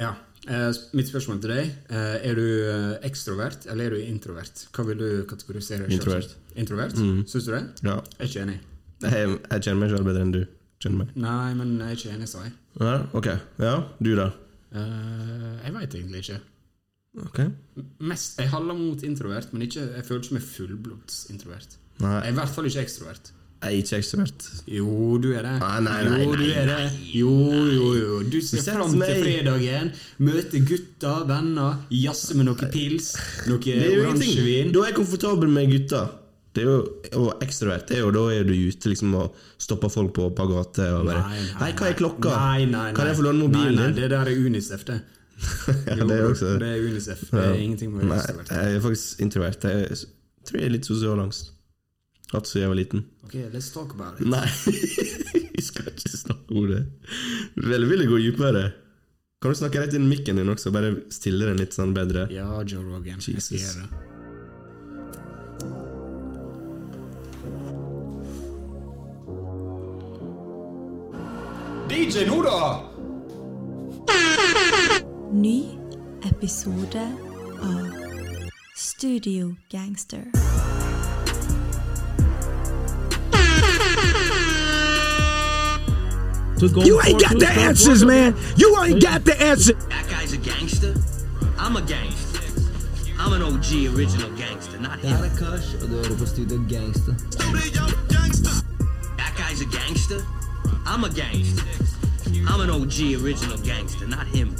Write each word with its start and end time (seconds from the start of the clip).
Ja. 0.00 0.14
Eh, 0.48 0.70
mitt 0.96 1.10
spørsmål 1.10 1.40
til 1.42 1.50
deg 1.52 1.66
eh, 1.92 2.14
Er 2.30 2.38
du 2.38 2.44
eh, 2.48 2.94
ekstrovert 3.04 3.66
eller 3.68 3.90
er 3.90 3.96
du 3.98 4.06
introvert? 4.06 4.62
Hva 4.72 4.86
vil 4.88 4.96
du 4.96 5.08
kategorisere 5.28 5.84
selv? 5.84 5.92
Introvert. 5.98 6.36
Introvert? 6.56 6.96
Mm. 6.96 7.18
Syns 7.28 7.48
du 7.48 7.52
det? 7.52 7.60
Ja. 7.84 7.98
Jeg 8.16 8.24
er 8.24 8.30
ikke 8.30 8.44
enig. 8.46 8.56
Jeg, 9.04 9.34
jeg 9.36 9.66
kjenner 9.66 9.80
meg 9.82 9.92
selv 9.92 10.08
bedre 10.08 10.24
enn 10.24 10.32
du 10.34 10.40
kjenner 10.80 11.02
meg. 11.02 11.10
Nei, 11.20 11.50
men 11.58 11.74
jeg 11.76 11.90
er 11.90 11.98
ikke 11.98 12.14
enig, 12.16 12.30
sa 12.32 12.46
jeg. 12.46 12.54
Ja, 12.80 12.94
ok. 13.20 13.28
Ja, 13.60 13.74
du 14.00 14.10
da? 14.16 14.30
Eh, 14.72 15.52
jeg 15.66 15.74
veit 15.76 15.98
egentlig 16.00 16.24
ikke. 16.24 16.40
Ok. 17.26 17.40
Mest, 18.06 18.38
jeg 18.40 18.52
holder 18.52 18.76
mot 18.78 19.04
introvert, 19.04 19.52
men 19.52 19.66
ikke, 19.66 19.82
jeg 19.96 20.06
føler 20.06 20.24
ikke 20.24 20.36
meg 20.38 20.46
fullblods 20.46 21.20
introvert. 21.34 21.76
Nei, 22.00 22.14
Jeg 22.22 22.30
er 22.30 22.32
i 22.32 22.38
hvert 22.38 22.54
fall 22.54 22.68
ikke 22.70 22.84
ekstrovert. 22.86 23.32
Jeg 23.60 23.68
er 23.68 23.76
ikke 23.82 23.98
ekstrovert. 24.00 24.44
Jo, 24.72 25.16
du 25.20 25.26
er 25.36 25.44
det. 25.44 25.56
Nei, 25.60 25.80
nei, 25.84 25.96
nei, 26.08 26.20
jo, 26.22 26.30
du 26.32 26.40
nei, 26.40 26.52
er 26.56 26.70
det. 26.70 26.78
Jo, 27.12 27.34
jo, 27.68 27.90
jo. 27.98 28.20
Du 28.32 28.38
ser 28.40 28.62
fram 28.64 28.94
til 28.94 29.20
fredagen, 29.20 29.90
møte 30.24 30.62
gutter, 30.64 31.26
venner, 31.28 31.82
jazze 31.92 32.38
med 32.38 32.48
noe 32.48 32.70
pils, 32.72 33.12
noe 33.50 33.76
oransjevin. 33.90 34.72
Da 34.72 34.86
er 34.86 34.92
jeg 34.92 34.96
komfortabel 35.02 35.52
med 35.52 35.68
gutta. 35.74 36.06
Det 36.56 36.64
er 36.64 36.66
jo, 36.66 36.78
og 37.20 37.44
ekstrovert 37.44 37.86
det 37.86 38.00
er 38.00 38.00
jo 38.02 38.08
da 38.10 38.24
er 38.34 38.48
du 38.48 38.50
ute 38.56 38.90
liksom 38.90 39.12
og 39.14 39.36
stopper 39.62 39.92
folk 39.92 40.10
på 40.16 40.24
par 40.34 40.48
gater 40.50 40.96
og 40.96 41.04
bare 41.06 41.20
Hei, 41.60 41.68
hva 41.78 41.86
er 41.86 41.94
klokka? 41.94 42.32
Nei, 42.32 42.64
nei, 42.64 42.88
nei. 42.88 42.96
Kan 42.96 43.06
jeg 43.06 43.20
få 43.20 43.26
låne 43.28 43.44
mobilen 43.44 43.76
nei, 43.76 43.84
nei, 43.84 43.92
din? 43.92 44.00
Det 44.00 44.08
der 44.10 44.32
er 44.32 44.40
Unicef, 44.48 44.82
det. 44.88 44.96
Ja, 45.86 46.00
det 46.00 46.16
er 46.16 46.26
også 46.26 46.56
det 46.58 46.72
er 46.72 46.82
Unicef. 46.88 47.22
Det 47.30 47.44
er 47.44 47.54
ingenting 47.54 47.94
med 47.94 48.08
Nei, 48.10 48.18
ekstrovert. 48.18 48.50
jeg 48.50 48.74
er 48.80 48.82
faktisk 48.88 49.22
introvert. 49.28 49.68
Jeg 49.70 50.00
tror 50.48 50.58
jeg 50.58 50.66
er 50.72 50.74
litt 50.74 50.90
sosial 50.90 51.22
angst. 51.22 51.52
Hatt 52.30 52.46
siden 52.46 52.62
jeg 52.62 52.70
var 52.70 52.78
liten. 52.78 53.00
Ok, 53.26 53.34
let's 53.54 53.72
talk 53.74 53.94
about 53.96 54.20
it. 54.20 54.26
Nei, 54.30 54.46
vi 55.56 55.62
skal 55.66 55.90
ikke 55.90 56.12
snakke 56.14 56.54
om 56.54 56.68
det. 56.70 56.84
Vel, 57.58 57.88
vil 57.90 58.04
jeg 58.04 58.12
gå 58.12 58.20
dypere? 58.22 58.68
Kan 59.42 59.54
du 59.54 59.58
snakke 59.58 59.80
rett 59.82 59.94
inn 59.96 60.06
i 60.06 60.12
mikken 60.12 60.38
din 60.38 60.52
også? 60.52 60.70
Bare 60.74 60.92
stille 61.14 61.48
den 61.48 61.58
litt 61.62 61.74
sånn 61.74 61.94
bedre? 61.96 62.28
Ja, 62.30 62.46
Joe 62.62 62.84
Rogan. 62.84 63.18
Jeg 63.18 63.42
skal 63.42 63.56
Jesus. 63.58 63.64
gjøre 63.64 63.88
det. 63.88 64.06
DJ 71.90 72.26
nå, 72.28 72.38
da! 72.46 72.60
Ny 75.34 75.58
episode 76.30 77.02
av 77.62 77.90
Studio 78.76 79.54
Gangster. 79.72 80.49
You 86.62 87.00
ain't 87.00 87.20
got 87.20 87.38
the 87.38 87.48
answers, 87.48 88.04
man. 88.04 88.36
You 88.56 88.76
ain't 88.82 89.02
got 89.02 89.24
the 89.24 89.40
answers. 89.40 89.82
That 89.86 90.06
guy's 90.10 90.34
a 90.34 90.36
gangster. 90.36 90.94
I'm 91.58 91.76
a 91.76 91.82
gangster. 91.82 92.40
I'm 93.18 93.32
an 93.32 93.42
OG 93.42 93.96
original 93.96 94.30
gangster, 94.36 94.78
not 94.80 95.00
Det 95.02 95.10
her 95.10 95.24
him. 95.24 95.36
Kush, 95.36 95.74
og 95.82 95.88
du 95.88 95.94
hører 95.94 96.18
på 96.18 96.26
Studio 96.26 96.58
Gangster. 96.68 97.14
That 99.16 99.32
guy's 99.36 99.60
a 99.60 99.68
gangster. 99.78 100.20
I'm 100.86 101.04
a 101.04 101.08
gangster. 101.08 101.64
I'm 102.46 102.60
an 102.60 102.70
OG 102.70 103.22
original 103.22 103.58
gangster, 103.58 104.06
not 104.06 104.26
him. 104.26 104.56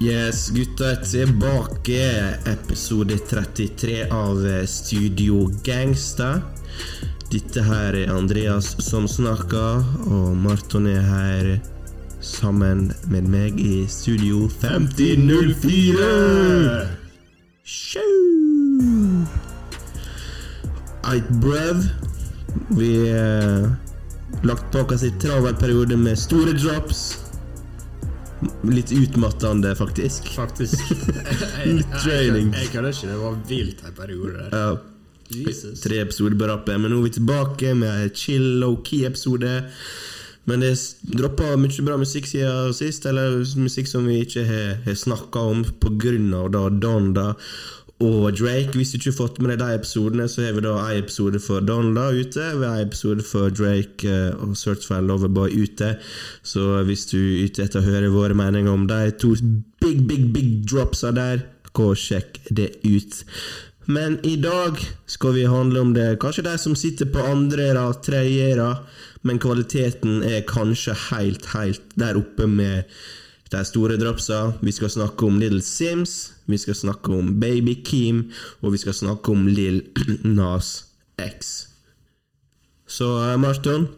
Yes, 0.00 0.50
gutta 0.50 0.84
er 0.84 1.04
tilbake. 1.04 2.38
Episode 2.46 3.18
33 3.18 4.06
av 4.10 4.66
Studio 4.66 5.50
Gangsta. 5.64 6.40
Dette 7.30 7.62
her 7.62 7.94
er 7.94 8.10
Andreas 8.10 8.72
som 8.82 9.04
snakker, 9.06 9.84
og 10.10 10.32
Marton 10.34 10.88
er 10.90 11.04
her 11.06 11.50
sammen 12.18 12.88
med 13.12 13.28
meg 13.30 13.60
i 13.62 13.84
Studio 13.86 14.48
5004. 14.58 16.08
Sjau! 17.62 18.02
Eit 21.12 21.30
brev. 21.38 21.86
Vi 22.74 22.92
har 23.14 23.78
lagt 24.42 24.66
bak 24.74 24.90
oss 24.98 25.06
en 25.06 25.22
travel 25.22 25.54
periode 25.62 25.94
med 26.02 26.18
store 26.18 26.58
drops. 26.58 27.06
Litt 28.66 28.90
utmattende, 28.90 29.76
faktisk. 29.78 30.34
Faktisk. 30.34 30.82
Litt 31.78 31.98
training. 32.02 32.50
Jeg, 32.50 32.58
jeg, 32.58 32.66
jeg 32.66 32.72
kødder 32.74 32.90
ikke. 32.96 33.12
Det 33.14 33.20
var 33.22 33.44
vilt 33.54 33.86
en 33.86 34.00
periode 34.02 34.32
der. 34.40 34.50
Ja, 34.50 34.99
Jesus. 35.30 35.80
tre 35.84 36.00
episoder 36.02 36.38
på 36.38 36.48
rappen, 36.50 36.82
men 36.82 36.92
nå 36.92 37.00
er 37.00 37.08
vi 37.08 37.16
tilbake 37.18 37.74
med 37.78 38.06
en 38.06 38.14
chill, 38.14 38.46
low-key-episode. 38.62 39.56
Men 40.48 40.64
det 40.64 40.72
droppa 41.04 41.52
mye 41.60 41.84
bra 41.86 41.98
musikk 42.00 42.26
siden 42.26 42.72
sist, 42.74 43.04
eller 43.06 43.42
musikk 43.60 43.90
som 43.90 44.08
vi 44.08 44.22
ikke 44.24 44.46
har, 44.48 44.80
har 44.86 44.96
snakka 44.96 45.44
om 45.52 45.66
pga. 45.82 46.16
da 46.48 46.68
Donda 46.70 47.34
og 48.00 48.32
Drake. 48.38 48.72
Hvis 48.74 48.90
du 48.90 48.96
ikke 48.96 49.10
har 49.10 49.16
fått 49.16 49.40
med 49.42 49.52
deg 49.52 49.60
de 49.60 49.76
episodene, 49.76 50.28
så 50.28 50.46
har 50.46 50.56
vi 50.56 50.64
da 50.64 50.74
en 50.80 51.02
episode 51.02 51.40
for 51.44 51.60
Donda 51.60 52.08
ute. 52.16 52.46
Har 52.62 52.80
en 52.80 52.88
episode 52.88 53.24
for 53.28 53.52
Drake 53.52 54.08
eh, 54.08 54.32
og 54.40 54.56
Certified 54.56 55.04
Loverboy 55.08 55.52
ute. 55.62 55.94
Så 56.42 56.82
hvis 56.88 57.06
du 57.12 57.18
er 57.20 57.44
ute 57.44 57.66
etter 57.66 57.82
å 57.82 57.86
høre 57.86 58.12
våre 58.14 58.36
meninger 58.36 58.72
om 58.72 58.88
de 58.88 59.10
to 59.20 59.34
big, 59.84 60.06
big, 60.08 60.30
big 60.32 60.54
dropsa 60.70 61.12
der, 61.12 61.44
gå 61.76 61.92
og 61.92 62.00
sjekk 62.00 62.40
det 62.50 62.72
ut. 62.88 63.20
Men 63.90 64.18
i 64.26 64.36
dag 64.36 64.78
skal 65.06 65.32
vi 65.34 65.44
handle 65.50 65.80
om 65.80 65.94
det 65.96 66.18
kanskje 66.22 66.44
de 66.46 66.52
som 66.62 66.76
sitter 66.78 67.08
på 67.10 67.22
andre 67.26 67.72
rad, 67.74 68.02
tredje 68.06 68.74
men 69.26 69.40
kvaliteten 69.42 70.22
er 70.22 70.44
kanskje 70.48 70.94
helt, 71.10 71.48
helt 71.54 71.96
der 71.98 72.18
oppe 72.20 72.46
med 72.46 72.86
de 73.50 73.64
store 73.66 73.98
dropsa. 74.00 74.52
Vi 74.62 74.72
skal 74.72 74.92
snakke 74.94 75.26
om 75.26 75.40
Little 75.42 75.62
Sims, 75.64 76.32
vi 76.46 76.58
skal 76.58 76.78
snakke 76.78 77.12
om 77.12 77.34
Baby 77.40 77.74
Keem, 77.84 78.28
og 78.60 78.76
vi 78.76 78.78
skal 78.78 78.94
snakke 78.94 79.34
om 79.34 79.48
Lill 79.48 79.82
Nas 80.38 80.70
X. 81.18 81.50
Så 82.86 83.10
eh, 83.26 83.36
Marton, 83.40 83.88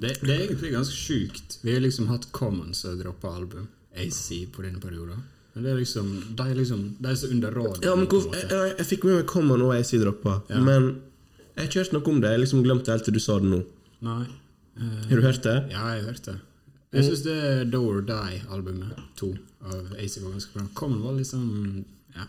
Det, 0.00 0.14
det 0.20 0.30
er 0.34 0.46
egentlig 0.46 0.72
ganske 0.72 0.96
sjukt. 0.96 1.58
Vi 1.62 1.72
har 1.72 1.80
liksom 1.80 2.08
hatt 2.08 2.30
Commons 2.32 2.84
og 2.88 3.00
droppa 3.02 3.34
album, 3.36 3.68
AC, 3.96 4.46
på 4.52 4.62
denne 4.64 4.80
perioden. 4.80 5.24
Men 5.54 5.64
det 5.66 5.70
er 5.72 5.78
liksom 5.80 6.10
De 6.38 6.44
er 6.46 6.54
liksom 6.54 6.82
De 7.02 7.08
er 7.10 7.16
så 7.18 7.30
under 7.34 7.50
rådet. 7.56 7.84
ja, 7.84 7.94
men 7.96 8.06
hvorfor, 8.06 8.30
måte. 8.30 8.48
jeg, 8.50 8.74
jeg 8.78 8.86
fikk 8.86 9.04
med 9.08 9.16
meg 9.18 9.26
Common 9.26 9.62
og 9.66 9.72
AC 9.74 9.90
droppa, 9.98 10.36
Ja. 10.50 10.60
men 10.60 10.90
jeg 11.56 11.64
har 11.64 11.66
ikke 11.68 11.80
hørt 11.82 11.92
noe 11.96 12.08
om 12.14 12.20
det. 12.22 12.30
Jeg 12.30 12.40
liksom 12.44 12.62
glemte 12.64 12.92
helt 12.94 13.04
til 13.04 13.14
du 13.14 13.20
sa 13.20 13.38
det 13.42 13.50
nå. 13.50 13.64
Nei. 14.06 14.22
Eh, 14.78 15.08
Har 15.10 15.16
du 15.18 15.22
hørt 15.26 15.42
det? 15.42 15.56
Ja, 15.74 15.82
jeg 15.94 16.04
har 16.04 16.06
hørt 16.12 16.24
det. 16.30 16.36
Jeg 16.94 17.04
syns 17.04 17.20
det 17.26 17.34
er 17.50 17.64
Do 17.70 17.82
or 17.86 18.00
Die-albumet, 18.02 18.96
to, 19.18 19.28
av 19.62 19.92
AC 19.98 20.16
var 20.22 20.32
ganske 20.32 20.54
bra. 20.54 20.64
Common 20.74 21.02
var 21.02 21.12
liksom 21.18 21.84
Ja. 22.16 22.24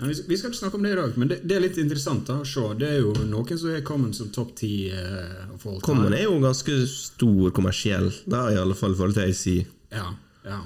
Vi, 0.00 0.14
skal 0.36 0.48
ikke 0.48 0.56
snakke 0.56 0.78
om 0.78 0.82
det 0.86 0.92
i 0.94 0.96
dag, 0.96 1.16
men 1.20 1.28
det, 1.28 1.36
det 1.44 1.56
er 1.56 1.60
litt 1.60 1.76
interessant 1.76 2.24
da, 2.26 2.38
å 2.40 2.46
se. 2.48 2.62
Det 2.80 2.88
er 2.88 3.00
jo 3.02 3.10
noen 3.28 3.58
som 3.60 3.68
er 3.74 3.82
Common 3.84 4.14
som 4.16 4.30
topp 4.32 4.54
ti 4.56 4.88
uh, 4.88 5.50
Common 5.84 6.14
er 6.16 6.22
jo 6.24 6.38
ganske 6.40 6.86
stor 6.88 7.50
kommersiell, 7.52 8.08
da, 8.24 8.46
i 8.48 8.56
alle 8.56 8.72
fall 8.78 8.94
i 8.94 8.96
forhold 8.96 9.18
til 9.18 9.28
AC. 9.28 9.66
Ja, 9.92 10.06
ja. 10.46 10.62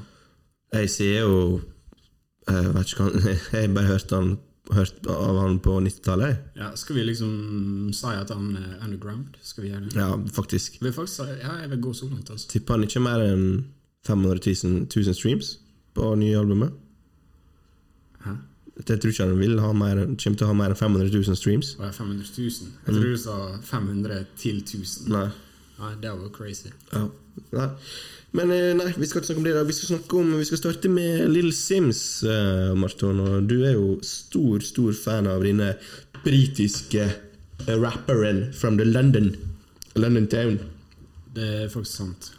AC 0.78 1.00
er 1.08 1.24
jo 1.24 1.40
Jeg 2.48 2.74
vet 2.74 2.92
ikke 2.92 3.06
hva 3.06 3.34
Jeg 3.62 3.70
bare 3.74 3.88
hørt, 3.88 4.10
han, 4.12 4.34
hørt 4.76 5.06
av 5.08 5.38
han 5.40 5.58
på 5.64 5.76
90-tallet. 5.80 6.42
ja. 6.60 6.70
Skal 6.76 6.96
vi 6.98 7.04
liksom 7.08 7.92
si 7.96 8.06
at 8.12 8.30
han 8.34 8.56
er 8.60 8.78
underground? 8.84 9.36
Skal 9.42 9.64
vi 9.64 9.70
gjøre 9.72 9.88
det? 9.88 9.96
Ja, 9.96 10.10
faktisk. 10.36 10.80
Vil 10.82 10.92
faktisk 10.92 11.22
si, 11.22 11.28
ja, 11.42 11.54
jeg 11.62 11.70
vil 11.74 11.80
gå 11.88 11.92
så 11.96 12.08
langt, 12.10 12.30
altså. 12.30 12.48
Tipper 12.52 12.76
han 12.78 12.84
ikke 12.88 13.00
mer 13.04 13.24
enn 13.24 13.46
500 14.04 14.40
000, 14.64 14.88
000 14.92 15.14
streams 15.16 15.54
på 15.96 16.10
nye 16.20 16.36
albumet. 16.38 16.74
Hæ? 18.24 18.34
Jeg 18.88 19.00
tror 19.00 19.12
ikke 19.12 19.24
han 19.28 19.38
vil 19.38 19.60
ha 19.62 19.70
mer, 19.72 20.00
kommer 20.18 20.38
til 20.40 20.44
å 20.44 20.50
ha 20.50 20.56
mer 20.58 20.72
enn 20.74 20.80
500 20.80 21.12
000 21.14 21.38
streams. 21.38 21.76
Å, 21.78 21.86
det 21.86 21.94
500 21.94 22.26
000? 22.36 22.72
Jeg 22.88 22.96
tror 22.96 23.04
du 23.06 23.20
sa 23.22 23.36
500 23.70 24.24
til 24.40 24.58
1000. 24.64 25.12
Nei. 25.14 25.28
Nei, 25.78 25.92
det 26.02 26.10
var 26.10 26.32
crazy. 26.34 26.72
Ja. 26.92 27.04
Nei. 27.54 27.68
Men 28.34 28.50
eh, 28.50 28.72
nei, 28.74 28.88
vi 28.98 29.06
skal 29.06 29.20
ikke 29.20 29.28
snakke 29.30 29.42
om 29.42 29.46
det 29.46 29.52
i 29.52 29.58
dag. 29.58 29.66
Vi 29.68 29.76
skal 29.76 29.92
snakke 29.92 30.18
om 30.18 30.32
Vi 30.40 30.46
skal 30.48 30.58
starte 30.58 30.90
med 30.90 31.28
Little 31.30 31.54
Sims, 31.54 32.00
uh, 32.26 32.72
Marton. 32.78 33.20
Og 33.22 33.46
du 33.50 33.60
er 33.62 33.76
jo 33.76 33.98
stor, 34.02 34.64
stor 34.66 34.94
fan 34.98 35.28
av 35.30 35.44
denne 35.46 35.74
britiske 36.24 37.04
eh, 37.04 37.76
rapperen 37.78 38.48
from 38.56 38.78
the 38.80 38.86
London 38.88 39.34
London 39.94 40.26
town. 40.26 40.58
Det 41.34 41.46
er 41.64 41.70
faktisk 41.70 42.00
sant. 42.00 42.32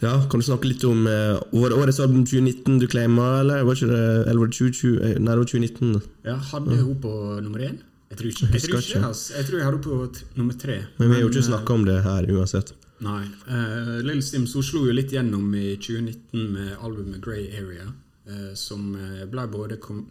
Ja, 0.00 0.14
Kan 0.30 0.40
du 0.40 0.44
snakke 0.44 0.68
litt 0.68 0.84
om 0.84 1.04
uh, 1.08 1.40
var 1.56 1.72
det 1.72 1.76
årets 1.80 2.00
album 2.04 2.24
2019 2.28 2.80
du 2.80 2.86
claima, 2.88 3.40
eller 3.40 3.64
var 3.64 3.76
det, 3.80 4.00
eller 4.28 4.40
var 4.42 4.50
det 4.52 4.56
2020? 4.56 4.96
eh, 4.96 5.14
Nei, 5.20 5.32
det 5.32 5.42
var 5.42 5.52
2019. 5.52 6.02
Ja, 6.28 6.38
Hadde 6.52 6.80
hun 6.80 6.96
på 7.04 7.12
nummer 7.44 7.64
én? 7.68 7.78
Jeg 8.12 8.20
tror 8.20 8.28
ikke, 8.30 8.48
jeg 8.52 8.64
tror 8.64 8.80
ikke, 8.80 9.04
altså. 9.08 9.32
Jeg 9.36 9.46
tror 9.48 9.58
jeg 9.58 9.66
hadde 9.66 9.80
på 9.84 9.96
nummer 10.38 10.56
tre. 10.60 10.76
Men 10.96 11.08
vi 11.10 11.16
har 11.16 11.24
jo 11.24 11.30
ikke 11.32 11.48
snakka 11.48 11.74
om 11.74 11.84
det 11.88 11.96
her 12.04 12.28
uansett. 12.36 12.72
Nei. 13.04 13.26
Uh, 13.48 13.98
Lill 14.06 14.22
Sims 14.24 14.54
hun 14.56 14.62
slo 14.64 14.86
jo 14.86 14.92
litt 14.96 15.12
gjennom 15.12 15.50
i 15.54 15.76
2019 15.76 16.46
med 16.54 16.76
albumet 16.80 17.20
Grey 17.20 17.50
Area, 17.58 17.90
uh, 18.30 18.54
som 18.56 18.94
eh, 18.96 19.26
ble 19.28 19.44
både 19.52 19.76
kom 19.82 20.06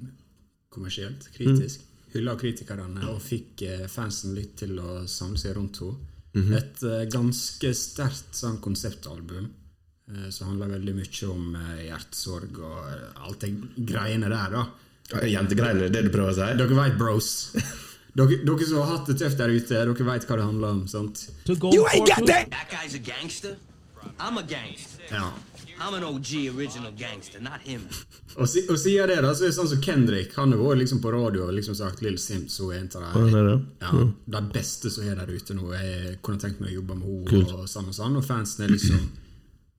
kommersielt, 0.69 1.29
kritisk, 1.33 1.79
Mm. 1.81 1.91
hylla 2.15 2.31
av 2.35 2.39
kritikerne 2.39 3.07
og 3.09 3.21
fikk 3.23 3.63
uh, 3.67 3.87
fansen 3.87 4.35
litt 4.35 4.55
til 4.59 4.77
å 4.79 5.05
samle 5.07 5.37
seg 5.39 5.55
rundt 5.57 5.79
henne. 5.81 5.97
Mhm. 6.35 6.53
Et 6.59 6.83
uh, 6.83 7.05
ganske 7.11 7.73
sterkt 7.73 8.35
sånn 8.35 8.57
konseptalbum. 8.61 9.49
uh, 10.11 10.29
som 10.29 10.47
handler 10.51 10.67
veldig 10.77 10.93
mye 10.95 11.27
om 11.31 11.55
eh, 11.55 11.85
hjertesorg 11.87 12.59
og 12.59 12.81
eh, 12.91 13.23
alt 13.25 13.39
det 13.41 13.49
greiene 13.89 14.29
der, 14.29 14.51
da. 14.53 14.65
Jentegreiene, 15.25 15.89
det 15.89 16.03
du 16.05 16.09
prøver 16.13 16.31
å 16.31 16.35
si? 16.37 16.57
Dere 16.59 16.75
veit, 16.77 16.97
bros. 16.99 17.31
Dere, 18.15 18.37
dere 18.47 18.65
som 18.65 18.79
har 18.79 18.93
hatt 18.93 19.09
det 19.11 19.17
tøft 19.19 19.41
der 19.41 19.51
ute, 19.51 19.75
dere 19.75 20.07
veit 20.07 20.27
hva 20.29 20.37
det 20.39 20.45
handler 20.47 20.77
om. 20.77 20.85
sant? 20.87 21.25
You 21.49 21.87
ain't 21.91 22.07
got 22.07 22.23
that! 22.27 22.51
That 22.51 22.71
guy's 22.71 22.95
a 22.95 23.03
gangster. 23.03 23.57
I'm 24.19 24.37
a 24.37 24.43
gangster. 24.43 25.03
Ja. 25.11 25.33
I'm 25.79 25.93
an 25.93 26.03
OG 26.03 26.55
original 26.55 26.91
gangster, 26.91 27.41
not 27.41 27.59
him. 27.63 27.81
Og, 28.35 28.49
si, 28.49 28.65
og 28.69 28.79
siden 28.79 29.07
det, 29.07 29.21
da, 29.23 29.29
så 29.35 29.45
er 29.45 29.51
det 29.51 29.55
sånn 29.55 29.69
som 29.71 29.81
Kendrick. 29.83 30.33
Han 30.35 30.51
har 30.51 30.59
vært 30.59 30.81
liksom 30.81 30.99
på 31.03 31.11
radio 31.13 31.45
og 31.45 31.53
liksom 31.55 31.75
sagt 31.77 32.01
Lill 32.03 32.17
Sims 32.19 32.57
hun 32.59 32.73
er 32.73 32.81
en 32.81 32.89
av 32.99 33.13
de 33.15 33.29
ja, 33.31 33.43
det? 33.45 33.53
ja, 33.79 34.01
de 34.33 34.41
beste 34.51 34.91
som 34.91 35.05
er 35.07 35.15
der 35.21 35.31
ute 35.31 35.55
nå. 35.55 35.69
Jeg 35.71 36.17
kunne 36.25 36.41
tenkt 36.43 36.59
meg 36.59 36.73
å 36.73 36.81
jobbe 36.81 36.97
med 36.99 37.31
henne 37.31 37.61
og 37.61 37.69
sånn 37.71 37.87
og 37.93 37.95
sånn. 37.95 38.17
Og 38.19 38.27
fansen 38.27 38.65
er 38.65 38.73
liksom 38.73 39.05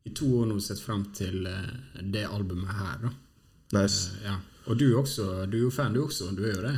i 0.09 0.15
to 0.17 0.31
år 0.39 0.49
nå 0.49 0.57
sett 0.65 0.81
fram 0.81 1.05
til 1.17 1.45
uh, 1.45 1.69
det 2.01 2.25
albumet 2.25 2.73
her, 2.79 2.97
da. 3.05 3.13
Nice. 3.77 4.17
Ja. 4.25 4.39
Og 4.71 4.81
du 4.81 4.87
også. 4.97 5.45
Du 5.53 5.59
er 5.59 5.67
jo 5.67 5.75
fan, 5.75 5.93
du 5.93 6.01
også. 6.07 6.31
Du 6.33 6.47
er 6.47 6.55
jo 6.55 6.65
det. 6.65 6.77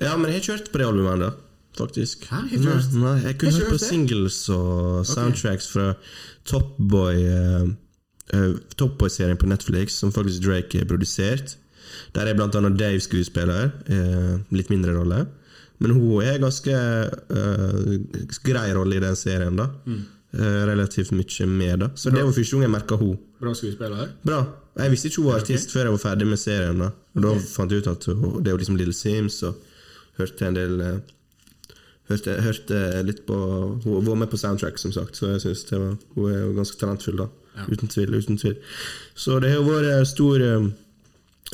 Ja, 0.00 0.16
men 0.16 0.26
jeg 0.30 0.34
har 0.34 0.40
ikke 0.42 0.52
hørt 0.56 0.70
på 0.72 0.78
det 0.80 0.86
albumet 0.88 1.12
ennå, 1.18 1.30
faktisk. 1.78 2.24
Hæ? 2.30 2.36
Har 2.36 2.48
du 2.48 2.54
ikke 2.56 2.64
Nei, 2.66 3.02
nei, 3.04 3.14
jeg 3.28 3.38
kunne 3.38 3.52
Har 3.52 3.60
hørt 3.60 3.72
på 3.74 3.78
det? 3.78 3.88
singles 3.88 4.38
og 4.54 5.06
soundtracks 5.06 5.68
fra 5.72 5.86
Top 6.44 6.74
Boy 6.78 7.20
uh, 7.30 8.56
Top 8.76 8.98
Boy-serien 8.98 9.38
på 9.38 9.46
Netflix, 9.46 9.98
som 10.00 10.12
faktisk 10.12 10.42
Drake 10.46 10.78
har 10.82 10.88
produsert. 10.90 11.56
Der 12.14 12.26
er 12.26 12.34
blant 12.34 12.54
annet 12.58 12.78
Dave 12.80 13.00
skuespiller, 13.00 13.70
Uh, 13.86 14.40
litt 14.50 14.70
mindre 14.72 14.96
rolle. 14.98 15.26
Men 15.82 15.90
hun 15.90 16.22
er 16.22 16.38
ganske 16.38 16.72
grei 18.46 18.68
rolle 18.74 18.96
i 18.96 19.02
den 19.02 19.16
serien, 19.18 19.56
da. 19.58 19.66
Mm. 19.86 20.02
Relativt 20.70 21.12
mye 21.14 21.46
med, 21.46 21.78
da. 21.82 21.88
Så 21.94 22.10
det 22.10 22.22
var 22.24 22.32
første 22.32 22.56
gang 22.56 22.62
jeg 22.66 22.72
merka 22.72 22.96
hun. 22.98 23.18
Bra 23.42 23.52
skuespiller. 23.54 24.08
Bra. 24.26 24.38
Jeg 24.78 24.90
visste 24.90 25.08
ikke 25.10 25.22
hun 25.22 25.28
var 25.30 25.42
artist 25.42 25.70
før 25.74 25.86
jeg 25.88 25.94
var 25.94 26.02
ferdig 26.02 26.26
med 26.30 26.40
serien. 26.40 26.78
Da 26.78 26.88
Og 27.14 27.22
da 27.26 27.34
fant 27.42 27.70
jeg 27.70 27.82
ut 27.84 27.90
at 27.92 28.06
hun, 28.10 28.40
det 28.42 28.50
er 28.50 28.56
jo 28.56 28.62
liksom 28.62 28.78
Little 28.80 28.94
Sims, 28.96 29.42
og 29.46 29.54
hørte 30.18 30.48
en 30.48 30.58
del 30.58 30.80
eh, 30.80 30.96
Hørte, 32.04 32.34
hørte 32.44 32.78
litt 33.00 33.22
på 33.24 33.34
Hun 33.80 34.04
var 34.04 34.18
med 34.20 34.28
på 34.28 34.36
soundtrack, 34.36 34.76
som 34.76 34.92
sagt, 34.92 35.16
så 35.16 35.30
jeg 35.30 35.40
synes 35.40 35.62
det 35.70 35.78
var, 35.80 35.94
hun 36.12 36.32
er 36.32 36.42
jo 36.42 36.50
ganske 36.58 36.76
talentfull. 36.76 37.22
da 37.22 37.30
Uten 37.70 37.88
tvil. 37.88 38.14
uten 38.14 38.36
tvil 38.36 38.58
Så 39.14 39.38
det 39.40 39.54
har 39.54 39.62
vært 39.64 40.08
stor 40.10 40.42
eh, 40.42 40.66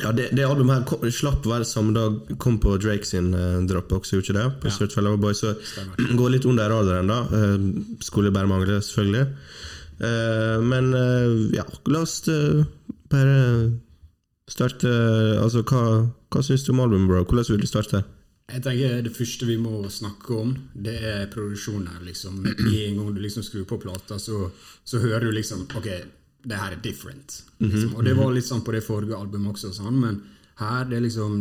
Ja, 0.01 0.11
det, 0.17 0.31
det 0.35 0.43
albumet 0.47 0.81
her 0.81 0.85
kom, 0.89 1.07
slapp 1.13 1.45
vel 1.47 1.63
samme 1.67 1.93
dag 1.95 2.35
kom 2.41 2.59
på 2.59 2.75
Drake 2.81 3.05
sin 3.05 3.33
uh, 3.35 3.61
Dropbox, 3.69 4.11
gjorde 4.11 4.25
ikke 4.25 4.37
det? 4.39 4.45
På 4.63 4.71
Search 4.71 4.95
for 4.95 5.05
Loverboy, 5.05 5.35
så 5.37 5.51
går 6.19 6.31
litt 6.33 6.47
under 6.49 6.71
radaren, 6.71 7.11
da. 7.11 7.19
Uh, 7.29 7.97
skulle 8.01 8.31
bare 8.33 8.49
mangle, 8.49 8.79
selvfølgelig. 8.81 9.27
Uh, 10.01 10.57
men 10.65 10.93
uh, 10.95 11.51
ja, 11.53 11.67
la 11.93 12.01
oss 12.01 12.23
eh, 12.31 12.63
bare 13.11 13.35
starte 14.49 14.89
Altså, 15.37 15.61
hva, 15.61 16.07
hva 16.33 16.41
syns 16.41 16.65
du 16.65 16.71
om 16.73 16.81
albumet, 16.81 17.11
bro? 17.11 17.21
Hvordan 17.27 17.51
vil 17.51 17.61
du 17.61 17.69
starte? 17.69 18.01
Jeg 18.51 18.63
tenker 18.65 19.01
Det 19.05 19.13
første 19.15 19.47
vi 19.47 19.57
må 19.61 19.81
snakke 19.89 20.33
om, 20.35 20.55
det 20.73 20.97
er 20.99 21.29
produksjonen. 21.31 22.03
liksom. 22.05 22.41
Med 22.41 22.59
en 22.59 22.97
gang 22.97 23.13
du 23.15 23.21
liksom 23.21 23.43
skrur 23.43 23.65
på 23.65 23.79
plata, 23.81 24.19
så, 24.19 24.49
så 24.83 24.99
hører 24.99 25.25
du 25.25 25.31
liksom 25.31 25.67
Ok, 25.75 25.87
det 26.43 26.57
her 26.57 26.71
er 26.71 26.81
different. 26.83 27.43
Liksom. 27.59 27.95
Og 27.95 28.05
det 28.05 28.15
var 28.17 28.31
litt 28.33 28.47
sånn 28.47 28.63
på 28.65 28.73
det 28.75 28.83
forrige 28.85 29.17
albumet 29.17 29.53
også, 29.53 29.73
sånn, 29.77 29.99
men 30.01 30.21
her 30.61 30.85
det 30.89 30.97
er 30.97 31.05
liksom 31.07 31.35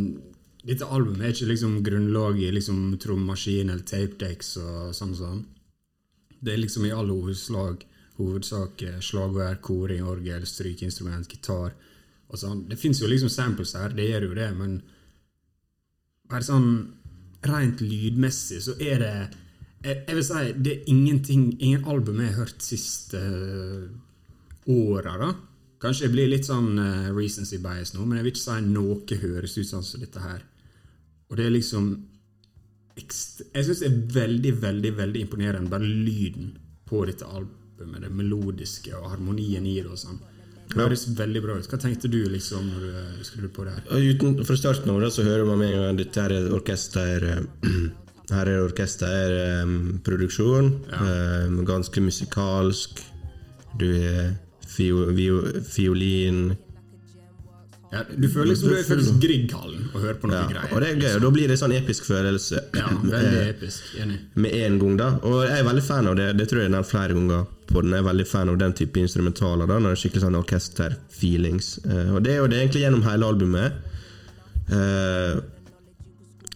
Dette 0.60 0.84
albumet 0.84 1.24
er 1.24 1.30
ikke 1.32 1.52
liksom 1.54 1.78
grunnlag 1.82 2.36
i 2.36 2.50
liksom 2.52 2.98
trommaskin 3.00 3.70
eller 3.70 3.84
tapedecks 3.88 4.58
og 4.60 4.90
sånn. 4.92 5.14
sånn. 5.16 5.38
Det 6.40 6.52
er 6.52 6.60
liksom 6.60 6.84
i 6.84 6.92
all 6.92 7.08
hovedslag, 7.08 7.86
hovedsak 8.18 8.76
slagvær, 8.76 9.00
slagverk, 9.00 9.62
koring, 9.64 10.04
orgel, 10.04 10.44
strykeinstrument, 10.44 11.32
gitar 11.32 11.72
og 12.28 12.38
sånn. 12.38 12.66
Det 12.68 12.76
fins 12.76 13.00
jo 13.00 13.08
liksom 13.08 13.32
samples 13.32 13.72
her, 13.74 13.88
det 13.96 14.10
gjør 14.10 14.28
jo 14.28 14.34
det, 14.36 14.50
men 14.58 14.76
bare 16.30 16.46
sånn 16.46 16.68
rent 17.46 17.81
lydmessig 17.81 18.60
så 18.64 18.75
er 18.82 19.00
det 19.00 19.14
jeg, 19.81 19.96
jeg 20.06 20.16
vil 20.16 20.26
si 20.26 20.40
det 20.60 20.72
er 20.75 20.90
ingenting 20.92 21.44
ingen 21.56 21.87
album 21.88 22.20
jeg 22.20 22.34
har 22.34 22.42
hørt 22.44 22.64
siste 22.64 23.20
uh, 23.20 23.87
åra, 24.69 25.14
da. 25.16 25.31
Kanskje 25.81 26.06
jeg 26.06 26.12
blir 26.12 26.28
litt 26.28 26.48
sånn 26.48 26.75
uh, 26.76 27.08
recency 27.16 27.56
bias 27.62 27.94
nå, 27.94 28.04
men 28.04 28.19
jeg 28.19 28.26
vil 28.26 28.34
ikke 28.34 28.42
si 28.42 28.58
noe 28.66 29.20
høres 29.22 29.56
ut 29.56 29.70
sånn 29.70 29.87
som 29.87 30.02
dette 30.04 30.20
her. 30.20 30.42
Og 31.31 31.38
det 31.38 31.46
er 31.46 31.54
liksom 31.54 31.92
Jeg 32.98 33.64
syns 33.64 33.81
det 33.81 33.88
er 33.88 34.00
veldig, 34.12 34.52
veldig 34.60 34.90
veldig 34.98 35.20
imponerende, 35.25 35.72
bare 35.72 35.88
lyden 35.88 36.52
på 36.84 37.06
dette 37.08 37.25
albumet. 37.25 38.02
Det 38.02 38.10
melodiske 38.12 38.93
og 38.98 39.14
harmonien 39.14 39.64
i 39.64 39.78
det 39.78 39.88
og 39.88 39.96
sånn. 39.96 40.19
Det 40.70 40.78
høres 40.78 41.02
veldig 41.19 41.40
bra 41.43 41.55
ut. 41.58 41.67
Hva 41.70 41.78
tenkte 41.82 42.08
du 42.12 42.20
liksom 42.31 42.62
når 42.70 42.81
du 42.84 42.90
eh, 43.00 43.22
skrudde 43.26 43.50
på 43.55 43.64
det 43.67 43.72
her? 43.75 43.82
Uten, 43.90 44.28
fra 44.46 44.56
starten 44.58 44.90
av 44.93 45.00
det 45.02 45.11
så 45.17 45.22
hører 45.26 45.44
man 45.49 45.58
med 45.58 45.69
en 45.75 45.82
gang 45.87 45.96
dette 45.99 46.19
her 46.22 46.31
er 46.38 46.46
orkester 46.55 47.19
eh, 47.26 47.43
Her 48.31 48.46
er 48.46 48.61
orkesterproduksjon. 48.69 50.67
eh, 50.94 51.46
ganske 51.67 51.99
musikalsk. 52.05 52.90
Du 53.81 53.88
er 53.90 54.37
fio, 54.70 54.96
fiolin 55.67 56.52
Ja, 57.90 58.04
du 58.06 58.28
føler 58.31 58.52
liksom 58.52 58.69
du 58.70 58.76
er 58.78 58.84
faktisk 58.87 59.16
Grieghallen 59.22 59.88
og 59.90 59.96
hører 60.04 60.19
på 60.22 60.28
noe 60.31 60.38
ja, 60.38 60.46
greier. 60.46 60.75
Og 60.76 60.82
det 60.82 60.90
er 60.92 61.00
gøy, 61.00 61.14
og 61.16 61.22
da 61.25 61.31
blir 61.34 61.50
det 61.50 61.56
sånn 61.58 61.72
episk 61.75 62.04
følelse 62.06 62.60
Ja, 62.78 62.87
veldig 63.02 63.40
episk. 63.48 63.88
Enig. 63.98 64.19
med 64.34 64.54
en 64.60 64.76
gang. 64.78 64.96
da 65.00 65.08
Og 65.26 65.40
jeg 65.48 65.56
er 65.58 65.66
veldig 65.66 65.82
fan 65.88 66.06
av 66.06 66.14
det. 66.20 66.28
Det 66.38 66.46
tror 66.48 66.60
jeg 66.60 66.69
jeg 66.69 66.70
har 66.70 66.76
nevnt 66.76 66.90
flere 66.90 67.16
ganger 67.19 67.48
på 67.66 67.82
den. 67.82 67.96
Jeg 67.96 68.04
er 68.04 68.08
veldig 68.10 68.26
fan 68.31 68.52
av 68.52 68.58
den 68.62 68.76
type 68.78 69.02
instrumentaler. 69.02 69.66
da 69.66 69.78
Når 69.78 69.90
det 69.90 69.96
er 69.98 70.02
skikkelig 70.04 70.22
sånn 70.26 70.38
orkester-feelings. 70.38 71.70
Eh, 71.90 72.14
og 72.14 72.22
det 72.22 72.32
er 72.37 72.38
jo 72.44 72.46
det 72.52 72.60
egentlig 72.62 72.84
gjennom 72.84 73.02
hele 73.10 73.26
albumet. 73.26 73.72
Eh, 74.70 75.40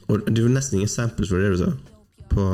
og 0.06 0.26
det 0.28 0.38
er 0.38 0.44
jo 0.46 0.54
nesten 0.54 0.78
ingen 0.78 0.92
samples 0.92 1.34
for 1.34 1.42
det 1.42 1.50
du 1.56 1.64
sa. 1.64 1.72
På 2.30 2.46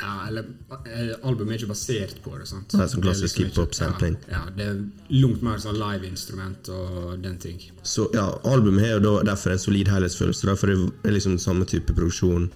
Ja, 0.00 0.26
eller 0.28 0.46
eh, 0.86 1.10
Albumet 1.28 1.54
er 1.54 1.58
ikke 1.60 1.72
basert 1.74 2.22
på 2.24 2.32
det. 2.38 2.46
sant? 2.48 2.72
Nei, 2.72 2.86
sånn 2.88 3.00
Det 3.02 3.10
er 3.10 3.10
klassisk 3.10 3.36
liksom 3.38 3.50
hiphop-sampling. 3.50 4.16
Ja, 4.30 4.38
ja, 4.46 4.54
det 4.56 4.66
er 4.70 4.78
langt 5.20 5.42
mer 5.44 5.58
sånn 5.60 5.76
live-instrument 5.80 6.70
og 6.72 7.18
den 7.22 7.36
ting. 7.42 7.58
Så 7.82 8.08
ja, 8.16 8.26
albumet 8.48 8.86
har 8.86 9.00
jo 9.00 9.18
derfor 9.26 9.52
en 9.52 9.58
solid 9.60 9.88
helhetsfølelse. 9.92 10.46
Derfor 10.48 10.72
er 10.72 10.86
det 11.04 11.12
liksom 11.18 11.36
samme 11.38 11.68
type 11.68 11.92
produksjon 11.92 12.48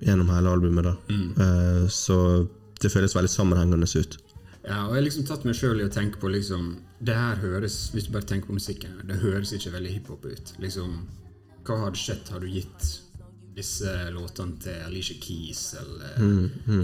gjennom 0.00 0.30
hele 0.34 0.50
albumet. 0.56 0.84
da 0.84 0.96
Eh, 1.10 1.86
Så 1.88 2.48
det 2.80 2.90
føles 2.90 3.14
veldig 3.14 3.30
sammenhengende 3.30 3.86
ut. 4.00 4.16
Ja, 4.64 4.86
og 4.86 4.94
jeg 4.94 5.02
har 5.02 5.06
liksom 5.06 5.26
tatt 5.26 5.44
meg 5.44 5.54
sjøl 5.56 5.80
i 5.80 5.84
å 5.88 5.92
tenke 5.92 6.18
på 6.20 6.28
liksom 6.28 6.76
Det 7.02 7.14
her 7.16 7.36
høres, 7.36 7.90
hvis 7.94 8.06
du 8.06 8.12
bare 8.12 8.26
tenker 8.28 8.46
på 8.48 8.52
musikken, 8.58 8.98
det 9.08 9.16
høres 9.22 9.52
ikke 9.56 9.72
veldig 9.72 9.92
hiphop 9.94 10.24
ut. 10.26 10.52
Liksom, 10.60 11.06
Hva 11.64 11.78
hadde 11.84 11.96
skjedd? 11.96 12.28
Har 12.28 12.40
du 12.40 12.46
gitt 12.46 13.00
disse 13.54 13.92
låtene 14.14 14.60
til 14.62 14.84
Alicia 14.86 15.16
Keys 15.20 15.62
eller, 15.80 16.18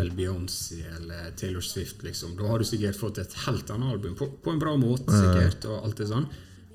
eller 0.00 0.10
Beyoncé 0.16 0.80
eller 0.96 1.30
Taylor 1.38 1.62
Swift, 1.64 2.02
liksom? 2.02 2.34
Da 2.36 2.48
har 2.50 2.58
du 2.58 2.66
sikkert 2.68 2.98
fått 2.98 3.20
et 3.22 3.36
helt 3.46 3.70
annet 3.70 3.92
album, 3.92 4.16
på, 4.18 4.28
på 4.42 4.50
en 4.50 4.58
bra 4.62 4.74
måte, 4.80 5.06
sikkert, 5.12 5.68
og 5.70 5.86
alt 5.86 6.02
det 6.02 6.08
sånn. 6.10 6.26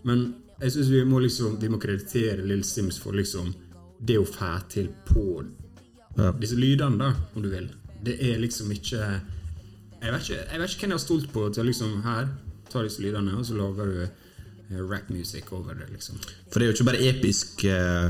Men 0.08 0.24
jeg 0.62 0.76
syns 0.76 0.90
vi 0.94 1.02
må 1.06 1.20
liksom 1.22 1.60
Vi 1.62 1.70
må 1.70 1.78
kreditere 1.82 2.46
Lill 2.46 2.64
Sims 2.66 2.98
for 3.02 3.14
liksom 3.18 3.52
det 4.02 4.18
hun 4.18 4.26
får 4.26 4.64
til 4.74 4.88
på 5.06 5.44
disse 6.42 6.58
lydene, 6.58 6.98
da, 6.98 7.12
om 7.36 7.44
du 7.44 7.52
vil. 7.52 7.70
Det 8.02 8.18
er 8.32 8.40
liksom 8.42 8.72
ikke 8.74 9.02
jeg 10.02 10.10
vet, 10.10 10.24
ikke, 10.26 10.40
jeg 10.42 10.60
vet 10.60 10.72
ikke 10.74 10.82
hvem 10.82 10.92
jeg 10.92 10.98
har 10.98 11.04
stolt 11.04 11.30
på 11.34 11.44
til 11.54 11.68
liksom 11.70 12.02
Her, 12.06 12.32
ta 12.72 12.82
disse 12.82 13.04
lydene, 13.04 13.36
og 13.38 13.46
så 13.46 13.58
lager 13.60 13.92
du 13.92 14.00
eh, 14.02 14.80
rap-music 14.80 15.52
over 15.54 15.78
det, 15.78 15.92
liksom. 15.94 16.18
For 16.50 16.58
det 16.58 16.66
er 16.66 16.72
jo 16.72 16.78
ikke 16.80 16.88
bare 16.90 17.04
episk 17.12 17.66
eh, 17.70 18.10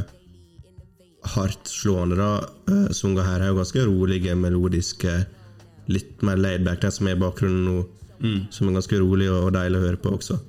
hardtslående, 1.24 2.18
da. 2.18 2.30
Eh, 2.72 2.92
Sunga 2.96 3.26
her 3.28 3.42
er 3.42 3.52
jo 3.52 3.60
ganske 3.60 3.86
rolige, 3.86 4.36
melodiske, 4.36 5.26
litt 5.92 6.22
mer 6.26 6.40
laidback. 6.42 6.82
Den 6.82 6.92
som 6.92 7.08
er 7.08 7.18
i 7.18 7.22
bakgrunnen 7.22 7.66
nå, 7.68 7.84
som 8.54 8.70
er 8.70 8.78
ganske 8.80 9.00
rolig 9.02 9.30
og, 9.32 9.48
og 9.50 9.54
deilig 9.58 9.80
å 9.80 9.86
høre 9.86 10.02
på 10.02 10.16
også. 10.18 10.40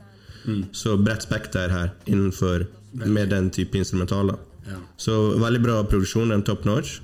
Så 0.75 0.97
bredt 0.99 1.23
spekter 1.23 1.71
her 1.71 1.93
innenfor 2.11 2.67
med 2.93 3.31
den 3.31 3.51
type 3.55 3.79
instrumentaler. 3.79 4.37
Ja. 4.67 4.79
Så 4.99 5.39
veldig 5.39 5.63
bra 5.63 5.79
produksjon, 5.87 6.31
den 6.35 6.43
top 6.47 6.65
notch. 6.65 7.01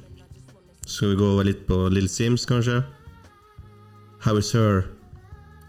Skal 0.87 1.13
vi 1.13 1.19
gå 1.21 1.27
over 1.35 1.45
litt 1.45 1.67
på 1.69 1.77
Little 1.93 2.09
Sims, 2.09 2.47
kanskje? 2.49 2.81
How 4.25 4.39
is 4.39 4.51
her? 4.53 4.87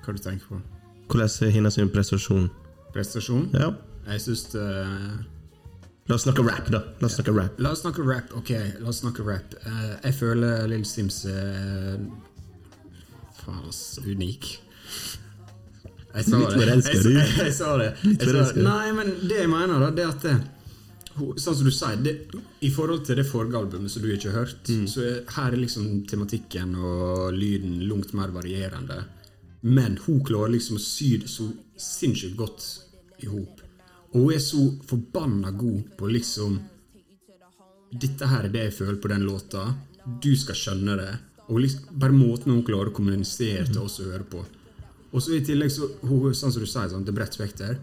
Hva 0.05 0.15
du 0.15 0.21
tenker 0.23 0.45
på? 0.47 0.61
Hvordan 1.09 1.29
er 1.45 1.53
hennes 1.53 1.77
prestasjon? 1.93 2.49
Prestasjon? 2.93 3.49
Ja. 3.53 3.73
Jeg 4.09 4.21
syns 4.21 4.43
det 4.53 4.65
La 6.09 6.15
oss 6.17 6.23
snakke 6.25 6.41
rap, 6.41 6.69
da. 6.73 6.79
La 6.99 7.05
oss 7.07 7.15
snakke 7.19 7.33
rap. 7.35 7.59
La 7.61 7.71
oss 7.75 7.83
snakke 7.83 8.01
rap. 8.05 8.31
Ok, 8.39 8.49
la 8.81 8.89
oss 8.89 9.03
snakke 9.03 9.25
rap. 9.27 9.53
Uh, 9.65 9.91
jeg 10.07 10.15
føler 10.17 10.63
Lill 10.71 10.85
Sims 10.89 11.19
er 11.29 11.99
Faen, 13.43 13.59
altså. 13.67 14.01
Unik. 14.09 14.47
Jeg 16.15 16.25
sa 16.25 16.39
Litt 16.41 16.55
det. 16.57 16.69
Jeg, 16.89 17.03
jeg, 17.13 17.27
jeg 17.45 17.53
sa 17.53 17.75
det. 17.77 17.91
Jeg 18.09 18.31
sa 18.33 18.63
Nei, 18.65 18.87
men 18.97 19.11
det 19.29 19.43
jeg 19.43 19.51
mener, 19.51 19.77
da, 19.85 19.91
det 19.93 20.07
at 20.09 20.25
det, 20.25 20.33
Sånn 21.19 21.57
som 21.59 21.67
du 21.67 21.71
sier, 21.75 21.97
det, 21.99 22.13
i 22.63 22.69
forhold 22.71 23.03
til 23.05 23.17
det 23.19 23.25
forrige 23.27 23.59
albumet 23.59 23.91
som 23.91 24.01
du 24.05 24.09
ikke 24.13 24.31
har 24.31 24.45
hørt, 24.45 24.69
Mm. 24.71 24.85
så 24.87 25.01
er, 25.03 25.17
her 25.35 25.51
er 25.51 25.59
liksom 25.59 26.05
tematikken 26.07 26.73
og 26.79 27.33
lyden 27.35 27.81
langt 27.89 28.13
mer 28.15 28.31
varierende. 28.31 29.01
Men 29.67 29.97
hun 30.05 30.21
klarer 30.23 30.53
liksom 30.55 30.77
å 30.79 30.81
sy 30.83 31.17
det 31.19 31.27
så 31.29 31.49
sinnssykt 31.75 32.37
godt 32.39 32.63
i 33.19 33.27
hop. 33.27 33.59
Og 34.11 34.19
hun 34.19 34.33
er 34.33 34.43
så 34.43 34.63
forbanna 34.89 35.51
god 35.51 35.95
på 35.97 36.09
liksom 36.09 36.59
Dette 37.89 38.27
her 38.29 38.45
er 38.45 38.53
det 38.53 38.63
jeg 38.67 38.75
føler 38.83 38.97
på 39.01 39.09
den 39.09 39.23
låta. 39.25 39.63
Du 40.21 40.29
skal 40.37 40.57
skjønne 40.57 40.97
det. 40.99 41.13
Og 41.49 41.63
liksom, 41.63 41.87
bare 41.97 42.13
måten 42.13 42.53
hun 42.53 42.65
klarer 42.65 42.91
å 42.91 42.93
kommunisere 42.93 43.65
til 43.65 43.79
oss 43.81 43.97
å 44.03 44.11
høre 44.11 44.27
på. 44.29 44.43
Og 45.09 45.23
så 45.25 45.33
i 45.33 45.39
tillegg, 45.41 45.71
så, 45.73 45.87
hun, 46.05 46.27
sånn 46.37 46.53
som 46.53 46.61
du 46.61 46.69
sier, 46.69 46.91
sånn, 46.91 47.07
det 47.07 47.09
er 47.09 47.17
bredt 47.17 47.37
spekter. 47.39 47.79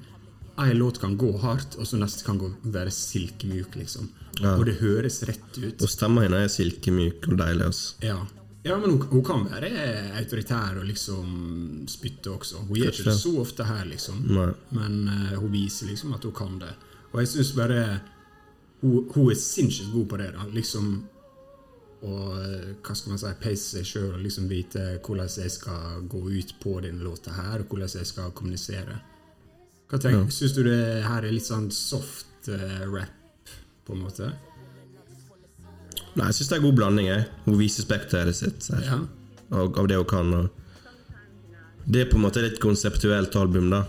En 0.63 0.79
låt 0.79 1.01
kan 1.03 1.17
gå 1.19 1.33
hardt, 1.43 1.75
og 1.75 1.91
så 1.91 1.99
neste 1.99 2.23
kan 2.25 2.39
gå, 2.39 2.53
være 2.71 2.95
silkemjuk, 2.95 3.75
liksom. 3.83 4.07
Og 4.55 4.63
det 4.69 4.77
høres 4.79 5.19
rett 5.27 5.59
ut. 5.59 5.83
Og 5.83 5.91
stemma 5.91 6.23
hennes 6.29 6.47
er 6.47 6.55
silkemyk 6.55 7.27
og 7.33 7.41
deilig. 7.43 7.67
Altså. 7.73 7.97
Ja, 8.07 8.21
ja 8.67 8.77
men 8.81 8.91
hun, 8.91 9.07
hun 9.13 9.25
kan 9.25 9.47
være 9.47 9.71
autoritær 10.19 10.81
og 10.81 10.89
liksom 10.89 11.87
spytte 11.91 12.35
også. 12.35 12.67
Hun 12.67 12.81
gjør 12.81 12.93
ikke 12.93 13.09
det 13.11 13.17
så 13.21 13.33
ofte 13.43 13.67
her, 13.69 13.85
liksom. 13.89 14.23
Nei. 14.27 14.51
Men 14.77 15.01
uh, 15.09 15.35
hun 15.41 15.53
viser 15.55 15.91
liksom 15.91 16.15
at 16.17 16.27
hun 16.27 16.35
kan 16.37 16.61
det. 16.63 16.73
Og 17.13 17.21
jeg 17.23 17.33
syns 17.33 17.53
bare 17.57 17.83
hun, 18.83 19.07
hun 19.15 19.31
er 19.31 19.39
sinnssykt 19.41 19.93
god 19.95 20.09
på 20.11 20.19
det. 20.21 20.33
da 20.37 20.49
Liksom 20.53 20.97
å 22.07 22.17
eh, 22.39 22.73
hva 22.85 22.95
skal 22.95 23.15
man 23.15 23.21
si, 23.21 23.31
pace 23.41 23.71
seg 23.73 23.87
sjøl 23.89 24.11
og 24.13 24.25
liksom 24.25 24.49
vite 24.51 24.83
hvordan 25.05 25.31
jeg 25.41 25.53
skal 25.55 26.03
gå 26.11 26.21
ut 26.29 26.53
på 26.63 26.75
denne 26.85 27.05
låta 27.05 27.35
her, 27.35 27.63
og 27.63 27.73
hvordan 27.73 27.95
jeg 27.99 28.09
skal 28.11 28.35
kommunisere. 28.37 28.99
Hva 29.91 30.01
tenker, 30.03 30.29
Syns 30.35 30.57
du 30.57 30.65
det 30.67 31.07
her 31.07 31.25
er 31.25 31.33
litt 31.33 31.47
sånn 31.47 31.71
soft 31.75 32.51
uh, 32.51 32.83
rap, 32.91 33.55
på 33.87 33.95
en 33.95 34.03
måte? 34.03 34.31
Nei, 36.17 36.31
jeg 36.31 36.39
syns 36.39 36.49
det 36.51 36.57
er 36.59 36.65
god 36.65 36.77
blanding. 36.79 37.07
Jeg. 37.11 37.27
Hun 37.45 37.59
viser 37.61 37.85
spekteret 37.85 38.37
sitt 38.39 38.69
her, 38.73 38.85
Ja. 38.87 38.99
av, 39.53 39.75
av 39.79 39.89
det 39.91 39.97
hun 40.01 40.09
kan. 40.09 40.33
Og 40.35 40.51
det 41.87 42.01
er 42.07 42.11
på 42.11 42.17
en 42.19 42.25
måte 42.25 42.43
litt 42.43 42.59
konseptuelt 42.63 43.37
album, 43.37 43.69
da. 43.71 43.85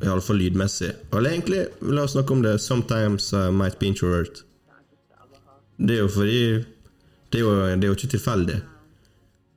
Iallfall 0.00 0.40
lydmessig. 0.40 0.94
Eller 1.12 1.34
egentlig, 1.36 1.66
la 1.82 2.06
oss 2.06 2.14
snakke 2.16 2.32
om 2.32 2.42
det. 2.42 2.54
Sometimes 2.64 3.32
I 3.36 3.50
might 3.52 3.78
be 3.78 3.86
introvert. 3.92 4.42
Det 5.76 5.96
er 5.98 6.02
jo 6.04 6.08
fordi 6.08 6.64
Det 7.30 7.38
er 7.38 7.44
jo, 7.44 7.50
det 7.78 7.84
er 7.86 7.92
jo 7.92 7.94
ikke 7.94 8.10
tilfeldig. 8.16 8.56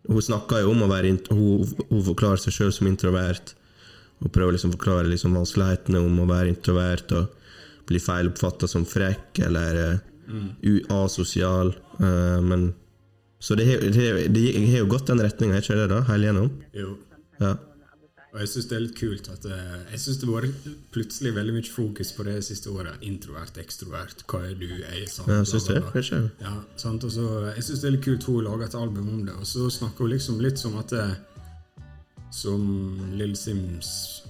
Hun 0.07 0.22
snakker 0.22 0.62
jo 0.62 0.69
om 0.72 0.83
å 0.83 0.89
være 0.91 1.10
Hun, 1.31 1.63
hun 1.89 2.03
forklarer 2.03 2.38
seg 2.38 2.53
sjøl 2.53 2.72
som 2.75 2.88
introvert. 2.88 3.55
Og 4.22 4.31
prøver 4.31 4.53
liksom 4.53 4.69
å 4.69 4.77
forklare 4.77 5.10
liksom 5.10 5.33
vanskelighetene 5.33 5.98
om 6.03 6.19
å 6.19 6.27
være 6.29 6.51
introvert 6.53 7.12
og 7.17 7.31
bli 7.88 8.00
feiloppfatta 8.00 8.67
som 8.67 8.86
frekk 8.86 9.39
eller 9.48 10.00
eh, 10.27 10.48
u- 10.70 10.86
asosial. 11.03 11.74
Uh, 12.00 12.39
men 12.42 12.74
Så 13.44 13.56
det 13.60 13.65
har 13.68 13.82
har 13.84 14.77
jo 14.80 14.86
gått 14.88 15.08
den 15.08 15.20
retninga, 15.20 15.58
ikke 15.60 15.75
det, 15.75 15.89
da? 15.92 16.01
Hele 16.08 16.30
gjennom? 16.30 16.50
Jo. 16.74 16.98
Ja. 17.42 17.56
Og 18.34 18.39
jeg 18.39 18.48
syns 18.50 18.65
det 18.65 18.75
er 18.77 18.82
litt 18.82 18.96
kult 18.98 19.27
at 19.30 19.44
eh, 19.46 19.92
Jeg 19.92 20.00
synes 20.00 20.18
det 20.18 20.27
var 20.30 20.46
plutselig 20.96 21.34
veldig 21.36 21.53
mye 21.53 21.68
fokus 21.70 22.12
på 22.18 22.24
det 22.25 22.39
siste 22.44 22.72
året. 22.74 22.96
Introvert, 23.06 23.58
ekstrovert, 23.62 24.24
hva 24.32 24.39
er 24.48 24.56
du? 24.58 24.65
Jeg 24.72 25.03
er 25.03 25.12
sant, 25.12 25.27
Ja, 25.30 25.44
syns 25.46 25.68
det, 25.68 25.75
det 25.75 26.06
bla. 26.08 26.22
Ja, 26.42 26.56
sant? 26.82 27.03
Og 27.03 27.12
så, 27.13 27.27
jeg 27.53 27.63
syns 27.68 27.84
det 27.84 27.88
er 27.92 27.96
litt 27.98 28.06
kult 28.08 28.24
hun 28.24 28.44
lager 28.48 28.65
et 28.65 28.80
album 28.80 29.10
om 29.10 29.22
det, 29.27 29.36
og 29.38 29.46
så 29.46 29.68
snakker 29.70 30.08
hun 30.08 30.13
liksom 30.15 30.39
litt 30.42 30.58
som 30.58 30.77
at 30.82 30.89
det, 30.96 31.06
Som 32.34 32.63
Lill 33.13 33.36
Sims 33.38 34.23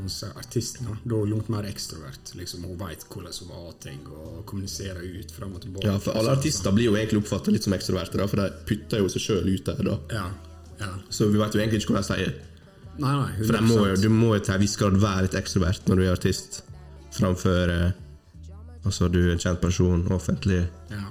man 0.00 0.36
artisten, 0.40 0.88
da. 0.88 0.96
Er 1.16 1.30
langt 1.30 1.48
mer 1.52 1.68
ekstrovert. 1.68 2.34
Liksom, 2.38 2.64
hun 2.68 2.78
veit 2.80 3.04
hvordan 3.08 3.38
hun 3.40 3.52
var 3.52 3.78
ting, 3.82 4.02
og 4.08 4.42
kommuniserer 4.48 5.04
ut 5.04 5.32
fram 5.34 5.54
og 5.56 5.64
tilbake. 5.64 5.86
Ja, 5.86 5.96
for 6.02 6.18
alle 6.18 6.34
artister 6.38 6.74
blir 6.74 6.90
jo 6.90 6.96
egentlig 6.98 7.22
oppfatta 7.22 7.54
litt 7.54 7.66
som 7.66 7.76
ekstroverte, 7.76 8.20
da, 8.20 8.28
for 8.30 8.42
de 8.42 8.66
putter 8.68 9.02
jo 9.02 9.10
seg 9.12 9.24
sjøl 9.24 9.48
ut 9.52 9.70
der, 9.70 9.82
da. 9.86 9.96
Ja, 10.14 10.26
ja. 10.78 10.92
Så 11.10 11.30
vi 11.32 11.40
vet 11.40 11.54
jo 11.56 11.62
egentlig 11.62 11.82
ikke 11.82 11.96
hva 11.96 12.04
de 12.04 12.06
sier 12.06 12.36
Nei, 12.98 13.14
nei. 13.14 13.46
For 13.46 13.62
må 13.62 13.78
du 13.98 14.08
må 14.10 14.28
jo 14.34 14.42
til 14.42 14.56
en 14.56 14.62
viss 14.62 14.76
grad 14.78 14.98
være 14.98 15.24
litt 15.26 15.34
ekstrovert 15.38 15.86
når 15.90 15.98
du 15.98 16.02
er 16.04 16.12
artist, 16.16 16.60
framfor 17.14 17.72
eh, 17.74 17.88
Altså, 18.86 19.08
du 19.12 19.18
er 19.20 19.34
en 19.34 19.40
kjent 19.42 19.60
person, 19.60 20.04
offentlig. 20.14 20.62
Ja. 20.88 21.02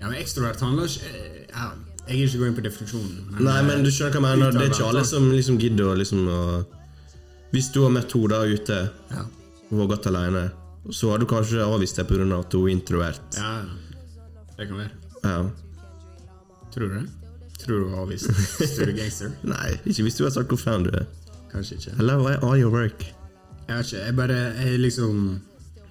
ja, 0.00 0.06
men 0.06 0.14
ekstrovert 0.20 0.62
handler 0.64 0.86
ikke 0.88 1.10
eh, 1.10 1.42
ja, 1.50 1.66
Jeg 2.06 2.14
vil 2.14 2.28
ikke 2.28 2.38
gå 2.38 2.46
inn 2.46 2.56
på 2.56 2.64
definisjonen. 2.64 3.16
Nei, 3.42 3.56
men 3.66 3.82
du 3.84 3.90
skjønner 3.90 4.22
hva 4.22 4.30
jeg 4.32 4.40
mener. 4.40 4.54
Det 4.54 4.62
er 4.62 4.72
ikke 4.72 4.90
alle 4.92 5.02
som 5.04 5.26
liksom 5.32 5.58
gidder 5.60 5.90
å 5.90 5.96
liksom 5.98 6.28
å 6.30 6.40
Hvis 7.56 7.70
du 7.72 7.80
har 7.86 7.92
møtt 7.94 8.12
henne 8.12 8.28
der 8.28 8.52
ute, 8.52 8.78
Ja. 9.10 9.22
og 9.72 9.78
har 9.80 9.86
gått 9.96 10.06
alene, 10.10 10.50
så 10.92 11.10
har 11.10 11.18
du 11.18 11.26
kanskje 11.26 11.64
avvist 11.64 11.96
det 11.96 12.04
pga. 12.06 12.22
at 12.38 12.52
hun 12.52 12.68
er 12.68 12.72
introvert. 12.74 13.36
Ja, 13.36 13.62
ja. 13.62 13.64
det 14.58 14.68
kan 14.68 14.76
være. 14.76 14.90
Ja. 15.24 15.50
Tror 16.74 16.88
du 16.88 16.94
det? 17.00 17.08
Tror 17.58 17.78
du 17.80 17.88
har 17.94 18.02
avvist 18.04 18.28
større 18.74 18.92
gangster? 18.92 19.32
Nei, 19.54 19.72
ikke 19.86 20.02
hvis 20.04 20.18
du 20.18 20.24
har 20.24 20.30
sagt 20.34 20.48
hvor 20.52 20.60
fan 20.60 20.84
du 20.84 20.90
er. 20.92 21.06
Kanskje 21.52 21.78
ikke. 21.78 21.96
Hello, 21.96 22.18
I 22.28 22.34
all 22.42 22.60
your 22.60 22.70
work. 22.70 23.06
Jeg 23.66 23.76
vet 23.78 23.86
ikke, 23.92 24.04
jeg 24.04 24.16
bare 24.16 24.34
Jeg 24.62 24.78
liksom 24.78 25.40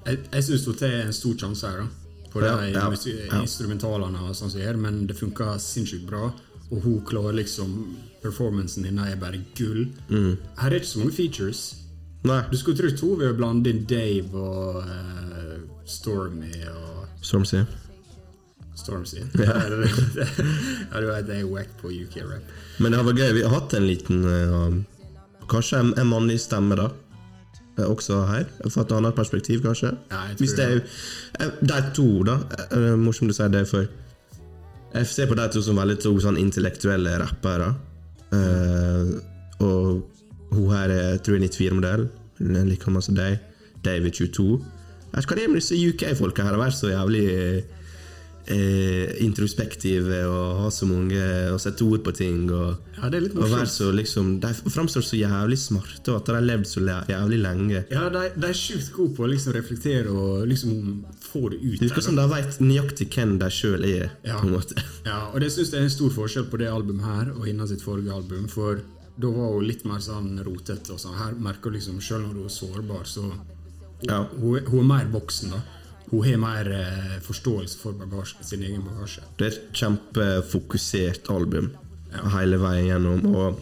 Jeg, 0.05 0.19
jeg 0.31 0.43
syns 0.43 0.65
hun 0.69 0.75
tar 0.79 0.93
en 1.01 1.13
stor 1.13 1.33
sjanse 1.41 1.67
her, 1.67 1.77
da. 1.81 1.87
På 2.31 2.43
Ja, 2.45 2.55
de 2.61 3.11
ja, 3.25 3.41
instrumentalene 3.41 4.21
og 4.21 4.35
sånn 4.37 4.51
som 4.53 4.61
gjør, 4.61 4.77
men 4.77 5.07
det 5.07 5.15
funka 5.17 5.55
sinnssykt 5.57 6.05
bra. 6.05 6.29
Og 6.71 6.81
hun 6.81 7.01
klarer 7.05 7.35
liksom 7.37 7.73
Performancen 8.23 8.87
hennes 8.87 9.11
er 9.11 9.19
bare 9.21 9.37
gull. 9.57 9.83
Mm. 10.09 10.37
Her 10.57 10.71
er 10.71 10.79
ikke 10.79 10.87
så 10.89 10.99
mange 11.03 11.13
features. 11.13 11.59
Nei, 12.25 12.39
Du 12.49 12.57
skulle 12.57 12.77
trodd 12.79 13.01
hun 13.03 13.19
ville 13.19 13.35
blande 13.37 13.69
inn 13.69 13.83
Dave 13.85 14.33
og 14.33 14.79
uh, 14.81 15.59
Stormy 15.85 16.49
og 16.71 17.03
Stormzy. 17.21 17.61
Stormzy. 18.75 19.21
Ja. 19.45 19.59
du 19.69 21.05
vet 21.11 21.29
jeg 21.29 21.43
er 21.43 21.45
wack 21.51 21.69
på 21.81 21.91
UK-rap. 21.93 22.49
Men 22.79 22.91
det 22.91 22.99
har 22.99 23.05
vært 23.07 23.21
gøy. 23.21 23.31
Vi 23.37 23.45
har 23.45 23.53
hatt 23.53 23.77
en 23.77 23.85
liten 23.87 24.25
uh, 24.25 24.73
Kanskje 25.51 25.83
en, 25.83 25.93
en 26.01 26.09
mannlig 26.09 26.39
stemme, 26.41 26.73
da. 26.79 26.89
Eh, 27.77 27.85
Også 27.85 28.23
her. 28.25 28.47
Fra 28.65 28.81
et 28.81 28.95
annet 28.97 29.15
perspektiv, 29.15 29.61
kanskje. 29.61 29.93
Ja, 30.09 30.23
Hvis 30.39 30.55
det 30.57 30.65
er 30.65 31.53
De 31.61 31.81
to, 31.93 32.07
da. 32.25 32.39
Morsomt 32.97 33.29
du 33.29 33.37
sier 33.37 33.53
det, 33.53 33.67
for 33.69 33.85
jeg 34.95 35.07
ser 35.11 35.27
på 35.29 35.37
de 35.37 35.45
to 35.51 35.61
som 35.63 35.79
veldig 35.79 35.97
to 36.03 36.13
sånn 36.23 36.39
intellektuelle 36.39 37.17
rappere. 37.21 37.73
Uh, 38.31 39.15
og 39.63 40.55
hun 40.55 40.71
her 40.71 40.91
er 40.93 41.19
tror 41.23 41.37
jeg 41.37 41.49
er 41.49 41.55
94-modell. 41.55 42.07
Hun 42.39 42.59
er 42.59 42.67
like 42.67 42.83
gammel 42.83 43.03
som 43.03 43.17
deg. 43.17 43.39
David 43.85 44.15
22. 44.17 44.59
Jeg 44.59 45.13
vet 45.13 45.23
ikke 45.23 45.31
hva 45.31 45.39
det 45.39 45.45
er 45.45 45.51
med 45.53 45.61
disse 45.61 45.79
UK-folka 45.79 46.45
her. 46.45 46.55
Har 46.55 46.63
vært 46.65 46.77
så 46.77 46.91
jævlig 46.91 47.25
eh, 48.51 49.11
introspektive 49.23 50.21
og 50.27 50.63
har 50.63 50.73
så 50.75 50.87
mange 50.89 51.21
Og 51.53 51.61
setter 51.61 51.87
ord 51.87 52.03
på 52.03 52.15
ting. 52.15 52.49
Og, 52.51 52.75
Ja, 52.97 53.09
det 53.11 53.19
er 53.19 53.25
litt 53.27 53.37
og 53.37 53.67
så 53.71 53.91
liksom 53.95 54.39
De 54.43 54.51
framstår 54.53 55.05
så 55.05 55.19
jævlig 55.19 55.59
smarte, 55.61 56.11
og 56.11 56.21
at 56.21 56.27
de 56.27 56.37
har 56.37 56.47
levd 56.49 56.67
så 56.71 56.83
jævlig 56.83 57.39
lenge. 57.39 57.85
Ja, 57.91 58.09
de, 58.09 58.27
de 58.35 58.49
er 58.49 58.59
sjukt 58.59 58.91
gode 58.95 59.15
på 59.15 59.25
å 59.25 59.31
liksom 59.31 59.55
reflektere 59.55 60.11
og 60.11 60.47
liksom 60.51 61.05
få 61.35 61.49
det 61.53 61.59
ut. 61.61 61.77
Det 61.79 61.89
virker 61.89 62.01
som 62.07 62.15
de 62.17 62.25
vet 62.31 62.59
nøyaktig 62.63 63.07
hvem 63.13 63.37
de 63.43 63.51
sjøl 63.51 63.85
er. 63.91 64.09
Ja. 64.25 64.39
på 64.39 64.47
en 64.47 64.55
måte 64.55 64.79
Ja, 65.05 65.19
og 65.33 65.39
det 65.43 65.51
syns 65.53 65.71
jeg 65.75 65.81
er 65.83 65.87
en 65.89 65.95
stor 65.99 66.09
forskjell 66.15 66.49
på 66.49 66.57
det 66.63 66.71
albumet 66.71 67.05
her 67.05 67.31
og 67.35 67.45
hennes 67.45 67.69
sitt 67.75 67.83
forrige 67.85 68.13
album. 68.15 68.47
For 68.49 68.81
da 69.17 69.29
var 69.31 69.53
hun 69.55 69.67
litt 69.67 69.85
mer 69.87 69.99
sånn 70.03 70.33
rotete. 70.43 70.91
og 70.95 70.99
sånn. 70.99 71.15
Her 71.19 71.35
merker 71.39 71.71
du 71.71 71.77
liksom, 71.77 72.01
selv 72.01 72.25
når 72.25 72.33
hun 72.39 72.45
er 72.49 72.55
sårbar, 72.59 73.05
så 73.05 73.25
Ja. 74.07 74.23
hun, 74.39 74.59
hun 74.67 74.79
er 74.79 74.89
mer 74.91 75.05
voksen. 75.13 75.51
da. 75.51 75.61
Hun 76.11 76.23
har 76.25 76.37
mer 76.37 76.67
eh, 76.71 77.19
forståelse 77.25 77.77
for 77.81 77.93
bagasje, 77.93 78.43
sin 78.43 78.61
egen 78.63 78.83
bagasje. 78.83 79.23
Det 79.37 79.45
er 79.47 79.55
et 79.55 79.71
kjempefokusert 79.73 81.29
album 81.33 81.71
hele 82.35 82.57
veien 82.61 82.87
gjennom. 82.91 83.25
Og 83.35 83.59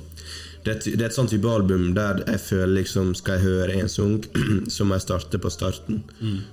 det 0.64 0.72
et, 0.78 0.86
det 0.98 1.02
er 1.02 1.10
et 1.10 1.16
sånt 1.16 1.30
type 1.34 1.50
album 1.52 1.90
der 1.94 2.22
jeg 2.28 2.40
føler 2.40 2.74
liksom 2.78 3.10
Skal 3.20 3.36
jeg 3.40 3.44
høre 3.50 3.74
en 3.82 3.90
sang, 3.92 4.24
så 4.76 4.86
må 4.88 4.96
jeg 4.96 5.02
starte 5.08 5.40
på 5.44 5.52
starten 5.52 6.04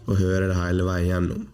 og 0.07 0.17
høre 0.19 0.49
det 0.50 0.57
hele 0.59 0.83
veien 0.88 1.07
gjennom. 1.12 1.47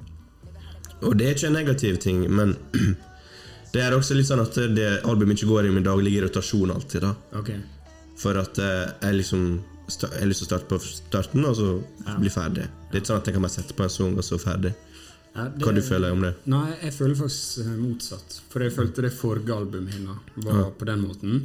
Og 1.04 1.16
det 1.18 1.26
er 1.26 1.34
ikke 1.36 1.46
en 1.50 1.58
negativ 1.60 1.98
ting, 2.00 2.22
men 2.32 2.56
det 3.74 3.82
er 3.84 3.92
også 3.92 4.16
litt 4.16 4.28
sånn 4.30 4.40
at 4.40 4.56
det 4.76 4.88
albumet 5.04 5.36
ikke 5.36 5.50
går 5.52 5.68
i 5.68 5.74
min 5.76 5.84
daglige 5.84 6.22
rotasjon 6.24 6.72
alltid. 6.72 7.04
da 7.04 7.12
okay. 7.38 7.60
For 8.16 8.38
at 8.40 8.56
eh, 8.58 8.86
jeg 9.04 9.18
liksom 9.20 9.42
Jeg 9.86 10.08
har 10.18 10.26
lyst 10.26 10.40
til 10.42 10.46
å 10.48 10.50
starte 10.50 10.66
på 10.72 10.78
starten, 10.82 11.44
og 11.46 11.54
så 11.54 11.66
bli 12.18 12.30
ferdig. 12.32 12.64
Det 12.90 12.96
er 12.96 13.02
ikke 13.02 13.10
sånn 13.12 13.20
at 13.20 13.28
jeg 13.28 13.34
kan 13.36 13.44
bare 13.44 13.54
sette 13.54 13.74
på 13.78 13.84
en 13.84 13.92
sang, 13.94 14.16
og 14.18 14.24
så 14.26 14.38
ferdig. 14.42 14.72
Ja, 15.36 15.44
det- 15.52 15.62
Hva 15.62 15.74
du 15.76 15.82
føler 15.84 16.10
om 16.16 16.24
det? 16.24 16.32
Nei, 16.50 16.72
jeg 16.82 16.92
føler 16.96 17.14
faktisk 17.20 17.60
eh, 17.62 17.76
motsatt. 17.84 18.40
For 18.50 18.64
jeg 18.64 18.72
følte 18.74 19.04
det 19.04 19.12
forrige 19.14 19.54
albumet 19.54 19.94
hennes 19.94 20.42
var 20.48 20.72
på 20.80 20.88
den 20.88 21.04
måten. 21.04 21.44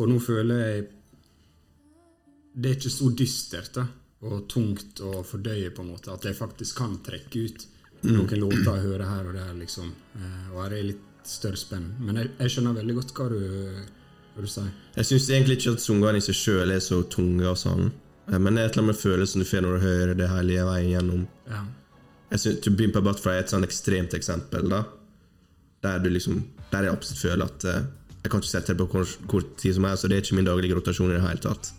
Og 0.00 0.08
nå 0.08 0.16
føler 0.22 0.62
jeg 0.64 0.86
Det 2.56 2.70
er 2.70 2.78
ikke 2.78 2.90
så 2.92 3.10
dystert 3.14 3.74
da, 3.76 3.84
og 4.26 4.48
tungt 4.50 5.00
å 5.06 5.20
fordøye, 5.24 5.70
på 5.70 5.84
en 5.84 5.92
måte, 5.92 6.10
at 6.12 6.24
jeg 6.26 6.36
faktisk 6.36 6.80
kan 6.80 6.96
trekke 7.04 7.44
ut 7.46 7.66
noen 8.08 8.40
låter 8.40 8.64
jeg 8.64 8.86
hører 8.88 9.04
her 9.06 9.28
og 9.28 9.34
der, 9.36 9.54
liksom. 9.60 9.92
Eh, 10.16 10.50
Og 10.50 10.62
her 10.64 10.74
er 10.78 10.86
litt 10.88 11.06
større 11.28 11.60
spenn. 11.60 11.90
Men 12.00 12.16
jeg, 12.16 12.30
jeg 12.40 12.52
skjønner 12.54 12.78
veldig 12.80 12.96
godt 12.96 13.14
hva 13.16 13.26
du, 13.30 13.40
hva 14.34 14.44
du 14.44 14.48
sier. 14.50 14.70
Jeg 14.96 15.08
syns 15.08 15.28
egentlig 15.30 15.58
ikke 15.60 15.74
at 15.76 15.84
sangene 15.84 16.18
i 16.18 16.24
seg 16.24 16.38
sjøl 16.40 16.72
er 16.74 16.80
så 16.84 17.02
tunge, 17.12 17.44
og 17.48 17.58
sånn 17.60 17.92
Eh, 18.30 18.38
men 18.38 18.54
det 18.54 18.62
er 18.62 18.66
et 18.68 18.76
eller 18.76 18.84
annet 18.84 18.94
med 18.94 19.02
følelsen 19.02 19.42
du 19.42 19.48
får 19.48 19.64
når 19.64 19.76
du 19.76 19.84
hører 19.86 20.14
det 20.18 20.30
hele 20.30 20.64
veien 20.68 20.90
gjennom. 20.94 21.22
Ja. 21.50 21.64
Jeg 22.30 22.42
synes 22.44 22.60
To 22.64 22.72
Bimpa 22.78 23.02
Butterfly 23.02 23.32
er 23.34 23.44
et 23.44 23.52
sånn 23.52 23.66
ekstremt 23.66 24.14
eksempel, 24.14 24.68
da. 24.70 24.84
Der 25.82 25.98
du 25.98 26.10
liksom 26.12 26.42
Der 26.70 26.84
jeg 26.86 26.92
absolutt 26.92 27.22
føler 27.24 27.48
at 27.48 27.64
eh, 27.66 27.86
Jeg 28.20 28.30
kan 28.30 28.42
ikke 28.42 28.50
sette 28.50 28.74
det 28.74 28.80
på 28.82 28.90
kort, 28.92 29.16
kort 29.30 29.52
tid 29.60 29.76
som 29.76 29.86
helst, 29.88 30.04
så 30.04 30.10
det 30.10 30.18
er 30.18 30.24
ikke 30.24 30.36
min 30.36 30.48
daglige 30.48 30.76
rotasjon 30.76 31.12
i 31.12 31.16
det 31.16 31.24
hele 31.24 31.42
tatt. 31.44 31.70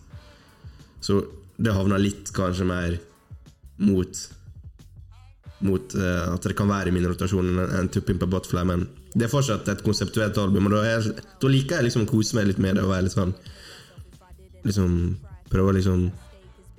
Så 1.02 1.20
det 1.62 1.74
havner 1.76 2.02
litt 2.02 2.32
kanskje 2.36 2.68
mer 2.70 3.02
mot 3.82 4.28
Mot 5.62 5.94
uh, 5.94 6.32
at 6.34 6.46
det 6.50 6.56
kan 6.58 6.66
være 6.66 6.90
i 6.90 6.94
min 6.96 7.04
rotasjon 7.06 7.46
enn 7.52 7.60
en 7.78 7.90
To 7.94 8.02
Pimp 8.02 8.24
a 8.26 8.28
Butterfly, 8.32 8.64
men 8.66 8.88
det 9.14 9.28
er 9.28 9.30
fortsatt 9.30 9.68
et 9.70 9.84
konseptuelt 9.86 10.40
album, 10.42 10.66
og 10.66 10.74
da, 10.74 10.80
er, 10.90 11.06
da 11.38 11.52
liker 11.54 11.78
jeg 11.78 11.86
liksom 11.86 12.08
å 12.08 12.10
kose 12.10 12.34
meg 12.34 12.48
litt 12.50 12.62
med 12.64 12.80
det 12.80 12.86
og 12.86 12.90
være 12.90 13.06
litt 13.06 13.14
sånn 13.14 13.36
Liksom 14.66 14.96
prøve 15.50 15.70
å 15.70 15.76
liksom 15.78 16.02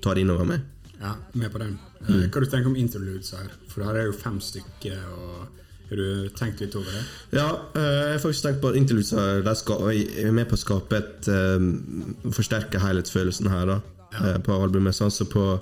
ta 0.02 0.12
det 0.14 0.22
innover 0.22 0.46
meg. 0.46 0.66
Ja, 1.00 1.16
med 1.38 1.50
på 1.50 1.58
den. 1.62 1.72
Mm. 2.06 2.28
Hva 2.30 2.42
du 2.42 2.46
tenker 2.46 2.70
om 2.70 2.76
interludes 2.78 3.32
her? 3.34 3.48
For 3.70 3.82
her 3.86 3.98
er 3.98 4.06
jo 4.06 4.14
fem 4.14 4.36
stykker, 4.42 5.00
og 5.14 5.61
har 5.92 6.00
du 6.00 6.28
tenkt 6.38 6.60
litt 6.64 6.74
over 6.78 6.90
det? 6.96 7.02
Ja, 7.36 7.48
eh, 7.76 7.88
jeg 8.08 8.12
har 8.16 8.22
faktisk 8.24 8.46
tenkt 8.46 8.60
på 8.62 8.70
at 8.72 8.78
de 8.78 10.24
er 10.26 10.32
med 10.34 10.48
på 10.50 10.56
å 10.58 10.62
skape 10.62 10.98
et 10.98 11.28
um, 11.28 12.14
Forsterke 12.32 12.80
helhetsfølelsen 12.82 13.50
her 13.52 13.66
da 13.74 13.80
Ja. 14.12 14.38
på 14.44 14.52
albumet. 14.60 14.92
Sånn 14.98 15.12
som 15.12 15.26
på 15.32 15.60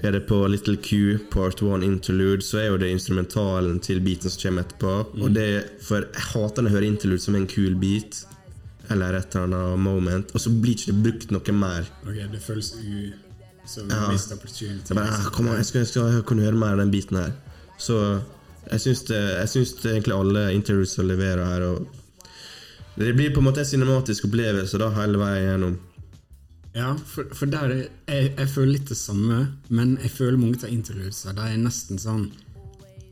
Er 0.00 0.12
det 0.14 0.28
på 0.28 0.36
Little 0.46 0.76
Q, 0.76 1.18
Part 1.28 1.58
1 1.60 1.82
Interlude, 1.82 2.40
så 2.46 2.60
er 2.60 2.68
jo 2.68 2.76
det 2.78 2.86
instrumentalen 2.94 3.80
til 3.82 3.98
beaten 3.98 4.30
som 4.30 4.38
kommer 4.44 4.62
etterpå. 4.62 4.92
Og 5.24 5.32
det, 5.34 5.46
for 5.82 6.04
jeg 6.06 6.22
hater 6.28 6.62
når 6.62 6.70
jeg 6.70 6.76
hører 6.76 6.86
interlude 6.86 7.20
som 7.24 7.34
en 7.34 7.48
kul 7.50 7.74
beat, 7.74 8.20
eller 8.94 9.16
et 9.18 9.34
eller 9.34 9.56
annet 9.56 9.80
moment, 9.82 10.30
og 10.34 10.40
så 10.40 10.52
blir 10.54 10.76
ikke 10.76 10.92
det 10.92 11.02
brukt 11.02 11.30
noe 11.34 11.52
mer. 11.52 11.88
Ok, 12.06 12.14
Det 12.30 12.40
føles 12.46 12.70
u... 12.78 13.10
som 13.66 13.90
Ja. 13.90 14.08
missed 14.08 14.32
opportunity. 14.32 14.86
Jeg 14.88 14.96
bare, 14.96 15.10
ah, 15.18 15.30
kom 15.34 15.46
jeg 15.50 15.66
skal, 15.66 15.80
jeg 15.80 15.88
skal 15.88 16.22
kunne 16.22 16.42
høre 16.46 16.54
mer 16.56 16.72
av 16.72 16.78
den 16.78 16.90
biten 16.94 17.16
her. 17.18 17.32
Så 17.76 17.98
jeg 18.70 18.80
syns, 18.84 19.02
det, 19.08 19.18
jeg 19.38 19.48
syns 19.54 19.74
det 19.82 19.92
egentlig 19.92 20.16
alle 20.16 20.42
intervjuer 20.54 21.08
leverer 21.08 21.44
her 21.44 21.66
og 21.68 21.86
Det 22.98 23.12
blir 23.14 23.30
på 23.30 23.38
en 23.40 23.46
måte 23.46 23.62
en 23.62 23.68
cinematisk 23.68 24.24
opplevelse 24.26 24.78
da 24.82 24.88
hele 24.96 25.20
veien 25.20 25.46
gjennom. 25.52 25.76
Ja, 26.74 26.96
for, 27.06 27.30
for 27.34 27.46
der 27.50 27.70
er, 27.70 27.84
jeg, 28.10 28.32
jeg 28.36 28.50
føler 28.52 28.72
litt 28.74 28.90
det 28.90 28.98
samme, 28.98 29.38
men 29.68 29.96
jeg 30.02 30.10
føler 30.14 30.38
mange 30.38 30.58
av 30.62 30.72
interludesa 30.72 31.32
de 31.34 31.46
er 31.46 31.56
nesten 31.62 31.98
sånn 31.98 32.28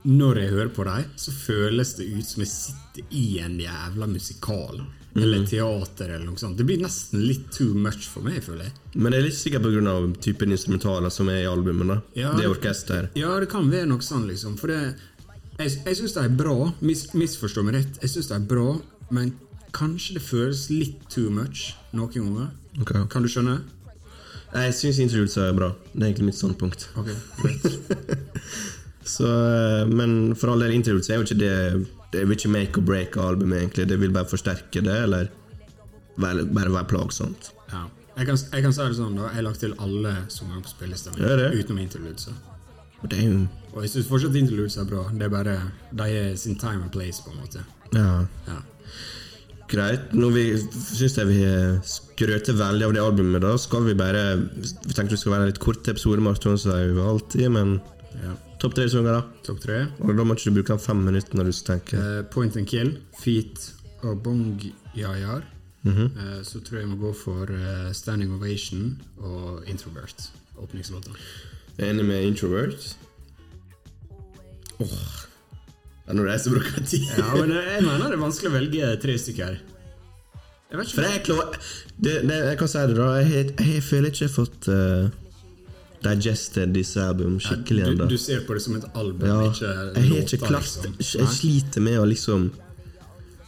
Når 0.06 0.38
jeg 0.38 0.50
hører 0.52 0.68
på 0.74 0.84
dem, 0.86 1.08
så 1.18 1.32
føles 1.34 1.94
det 1.98 2.04
ut 2.06 2.28
som 2.28 2.42
jeg 2.44 2.52
sitter 2.52 3.08
i 3.10 3.24
en 3.42 3.56
jævla 3.58 4.06
musikal. 4.06 4.84
Eller 5.16 5.46
teater, 5.48 6.10
eller 6.12 6.26
noe 6.28 6.38
sånt. 6.38 6.58
Det 6.58 6.66
blir 6.68 6.78
nesten 6.78 7.22
litt 7.24 7.48
too 7.54 7.72
much 7.74 8.04
for 8.12 8.22
meg, 8.22 8.36
føler 8.44 8.68
jeg. 8.68 8.74
Men 9.00 9.10
det 9.14 9.18
er 9.18 9.24
litt 9.24 9.38
sikkert 9.38 9.64
pga. 9.64 9.94
typen 10.20 10.52
instrumentaler 10.52 11.10
som 11.10 11.30
er 11.32 11.40
i 11.40 11.48
albumet. 11.50 11.88
da 11.88 11.96
Ja, 12.20 12.32
Det 12.36 12.46
orkesteret. 12.46 12.56
orkester. 12.56 13.08
Ja, 13.18 13.32
det 13.40 13.48
kan 13.50 13.70
være 13.70 13.88
noe 13.88 14.04
sånn, 14.04 14.28
liksom. 14.28 14.58
For 14.60 14.68
det, 14.68 14.94
jeg, 15.58 15.72
jeg 15.86 15.98
syns 16.00 16.14
de 16.16 16.22
er 16.24 16.36
bra. 16.36 16.56
Mis, 16.84 17.06
misforstå 17.16 17.64
meg 17.66 17.80
rett. 17.80 17.98
Jeg 18.02 18.12
syns 18.12 18.30
de 18.30 18.36
er 18.36 18.46
bra, 18.48 18.68
men 19.14 19.32
kanskje 19.76 20.16
det 20.18 20.24
føles 20.24 20.66
litt 20.72 21.02
too 21.12 21.32
much 21.32 21.74
noen 21.96 22.12
ganger. 22.12 22.52
Okay. 22.80 23.06
Kan 23.12 23.24
du 23.24 23.30
skjønne? 23.32 23.60
Jeg 24.56 24.76
syns 24.78 25.00
interviews 25.02 25.36
er 25.40 25.52
bra. 25.56 25.72
Det 25.92 26.00
er 26.00 26.10
egentlig 26.10 26.30
mitt 26.30 26.38
standpunkt. 26.38 26.88
Okay. 26.96 27.16
Så, 29.16 29.26
eh, 29.26 29.86
men 29.86 30.34
for 30.34 30.52
all 30.52 30.64
del, 30.64 30.74
interviews 30.74 31.10
er 31.10 31.20
jo 31.20 31.26
ikke 31.26 31.38
det 31.38 31.86
Det 32.10 32.24
vil 32.26 32.34
ikke 32.34 32.50
make 32.50 32.80
or 32.80 32.86
break 32.86 33.16
albumet, 33.20 33.58
egentlig. 33.60 33.88
Det 33.90 34.00
vil 34.00 34.14
bare 34.14 34.28
forsterke 34.30 34.80
det, 34.80 34.96
eller 35.02 35.28
bare, 36.16 36.46
bare 36.46 36.72
være 36.72 36.88
plagsomt. 36.94 37.50
Ja. 37.72 37.84
Jeg 38.16 38.26
kan, 38.26 38.38
jeg 38.52 38.62
kan 38.64 38.72
si 38.72 38.84
det 38.86 38.96
sånn, 38.96 39.16
da. 39.18 39.26
Jeg 39.28 39.36
har 39.36 39.44
lagt 39.44 39.60
til 39.60 39.74
alle 39.82 40.12
sangene 40.32 40.62
på 40.64 40.70
spillelista 40.70 41.12
mi, 41.12 41.26
utenom 41.58 41.82
interludesa. 41.82 42.32
Det 43.02 43.18
er 43.18 43.26
jo 43.26 43.42
Og 43.76 43.84
jeg 43.84 43.92
syns 43.92 44.08
fortsatt 44.08 44.36
interludes 44.40 44.78
er 44.80 44.88
bra. 44.88 45.04
Det 45.12 45.26
er 45.26 45.32
bare 45.32 45.58
De 45.92 46.08
er 46.08 46.36
sin 46.40 46.56
time 46.56 46.86
and 46.86 46.92
place, 46.92 47.20
på 47.22 47.34
en 47.34 47.42
måte. 47.42 47.64
Ja. 47.92 48.24
Ja. 48.48 48.62
Greit. 49.68 50.14
Nå 50.16 50.30
vi, 50.32 50.46
syns 50.56 51.18
jeg 51.18 51.28
vi 51.28 51.42
skrøter 51.84 52.56
veldig 52.56 52.86
av 52.86 52.94
det 52.96 53.02
albumet. 53.02 53.42
Da 53.44 53.52
skal 53.60 53.84
vi 53.88 53.96
bare 53.98 54.24
Vi 54.48 54.94
tenkte 54.94 55.12
det 55.12 55.20
skal 55.20 55.34
være 55.34 55.46
en 55.46 55.52
litt 55.52 55.62
kort 55.62 55.88
episode, 55.92 56.24
Marton, 56.24 56.56
som 56.58 56.72
vi 56.72 57.04
alltid, 57.04 57.50
men 57.52 57.76
ja. 58.22 58.32
topp 58.62 58.78
tre 58.78 58.88
sanger, 58.88 59.18
da. 59.18 59.42
Topp 59.44 59.60
tre. 59.66 59.82
Og 60.00 60.14
da 60.16 60.24
må 60.24 60.38
ikke 60.38 60.54
du 60.54 60.60
bruke 60.62 60.78
fem 60.80 61.04
minutter 61.10 61.36
når 61.36 61.50
du 61.50 61.56
skal 61.58 61.76
tenke. 61.76 62.00
Eh, 62.00 62.22
Point 62.32 62.56
and 62.56 62.70
Kill, 62.70 62.94
Feet 63.20 63.72
og 64.06 64.22
Bong 64.24 64.56
Yayar. 64.96 65.44
uh, 65.86 66.42
så 66.42 66.58
tror 66.64 66.80
jeg 66.80 66.86
jeg 66.86 66.90
må 66.90 66.96
gå 66.98 67.12
for 67.14 67.50
uh, 67.52 67.92
Standing 67.94 68.32
Ovation 68.34 68.96
og 69.18 69.68
Introvert. 69.70 70.30
Åpningslåta. 70.58 71.12
Enig 71.78 72.06
med 72.08 72.24
Introvert. 72.24 72.96
Åh 74.84 75.26
er 76.06 76.14
Når 76.14 76.28
det 76.28 76.34
er 76.34 76.42
så 76.42 76.52
bruker 76.54 76.84
tid. 76.86 77.06
Ja, 77.18 77.30
men 77.34 77.52
jeg, 77.56 77.82
mener 77.84 78.10
det 78.10 78.18
er 78.18 78.22
vanskelig 78.22 78.50
å 78.50 78.56
velge 78.56 78.90
tre 79.02 79.16
stykker. 79.18 79.58
Jeg 80.66 80.80
vet 80.80 80.92
For 80.96 81.06
jeg 81.06 81.20
er 81.20 81.22
klar 81.22 81.52
det, 81.54 82.14
det, 82.26 82.36
Jeg 82.50 82.58
kan 82.58 82.70
si 82.70 82.82
det, 82.90 82.96
da. 82.98 83.06
Jeg, 83.20 83.32
jeg, 83.32 83.54
jeg, 83.74 83.82
føler 83.86 84.10
ikke 84.10 84.24
jeg 84.24 84.30
har 84.30 84.34
fått 84.34 84.68
uh, 84.70 85.08
digested 86.06 86.74
disse 86.74 87.02
album 87.02 87.36
skikkelig 87.42 87.84
du, 87.84 87.90
ennå. 87.92 88.08
du 88.10 88.16
ser 88.20 88.42
på 88.46 88.56
det 88.58 88.62
som 88.64 88.78
et 88.78 88.86
album, 88.92 89.26
Ja, 89.30 89.38
ikke 89.46 89.70
jeg 89.70 90.08
har 90.10 90.24
ikke 90.24 90.40
klart 90.42 90.88
liksom. 90.88 91.20
Jeg 91.22 91.34
sliter 91.34 91.86
med 91.86 92.00
å 92.02 92.06
liksom 92.10 92.48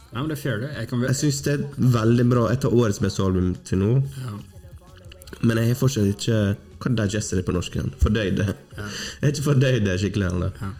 Nei, 0.09 0.23
men 0.23 0.31
det 0.31 0.39
er 0.39 0.41
fair, 0.41 0.55
det. 0.63 0.69
Jeg 0.73 0.89
kan 0.89 1.03
Jeg 1.05 1.17
syns 1.19 1.39
det 1.45 1.51
er 1.53 1.89
veldig 1.93 2.23
bra. 2.31 2.47
Et 2.49 2.63
av 2.65 2.73
årets 2.73 2.97
beste 3.03 3.21
album 3.21 3.51
til 3.67 3.83
nå. 3.83 3.91
ja. 4.23 4.37
Men 5.45 5.59
jeg 5.61 5.69
har 5.69 5.77
fortsatt 5.77 6.07
ikke 6.09 6.37
Hva 6.81 6.89
digester 6.97 7.37
det 7.37 7.43
på 7.45 7.53
norsk 7.53 7.75
igjen? 7.77 7.91
Fordøyd 8.01 8.39
det. 8.39 8.47
Jeg 8.49 9.21
har 9.21 9.35
ikke 9.35 9.45
fordøyd 9.45 9.85
det 9.85 9.99
skikkelig 10.01 10.31
ennå. 10.31 10.49
Ja. 10.57 10.71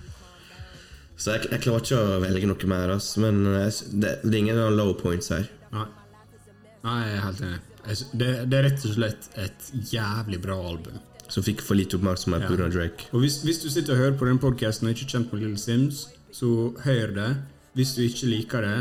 Så 1.20 1.34
jeg, 1.36 1.50
jeg 1.52 1.62
klarer 1.66 1.84
ikke 1.84 2.00
å 2.00 2.20
velge 2.24 2.48
noe 2.48 2.70
mer. 2.72 2.94
altså. 2.96 3.20
Men 3.26 3.42
jeg, 3.44 3.74
det, 4.00 4.14
det 4.24 4.32
er 4.34 4.40
ingen 4.40 4.62
low 4.78 4.94
points 4.96 5.28
her. 5.34 5.50
Nei. 5.76 5.86
Nei, 6.86 6.98
jeg 7.10 7.18
er 7.18 7.26
helt 7.26 7.42
enig. 7.44 7.60
Jeg 7.90 8.06
Det, 8.22 8.30
det 8.52 8.58
er 8.60 8.66
rett 8.70 8.86
og 8.88 8.94
slett 8.96 9.28
et 9.44 9.70
jævlig 9.92 10.40
bra 10.44 10.56
album. 10.72 11.00
Som 11.30 11.44
fikk 11.46 11.62
for 11.62 11.78
lite 11.78 12.00
oppmerksomhet 12.00 12.46
Ja. 12.48 12.50
pga. 12.54 12.70
Drake. 12.74 13.10
Og 13.14 13.22
hvis, 13.26 13.42
hvis 13.46 13.60
du 13.62 13.68
sitter 13.70 13.94
og 13.98 14.00
hører 14.06 14.18
på 14.18 14.26
den 14.30 14.40
podkasten 14.42 14.88
og 14.88 14.96
ikke 14.96 15.06
er 15.10 15.14
kjent 15.18 15.34
med 15.34 15.44
Little 15.44 15.60
Sims, 15.62 16.06
så 16.32 16.50
hør 16.86 17.14
det. 17.20 17.30
Hvis 17.78 17.92
du 17.98 18.02
ikke 18.08 18.30
liker 18.32 18.66
det, 18.66 18.78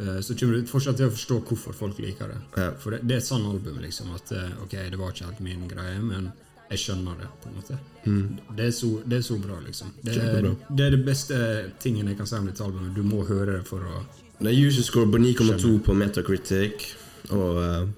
eh, 0.00 0.20
så 0.24 0.34
kommer 0.38 0.56
du 0.62 0.70
fortsatt 0.70 0.96
til 1.00 1.10
å 1.10 1.14
forstå 1.14 1.40
hvorfor 1.50 1.74
folk 1.76 1.98
liker 2.02 2.30
det. 2.32 2.38
Ja. 2.62 2.70
For 2.80 2.94
det, 2.94 3.02
det 3.08 3.16
er 3.18 3.22
et 3.24 3.28
sånn 3.28 3.44
album, 3.50 3.80
liksom. 3.82 4.14
At 4.14 4.30
eh, 4.32 4.54
ok, 4.64 4.76
det 4.94 5.00
var 5.00 5.12
ikke 5.12 5.28
helt 5.32 5.42
min 5.44 5.66
greie, 5.70 5.98
men 6.00 6.30
jeg 6.68 6.80
skjønner 6.82 7.20
det, 7.20 7.28
på 7.42 7.48
en 7.48 7.54
måte. 7.56 7.78
Det, 8.04 8.64
er 8.66 8.72
så, 8.76 8.90
det 9.04 9.18
er 9.18 9.22
så 9.24 9.36
bra, 9.40 9.58
liksom. 9.64 9.92
Det 10.04 10.16
er, 10.16 10.48
det 10.68 10.84
er 10.84 10.96
det 10.96 11.00
beste 11.06 11.38
tingen 11.80 12.08
jeg 12.08 12.18
kan 12.18 12.28
si 12.28 12.36
om 12.36 12.48
dette 12.48 12.64
albumet. 12.64 12.92
Du 12.96 13.02
må 13.06 13.22
høre 13.28 13.58
det 13.58 13.64
for 13.68 13.84
å 13.84 14.02
Det 14.38 14.50
er 14.52 14.58
user 14.68 14.84
score 14.86 15.08
på 15.12 15.20
9,2 15.22 15.72
på 15.84 15.96
Metacritic. 15.96 16.90
Og 17.34 17.58
uh, 17.60 17.88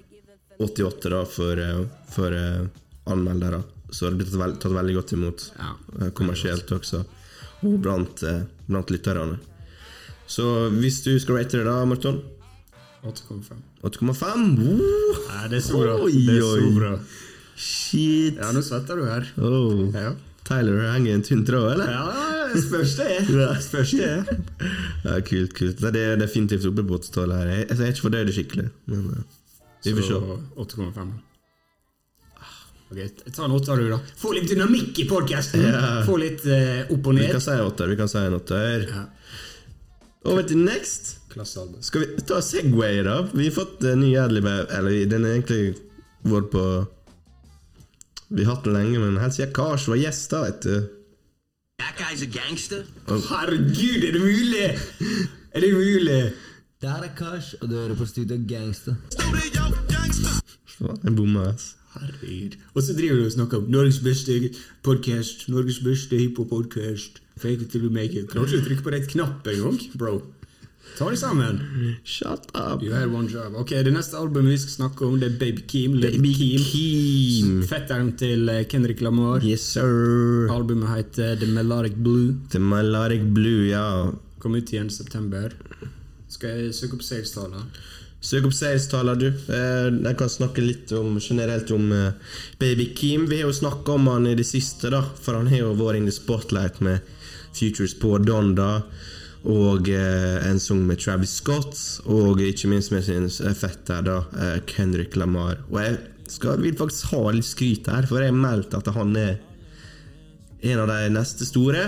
88 0.60 1.10
da 1.10 1.24
for, 1.24 1.60
eh, 1.60 1.84
for 2.10 2.32
uh, 2.36 2.66
anmeldere. 3.04 3.62
Så 3.90 4.10
det 4.10 4.20
blir 4.20 4.30
tatt, 4.30 4.60
tatt 4.62 4.74
veldig 4.74 4.94
godt 4.98 5.12
imot 5.16 5.46
Ja. 5.58 5.72
uh, 6.00 6.10
kommersielt 6.10 6.70
også. 6.72 7.04
Og 7.62 7.78
blant, 7.82 8.22
eh, 8.22 8.42
blant 8.66 8.90
lytterne. 8.90 9.38
Så 10.26 10.70
hvis 10.70 11.02
du 11.04 11.18
skal 11.20 11.36
rate 11.40 11.58
det, 11.58 11.64
da, 11.66 11.84
Marton 11.84 12.22
8,5. 13.04 13.56
8,5? 13.82 14.46
Uh, 14.60 15.48
det 15.48 15.58
er 15.58 15.64
så 15.64 15.80
bra. 15.80 15.96
Oi, 16.04 16.12
Det 16.12 16.36
er 16.36 16.44
så 16.44 16.70
bra. 16.76 16.92
Shit! 17.60 18.40
Ja, 18.40 18.50
nå 18.56 18.62
svetter 18.64 18.98
du 19.00 19.06
her. 19.08 19.28
Oh. 19.38 19.86
Ja. 19.94 20.14
Tyler 20.50 20.86
henger 20.90 21.12
i 21.12 21.14
en 21.14 21.22
tynn 21.22 21.44
tråd, 21.46 21.72
eller? 21.76 21.90
Ja, 21.94 22.60
spørs 22.64 22.96
det. 22.98 23.08
Spørs 23.68 23.92
det. 23.94 24.38
Ja, 25.04 25.18
kult, 25.26 25.54
kult. 25.54 25.82
Det 25.94 26.00
er 26.00 26.16
definitivt 26.18 26.66
oppe 26.72 26.82
på 26.88 26.98
80-tallet 26.98 27.42
her. 27.42 27.50
Jeg, 27.54 27.66
jeg 27.68 27.84
er 27.86 27.92
ikke 27.94 28.06
fordøyd 28.08 28.32
skikkelig. 28.34 28.70
Men 28.90 29.04
eh, 29.14 29.26
vi 29.84 29.94
får 29.98 30.08
se. 30.08 30.16
Så 30.16 30.38
8,5. 30.64 31.12
Ok, 32.90 32.98
ta 33.30 33.44
en 33.46 33.54
åtter, 33.54 33.78
du, 33.78 33.92
da. 33.92 34.00
Få 34.18 34.32
litt 34.34 34.48
dynamikk 34.50 34.98
i 34.98 35.06
podkasten! 35.06 35.62
Yeah. 35.62 36.00
Få 36.08 36.16
litt 36.18 36.42
uh, 36.50 36.90
opp 36.90 37.06
og 37.06 37.14
Vi 37.14 37.20
ned. 37.20 37.30
kan 37.36 37.44
si 37.44 37.52
en 37.54 37.68
åtter. 37.68 37.92
Vi 37.92 37.98
kan 38.00 38.10
si 38.10 38.18
en 38.18 38.34
åtter. 38.40 38.88
Ja. 38.90 39.04
Over 40.26 40.42
til 40.48 40.58
next. 40.64 41.12
Klassealbum. 41.30 41.78
Skal 41.86 42.02
vi 42.02 42.24
ta 42.26 42.40
Segway, 42.42 43.04
da? 43.06 43.20
Vi 43.30 43.46
har 43.46 43.54
fått 43.54 43.84
en 43.86 44.02
ny 44.02 44.10
Adlib 44.18 44.48
Eller 44.50 45.04
den 45.06 45.28
er 45.28 45.36
egentlig 45.36 45.76
vår 46.26 46.48
på 46.50 46.64
Vi 48.30 48.44
har 48.44 48.54
hatt 48.54 48.64
den 48.64 48.76
lenge, 48.76 48.98
men 49.02 49.18
helt 49.18 49.34
siden 49.34 49.50
Kars 49.54 49.88
var 49.90 49.98
gjest, 49.98 50.30
da, 50.30 50.44
vet 50.46 50.62
du. 50.62 50.74
That 51.82 51.96
guy's 51.98 52.22
a 52.22 52.28
gangster. 52.30 52.84
Herregud, 53.08 54.04
er 54.06 54.12
det 54.14 54.20
mulig?! 54.22 54.68
Er 55.50 55.60
det 55.60 55.72
mulig? 55.74 56.32
Det 56.80 56.88
er 56.88 57.08
Kars, 57.18 57.54
og 57.60 57.68
du 57.68 57.74
hører 57.74 57.96
på 57.98 58.06
Studio 58.06 58.38
Gangster. 58.48 58.94
Jeg 60.80 61.16
bomma, 61.16 61.48
ass. 61.50 61.74
Herregud. 61.96 62.54
Og 62.74 62.82
så 62.82 62.94
driver 62.94 63.16
du 63.16 63.24
og 63.24 63.32
snakker 63.32 63.58
om 63.58 63.64
Norges 63.68 63.98
beste 63.98 64.38
podkast, 64.82 65.48
Norges 65.48 65.80
beste 65.84 66.16
hiphop-podkast. 66.16 67.18
Fake 67.36 67.62
it 67.62 67.70
till 67.70 67.82
you 67.82 67.90
make 67.90 68.14
it. 68.14 68.30
Klarer 68.30 68.46
ikke 68.46 68.62
å 68.62 68.68
trykke 68.68 68.86
på 68.86 68.94
rett 68.94 69.10
knapp 69.10 69.50
engang, 69.50 69.80
bro. 69.98 70.20
Ta 70.98 71.06
deg 71.08 71.16
sammen. 71.20 71.60
Shut 72.04 72.48
up! 72.54 72.82
You 72.82 72.92
had 72.92 73.08
one 73.12 73.28
job. 73.30 73.54
Ok, 73.56 73.70
Det 73.84 73.92
neste 73.94 74.18
albumet 74.18 74.52
vi 74.52 74.58
skal 74.64 74.74
snakke 74.74 75.06
om, 75.06 75.18
det 75.20 75.30
er 75.30 75.36
Baby 75.40 75.62
Keem. 75.70 75.94
Baby 76.02 76.32
Keem. 76.36 76.64
Keem. 76.72 77.52
Fetteren 77.70 78.10
til 78.20 78.48
eh, 78.52 78.64
Kendrick 78.68 79.00
Lamar. 79.04 79.40
Yes, 79.46 79.62
sir. 79.76 80.48
Albumet 80.52 80.90
heter 80.96 81.36
The 81.40 81.46
Melodic 81.46 81.94
Blue. 81.96 82.34
The 82.52 82.60
Melodic 82.60 83.22
Blue, 83.36 83.68
ja. 83.70 83.86
Kom 84.42 84.56
ut 84.58 84.72
igjen 84.72 84.90
i 84.90 84.96
september. 84.96 85.54
Skal 86.30 86.66
jeg 86.66 86.74
søke 86.76 86.98
opp 86.98 87.06
salestallene? 87.06 87.64
Søk 88.20 88.44
opp 88.50 88.52
salestallene, 88.56 89.20
du. 89.20 89.28
Eh, 89.52 89.88
Jeg 90.04 90.16
kan 90.20 90.28
snakke 90.32 90.64
litt 90.64 90.92
om, 90.96 91.16
generelt 91.20 91.70
om 91.76 91.86
eh, 91.96 92.34
Baby 92.60 92.90
Keem. 92.98 93.24
Vi 93.30 93.40
har 93.40 93.48
jo 93.48 93.56
snakka 93.56 93.96
om 93.96 94.10
han 94.12 94.26
i 94.28 94.34
det 94.36 94.44
siste, 94.48 94.90
da, 94.92 95.00
for 95.22 95.38
han 95.38 95.48
har 95.52 95.62
jo 95.64 95.72
vært 95.80 96.02
in 96.02 96.10
the 96.10 96.12
spotlight 96.12 96.80
med 96.84 97.00
Futures 97.56 97.94
på 97.98 98.18
Donda. 98.22 98.82
Og 99.48 99.88
eh, 99.88 100.36
en 100.50 100.60
sang 100.60 100.82
med 100.84 101.00
Travis 101.00 101.38
Scott, 101.40 101.76
og 102.04 102.42
ikke 102.44 102.68
minst 102.68 102.92
med 102.92 103.06
sin 103.06 103.28
fetter, 103.56 104.02
da, 104.04 104.18
eh, 104.36 104.58
Kendrick 104.68 105.16
Lamar. 105.16 105.62
Og 105.70 105.80
jeg 105.80 105.98
skal, 106.28 106.60
vil 106.60 106.76
faktisk 106.76 107.14
ha 107.14 107.22
litt 107.32 107.48
skryt 107.48 107.88
her, 107.88 108.08
for 108.08 108.20
jeg 108.20 108.34
har 108.34 108.42
meldt 108.42 108.76
at 108.76 108.92
han 108.94 109.16
er 109.16 109.38
en 110.60 110.82
av 110.82 110.92
de 110.92 111.08
neste 111.14 111.48
store. 111.48 111.86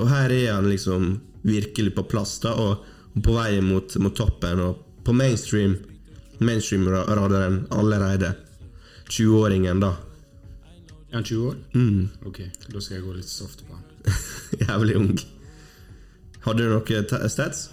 Og 0.00 0.08
her 0.10 0.32
er 0.36 0.52
han 0.52 0.68
liksom 0.68 1.14
virkelig 1.48 1.94
på 1.96 2.04
plass, 2.12 2.36
da, 2.44 2.52
og 2.52 2.84
på 3.24 3.38
vei 3.38 3.56
mot, 3.64 3.96
mot 4.02 4.16
toppen. 4.16 4.60
Og 4.60 4.84
på 5.04 5.16
mainstream 5.16 5.78
mainstream-radaren 6.40 7.66
allerede. 7.70 8.32
20-åringen, 9.10 9.80
da. 9.80 9.96
Er 11.10 11.14
han 11.14 11.24
20 11.24 11.48
år? 11.48 11.56
Mm. 11.74 12.08
Ok, 12.26 12.40
da 12.68 12.80
skal 12.80 12.96
jeg 12.96 13.04
gå 13.04 13.16
litt 13.18 13.28
soft 13.28 13.64
på 13.66 13.74
han. 13.74 14.16
Jævlig 14.68 14.96
ung. 14.96 15.12
Hadde 16.44 16.68
noen 16.70 17.28
stats? 17.32 17.66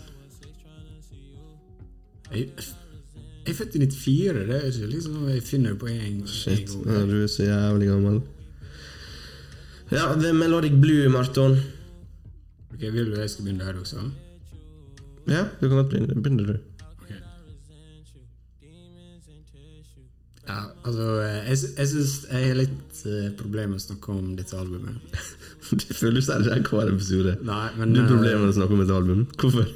Jeg, 2.33 2.49
jeg 2.57 3.53
er 3.53 3.55
født 3.55 3.75
i 3.77 3.79
94, 3.87 4.41
det 4.49 4.55
er 4.57 4.65
ikke 4.67 4.89
liksom 4.91 5.13
noe 5.21 5.35
jeg 5.37 5.43
finner 5.47 5.77
på 5.79 5.87
en, 5.87 6.01
en 6.09 6.27
Shit, 6.27 6.67
gang. 6.73 6.89
ja, 6.91 7.05
du 7.07 7.15
er 7.23 7.29
så 7.31 7.45
jævlig 7.47 7.87
gammel. 7.87 8.17
Ja, 9.91 10.09
det 10.19 10.27
er 10.33 10.35
Melodic 10.35 10.75
Blue, 10.81 11.07
Marton. 11.13 11.55
Ok, 12.73 12.81
Vil 12.91 13.13
du 13.13 13.15
jeg 13.21 13.29
skal 13.31 13.45
begynne 13.47 13.63
der 13.63 13.79
også? 13.79 14.03
Ja, 15.31 15.45
du 15.61 15.67
kan 15.69 15.77
godt 15.77 15.89
begynne. 15.93 16.21
Begynner 16.21 16.51
du. 16.51 16.57
Altså 20.87 21.07
Jeg, 21.23 21.57
jeg 21.77 21.89
syns 21.91 22.13
jeg 22.27 22.45
har 22.49 22.57
litt 22.59 23.01
uh, 23.05 23.27
problemer 23.39 23.73
med 23.73 23.81
å 23.81 23.85
snakke 23.85 24.13
om 24.13 24.31
dette 24.37 24.57
albumet. 24.59 25.19
Det 25.81 25.97
føles 25.97 26.29
det 26.29 26.47
her 26.47 26.63
hver 26.63 26.93
episode. 26.93 27.35
Nei, 27.43 27.65
men 27.75 27.91
Du 27.91 27.99
har 27.99 28.07
eh, 28.07 28.13
problemer 28.13 28.45
med 28.45 28.53
å 28.53 28.57
snakke 28.57 28.77
om 28.77 28.83
et 28.85 28.93
album. 28.95 29.25
Hvorfor? 29.41 29.67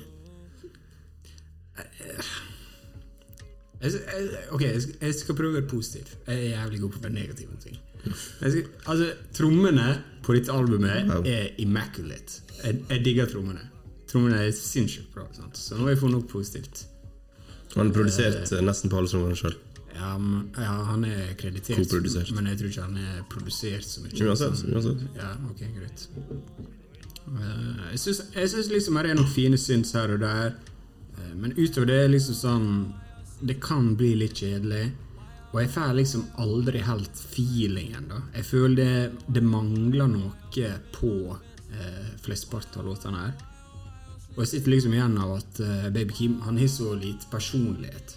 jeg, 3.81 3.91
jeg, 3.91 4.43
Ok, 4.55 4.63
jeg 4.63 5.15
skal, 5.17 5.35
prøve 5.35 5.51
å 5.51 5.57
være 5.57 5.69
positiv. 5.71 6.13
Jeg 6.27 6.37
er 6.37 6.53
jævlig 6.53 6.83
god 6.83 6.93
på 6.93 7.01
å 7.01 7.05
være 7.07 7.17
negativ 7.17 7.57
ting. 7.63 7.81
Skal, 8.05 8.63
altså, 8.85 9.09
Trommene 9.35 9.89
på 10.25 10.37
dette 10.37 10.53
albumet 10.55 11.27
er 11.27 11.51
immaculate. 11.61 12.45
Jeg, 12.61 12.79
jeg 12.93 13.03
digger 13.05 13.29
trommene. 13.31 13.67
Trommene 14.11 14.45
er 14.45 14.55
sinnssykt 14.55 15.11
bra. 15.15 15.27
Sant? 15.35 15.59
Så 15.59 15.75
nå 15.75 15.87
har 15.87 15.95
jeg 15.95 16.01
funnet 16.03 16.19
noe 16.19 16.29
positivt. 16.29 16.85
Han 17.75 17.87
har 17.87 17.93
produsert 17.95 18.51
eh, 18.51 18.63
nesten 18.65 18.91
på 18.91 18.99
alle 18.99 19.11
trommene 19.11 19.37
sjøl. 19.39 19.55
Ja, 20.01 20.15
men- 20.17 20.47
ja, 20.57 20.71
han 20.87 21.03
er 21.05 21.33
kreditert, 21.37 22.31
men 22.35 22.47
jeg 22.49 22.57
tror 22.59 22.69
ikke 22.71 22.85
han 22.87 22.97
er 22.97 23.21
produsert 23.29 23.85
så 23.85 24.01
mye. 24.01 24.11
Uansett, 24.25 24.57
Sånn- 24.57 24.73
uansett. 24.73 25.03
Ja, 25.15 25.31
ok, 25.51 25.61
greit. 25.77 26.07
Uh, 27.31 27.91
jeg 27.91 27.99
syns, 28.01 28.69
liksom 28.71 28.97
det 28.97 29.11
er 29.11 29.15
noen 29.19 29.29
fine 29.31 29.57
syns 29.61 29.93
her 29.93 30.11
og 30.15 30.19
der, 30.23 30.55
uh, 31.17 31.35
men 31.37 31.53
utover 31.53 31.87
det 31.91 31.99
er 32.05 32.09
liksom 32.09 32.35
sånn 32.35 32.67
Det 33.43 33.55
kan 33.59 33.95
bli 33.97 34.11
litt 34.15 34.35
kjedelig. 34.37 34.91
Og 35.51 35.61
jeg 35.63 35.69
får 35.73 35.95
liksom 35.97 36.25
aldri 36.37 36.79
helt 36.85 37.17
feelingen, 37.33 38.05
da. 38.07 38.19
Jeg 38.35 38.45
føler 38.45 38.75
det, 38.75 39.11
det 39.33 39.41
mangler 39.43 40.07
noe 40.07 40.29
på 40.93 41.37
eh, 41.73 42.05
flesteparten 42.21 42.79
av 42.79 42.85
låtene 42.85 43.17
her. 43.17 43.33
Og 44.35 44.43
jeg 44.45 44.47
sitter 44.51 44.71
liksom 44.75 44.93
igjen 44.93 45.17
av 45.17 45.33
at 45.39 45.59
eh, 45.59 45.89
Baby 45.89 46.13
Kim 46.13 46.37
han 46.45 46.57
har 46.61 46.69
så 46.71 46.93
lite 46.95 47.25
personlighet. 47.33 48.13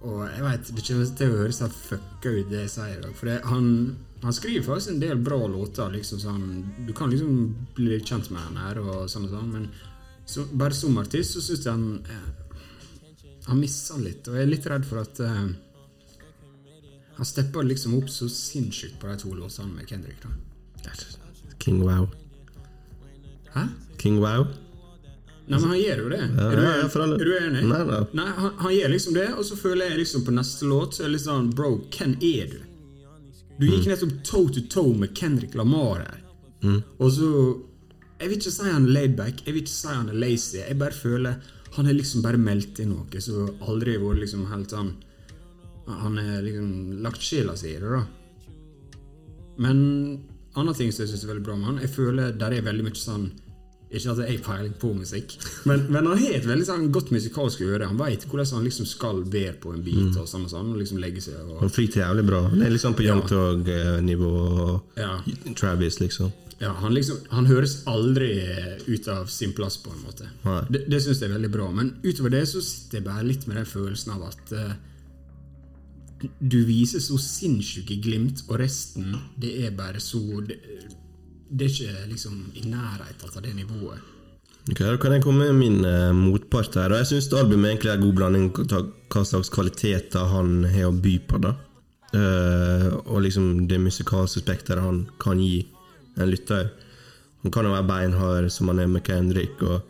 Og 0.00 0.20
jeg 0.24 0.42
vet, 0.44 0.70
Det 0.74 0.84
kommer 0.86 1.10
til 1.16 1.32
å 1.32 1.38
høres 1.42 1.60
helt 1.60 1.76
fucka 1.76 2.30
ut, 2.32 2.50
det 2.50 2.62
jeg 2.64 2.72
sier. 2.72 3.06
For 3.18 3.28
det, 3.28 3.38
han, 3.44 3.66
han 4.22 4.36
skriver 4.36 4.64
faktisk 4.64 4.94
en 4.94 5.02
del 5.02 5.18
bra 5.20 5.40
låter. 5.46 5.90
liksom 5.92 6.20
sånn, 6.22 6.46
Du 6.86 6.92
kan 6.96 7.10
liksom 7.10 7.54
bli 7.76 8.00
kjent 8.00 8.30
med 8.30 8.40
han 8.40 8.56
her, 8.56 8.80
og 8.80 9.10
sånn 9.12 9.28
og 9.28 9.34
sånn, 9.34 9.50
men 9.52 9.70
så, 10.24 10.46
bare 10.52 10.74
som 10.74 10.96
artist 10.98 11.34
så 11.34 11.42
syns 11.42 11.66
jeg 11.66 11.72
han 11.72 12.04
eh, 12.06 12.54
Han 13.48 13.60
misser 13.60 13.98
litt. 13.98 14.28
Og 14.28 14.36
jeg 14.38 14.46
er 14.46 14.54
litt 14.54 14.66
redd 14.66 14.86
for 14.86 15.02
at 15.02 15.20
eh, 15.20 15.50
han 17.16 17.28
stepper 17.28 17.66
liksom 17.66 17.98
opp 17.98 18.08
så 18.08 18.28
sinnssykt 18.32 19.00
på 19.00 19.10
de 19.10 19.18
to 19.20 19.34
låtene 19.36 19.74
med 19.74 19.88
Kendrick. 19.88 20.22
da. 20.22 20.30
King 21.60 21.82
Wow. 21.84 22.08
Hæ? 23.52 23.66
King 23.98 24.20
Wow? 24.22 24.46
Nei, 25.50 25.58
men 25.58 25.70
han 25.72 25.78
gjør 25.80 26.00
jo 26.04 26.08
det. 26.12 26.18
Er, 26.22 26.56
du, 26.56 26.64
er 27.02 27.24
du 27.26 27.30
enig? 27.36 27.62
Nei, 27.66 27.78
nei. 28.14 28.26
han, 28.38 28.52
han 28.60 28.74
gjør 28.76 28.92
liksom 28.92 29.14
det, 29.16 29.28
og 29.34 29.44
så 29.48 29.56
føler 29.58 29.90
jeg 29.90 29.98
liksom 30.04 30.22
på 30.26 30.34
neste 30.36 30.68
låt 30.70 30.94
så 30.94 31.02
er 31.02 31.08
det 31.08 31.14
litt 31.16 31.24
sånn 31.26 31.48
Bro, 31.58 31.70
hvem 31.96 32.12
er 32.22 32.52
du? 32.52 32.60
Du 33.60 33.66
gikk 33.66 33.84
Mm. 33.84 33.90
nettopp 33.92 34.12
toe 34.24 34.48
to 34.54 34.60
toe 34.72 34.94
med 34.96 35.10
Kendrick 35.18 35.54
Lamar 35.58 35.98
her. 36.04 36.20
Mm. 36.62 36.78
Og 36.98 37.10
så 37.12 37.30
Jeg 38.20 38.28
vil 38.28 38.36
ikke 38.38 38.52
si 38.52 38.64
han 38.68 38.84
er 38.86 38.94
laidback, 38.94 39.42
jeg 39.46 39.54
vil 39.54 39.62
ikke 39.64 39.72
si 39.74 39.88
han 39.88 40.08
er 40.12 40.16
lazy. 40.22 40.58
Jeg 40.60 40.78
bare 40.78 40.92
føler 40.92 41.34
han 41.72 41.86
har 41.86 41.94
liksom 41.94 42.22
bare 42.22 42.36
meldt 42.40 42.80
inn 42.82 42.90
noe 42.94 43.20
som 43.22 43.48
aldri 43.66 43.94
har 43.96 44.02
vært 44.04 44.20
liksom 44.24 44.46
helt 44.50 44.70
sånn 44.74 44.90
Han 45.86 46.16
har 46.18 46.42
liksom 46.42 47.02
lagt 47.02 47.22
sjela 47.24 47.56
si 47.56 47.72
i 47.74 47.78
det, 47.80 47.90
da. 47.90 48.04
Men 49.58 49.78
andre 50.56 50.74
ting 50.74 50.92
som 50.92 51.04
jeg 51.04 51.12
syns 51.12 51.24
er 51.24 51.32
veldig 51.34 51.44
bra 51.46 51.56
med 51.56 51.66
han, 51.70 51.80
jeg 51.82 51.92
føler 51.94 52.32
der 52.38 52.54
er 52.56 52.66
veldig 52.66 52.86
mye 52.86 52.98
sånn 52.98 53.30
Ikke 53.90 54.12
at 54.12 54.20
jeg 54.22 54.36
har 54.36 54.42
peiling 54.46 54.74
på 54.78 54.92
musikk, 54.94 55.32
men, 55.68 55.88
men 55.90 56.06
han 56.06 56.20
har 56.20 56.36
et 56.36 56.46
veldig 56.46 56.66
sånn 56.68 56.90
godt 56.94 57.10
musikalsk 57.10 57.64
øre. 57.66 57.88
Han 57.90 57.98
veit 57.98 58.26
hvordan 58.28 58.60
han 58.60 58.68
liksom 58.68 58.86
skal 58.86 59.24
være 59.26 59.56
på 59.62 59.72
en 59.74 59.82
beat 59.86 60.14
og 60.14 60.28
sånn 60.30 60.46
og 60.46 60.52
sånn. 60.52 60.68
Og 60.74 60.78
liksom 60.78 61.00
legge 61.02 61.24
seg 61.24 61.40
og 61.42 61.64
Han 61.64 61.74
flyter 61.74 62.04
jævlig 62.04 62.26
bra. 62.28 62.44
Det 62.52 62.62
er 62.68 62.70
litt 62.76 62.84
sånn 62.84 62.94
på 62.98 63.08
Young 63.08 63.24
Tog-nivå 63.26 64.30
og 64.30 65.00
Ja. 65.00 65.16
Travis, 65.58 65.98
liksom. 66.00 66.30
Ja, 66.60 66.74
han, 66.76 66.92
liksom, 66.92 67.16
han 67.32 67.46
høres 67.48 67.78
aldri 67.88 68.28
ut 68.84 69.06
av 69.08 69.30
sin 69.32 69.54
plass, 69.56 69.78
på 69.80 69.94
en 69.94 70.02
måte. 70.04 70.26
Nei. 70.44 70.60
Det, 70.68 70.82
det 70.92 70.98
syns 71.00 71.22
jeg 71.22 71.30
er 71.30 71.38
veldig 71.38 71.50
bra. 71.54 71.70
Men 71.72 71.94
utover 72.04 72.34
det 72.34 72.44
så 72.50 72.60
sitter 72.60 73.00
jeg 73.00 73.06
bare 73.06 73.24
litt 73.24 73.46
med 73.48 73.56
den 73.56 73.68
følelsen 73.68 74.12
av 74.12 74.26
at 74.28 74.52
uh, 74.52 74.74
du 76.38 76.58
viser 76.68 77.00
så 77.00 77.16
sinnssyke 77.16 77.96
glimt, 78.04 78.44
og 78.50 78.60
resten, 78.60 79.14
det 79.40 79.54
er 79.64 79.72
bare 79.76 80.02
så 80.04 80.20
Det, 80.44 80.60
det 81.50 81.66
er 81.66 81.74
ikke 81.74 82.08
liksom 82.12 82.34
i 82.54 82.64
nærheten 82.70 83.36
av 83.36 83.42
det 83.42 83.54
nivået. 83.54 83.98
Ok, 84.70 84.78
Da 84.78 84.96
kan 84.96 85.12
jeg 85.12 85.22
komme 85.22 85.46
med 85.46 85.54
min 85.58 85.84
eh, 85.84 86.12
motpart 86.14 86.74
her. 86.74 86.92
Og 86.92 87.00
jeg 87.00 87.06
syns 87.10 87.32
albumet 87.32 87.72
egentlig 87.72 87.90
er 87.90 87.98
en 87.98 88.04
god 88.04 88.16
blanding 88.18 88.46
av 88.76 88.90
hva 89.10 89.24
slags 89.26 89.50
kvaliteter 89.50 90.30
han 90.30 90.64
har 90.70 90.90
å 90.90 90.94
by 90.94 91.18
på. 91.26 91.42
da 91.42 91.56
Uh, 92.10 92.90
Og 93.06 93.22
liksom 93.22 93.68
det 93.70 93.76
musikalske 93.78 94.40
spekteret 94.42 94.82
han 94.82 95.04
kan 95.22 95.38
gi 95.38 95.62
en 96.18 96.26
lytter. 96.26 96.72
Han 97.42 97.52
kan 97.54 97.64
jo 97.64 97.70
være 97.70 97.86
beinhard, 97.86 98.50
som 98.50 98.68
han 98.68 98.80
er 98.82 98.88
med 98.90 99.04
Kendrick 99.06 99.62
og 99.62 99.80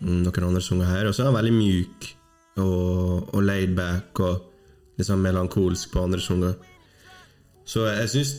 mm, 0.00 0.24
noen 0.24 0.48
andre 0.48 0.60
sanger 0.60 0.90
her. 0.90 1.06
Og 1.06 1.14
så 1.14 1.22
er 1.22 1.30
han 1.30 1.38
veldig 1.38 1.54
myk 1.54 2.08
og, 2.58 3.30
og 3.30 3.46
laid 3.46 3.76
back 3.78 4.20
og 4.26 4.42
sånn 4.98 5.22
melankolsk 5.22 5.92
på 5.92 6.02
andre 6.02 6.20
sanger. 6.24 6.58
Så 7.66 7.86
jeg 7.86 8.10
syns 8.10 8.34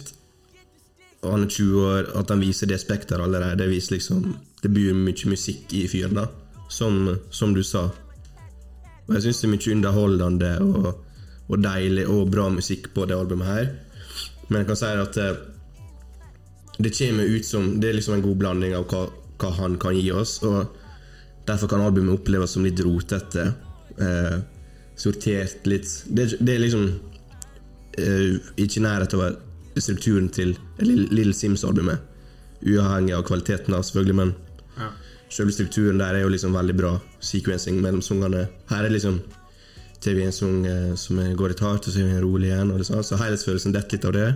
han 1.31 1.45
er 1.45 1.53
20 1.53 1.87
år, 1.87 2.09
at 2.19 2.29
han 2.33 2.41
viser 2.41 2.69
det 2.69 2.79
spekteret 2.81 3.23
allerede. 3.23 3.57
Det 3.59 3.69
viser 3.71 3.97
liksom 3.97 4.35
Det 4.63 4.69
blir 4.73 4.93
mye 4.93 5.29
musikk 5.29 5.73
i 5.73 5.87
fyren, 5.87 6.17
da. 6.17 6.27
Som, 6.69 7.17
som 7.31 7.53
du 7.53 7.63
sa. 7.63 7.87
Og 9.07 9.13
jeg 9.15 9.27
syns 9.27 9.41
det 9.41 9.47
er 9.47 9.53
mye 9.53 9.75
underholdende 9.75 10.49
og, 10.65 10.87
og 11.47 11.61
deilig 11.63 12.07
og 12.11 12.31
bra 12.31 12.49
musikk 12.51 12.89
på 12.95 13.05
det 13.07 13.15
albumet 13.15 13.47
her. 13.47 13.69
Men 14.49 14.61
jeg 14.61 14.69
kan 14.71 14.79
si 14.79 14.89
at 15.03 15.15
det, 15.15 15.29
det 16.77 16.93
kommer 16.97 17.31
ut 17.35 17.45
som 17.45 17.69
Det 17.81 17.89
er 17.89 17.97
liksom 17.97 18.17
en 18.17 18.25
god 18.25 18.35
blanding 18.41 18.75
av 18.75 18.85
hva, 18.91 19.05
hva 19.39 19.53
han 19.61 19.77
kan 19.79 19.95
gi 19.95 20.11
oss. 20.11 20.39
Og 20.43 20.75
derfor 21.47 21.71
kan 21.71 21.85
albumet 21.85 22.19
oppleves 22.19 22.57
som 22.57 22.65
litt 22.67 22.81
rotete. 22.83 23.51
Eh, 23.97 24.37
sortert 24.97 25.65
litt 25.69 25.87
Det, 26.05 26.35
det 26.39 26.53
er 26.53 26.61
liksom 26.61 26.87
eh, 27.97 28.37
ikke 28.57 28.79
i 28.79 28.83
nærheten 28.83 29.21
av 29.21 29.43
strukturen 29.81 30.29
til 30.29 30.55
Little 30.79 31.33
Sims-albumet. 31.33 31.99
Uavhengig 32.65 33.13
av 33.15 33.23
kvaliteten, 33.27 33.73
da, 33.73 33.81
selvfølgelig, 33.81 34.15
men 34.15 34.35
Ja. 34.77 34.89
selve 35.29 35.51
strukturen 35.51 35.97
der 35.97 36.15
er 36.15 36.21
jo 36.21 36.29
liksom 36.29 36.53
veldig 36.53 36.77
bra. 36.77 36.99
Sequencing 37.19 37.81
mellom 37.81 38.01
sangene. 38.01 38.47
Her 38.69 38.85
er 38.85 38.89
liksom 38.89 39.21
vi 40.05 40.23
en 40.23 40.31
sang 40.31 40.65
eh, 40.65 40.95
som 40.95 41.17
går 41.17 41.49
litt 41.49 41.59
hardt, 41.59 41.87
og 41.87 41.93
så 41.93 41.99
er 41.99 42.13
vi 42.13 42.21
rolig 42.21 42.47
igjen. 42.51 42.71
Og 42.71 42.79
liksom, 42.79 43.03
så 43.03 43.17
helhetsfølelsen 43.17 43.73
detter 43.73 43.97
litt 43.97 44.05
av 44.05 44.13
det. 44.13 44.35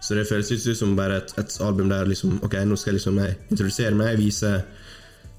Så 0.00 0.14
det 0.14 0.26
føles 0.28 0.50
ut 0.52 0.76
som 0.76 0.96
bare 0.96 1.16
et, 1.22 1.32
et 1.38 1.56
album 1.64 1.88
der 1.88 2.04
liksom 2.04 2.38
Ok, 2.44 2.54
nå 2.68 2.76
skal 2.76 2.92
jeg 2.92 2.98
liksom 3.00 3.16
jeg 3.18 3.36
introdusere 3.50 3.94
meg, 3.96 4.18
vise 4.18 4.50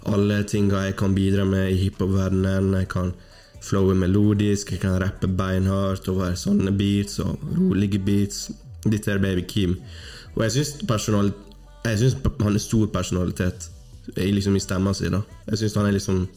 alle 0.08 0.44
tinga 0.44 0.86
jeg 0.88 0.96
kan 0.98 1.14
bidra 1.16 1.46
med 1.46 1.72
i 1.72 1.78
hiphop-verdenen. 1.84 2.74
Jeg 2.82 2.90
kan 2.90 3.14
flowe 3.62 3.96
melodisk, 3.98 4.72
jeg 4.72 4.82
kan 4.82 4.98
rappe 5.02 5.28
beinhardt 5.28 6.08
over 6.10 6.36
sånne 6.38 6.72
beats 6.78 7.20
og 7.20 7.42
rolige 7.58 8.00
beats. 8.00 8.48
Dette 8.86 9.12
er 9.12 9.20
Baby 9.20 9.46
Kim. 9.48 9.78
Og 10.36 10.44
jeg 10.44 10.52
syns 10.52 10.76
personal... 10.88 11.34
Han 11.88 12.42
har 12.52 12.58
stor 12.60 12.88
personalitet 12.92 13.70
i, 14.18 14.32
liksom, 14.32 14.56
i 14.56 14.60
stemma 14.60 14.92
si. 14.96 15.08
da 15.12 15.22
Jeg 15.48 15.58
syns 15.62 15.76
han 15.80 15.86
er 15.88 15.96
liksom 15.96 16.28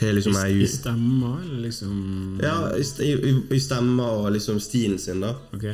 liksom 0.00 0.34
I, 0.36 0.62
I 0.62 0.66
stemma, 0.68 1.30
eller 1.42 1.60
liksom 1.64 2.38
Ja, 2.42 2.56
i, 2.76 2.82
i, 3.12 3.34
i- 3.56 3.60
stemma 3.60 4.10
og 4.18 4.32
liksom 4.34 4.58
stilen 4.60 4.98
sin, 5.00 5.20
da. 5.24 5.30
Ok. 5.56 5.64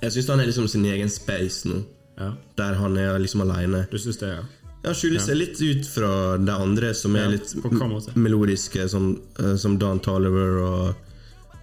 Jeg 0.00 0.12
syns 0.14 0.28
han 0.32 0.40
er 0.40 0.46
liksom 0.48 0.68
sin 0.68 0.84
egen 0.88 1.10
space 1.12 1.68
nå, 1.68 1.82
Ja. 2.18 2.32
der 2.56 2.74
han 2.80 2.96
er 2.96 3.18
liksom 3.18 3.42
aleine. 3.44 3.86
Du 3.90 3.98
syns 3.98 4.16
det, 4.22 4.28
ja? 4.38 4.42
Han 4.84 4.94
skjuler 4.94 5.20
seg 5.20 5.36
litt 5.36 5.60
ut 5.60 5.86
fra 5.90 6.38
de 6.38 6.52
andre 6.54 6.94
som 6.94 7.16
er 7.16 7.26
Ja, 7.26 7.34
litt 7.36 8.14
melodiske, 8.16 8.88
som, 8.88 9.20
eh, 9.38 9.56
som 9.56 9.76
Dan 9.78 10.00
Toliver 10.00 10.62
og, 10.62 10.94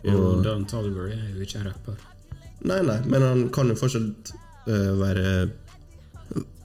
Jo, 0.06 0.18
og 0.38 0.44
Dan 0.44 0.66
Tolliver 0.70 1.08
er 1.10 1.32
jo 1.34 1.42
ikke 1.42 1.64
en 1.64 1.66
rapper. 1.72 1.98
Nei, 2.65 2.82
nei, 2.86 2.97
men 3.12 3.21
han 3.25 3.45
kan 3.54 3.69
jo 3.69 3.78
fortsatt 3.78 4.34
uh, 4.67 4.91
være 4.99 5.30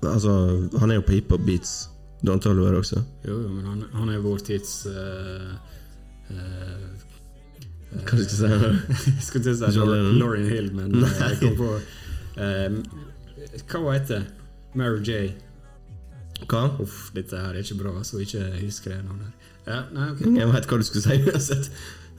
Altså, 0.00 0.32
han 0.80 0.90
er 0.90 0.96
jo 0.96 1.02
på 1.04 1.12
hiphop-beats, 1.12 1.90
Don 2.24 2.40
Toliver 2.40 2.78
også. 2.78 3.02
Jo, 3.26 3.34
jo, 3.42 3.48
men 3.52 3.66
han, 3.68 3.82
han 3.92 4.08
er 4.08 4.22
vår 4.24 4.40
tids 4.48 4.86
uh, 4.88 5.50
uh 6.32 6.88
Hva 7.90 8.06
skal 8.06 8.22
jeg 8.22 8.30
si? 8.30 8.48
Jeg 9.10 9.26
skulle 9.26 9.44
til 9.44 9.52
å 9.52 9.70
si 9.74 9.84
Lauren 10.16 10.48
Hill, 10.48 10.70
men 10.72 10.94
Nei. 11.02 11.10
jeg 11.18 11.38
kom 11.40 11.56
på 11.58 11.70
eh, 12.38 12.76
Hva 13.66 13.80
var 13.82 14.04
det? 14.08 14.20
Mary 14.78 15.02
J. 15.02 15.32
Hva? 16.46 16.62
Uff, 16.80 17.10
dette 17.16 17.36
her 17.36 17.58
er 17.58 17.64
ikke 17.64 17.80
bra, 17.82 17.96
så 18.06 18.22
ikke 18.22 18.46
husker 18.60 18.94
jeg 18.94 19.02
navnet. 19.04 19.48
Ja, 19.66 19.82
nei, 19.90 20.12
ok. 20.14 20.22
Jeg 20.38 20.52
veit 20.52 20.70
hva 20.70 20.78
du 20.78 20.86
skulle 20.86 21.02
si 21.04 21.18
uansett. 21.26 21.70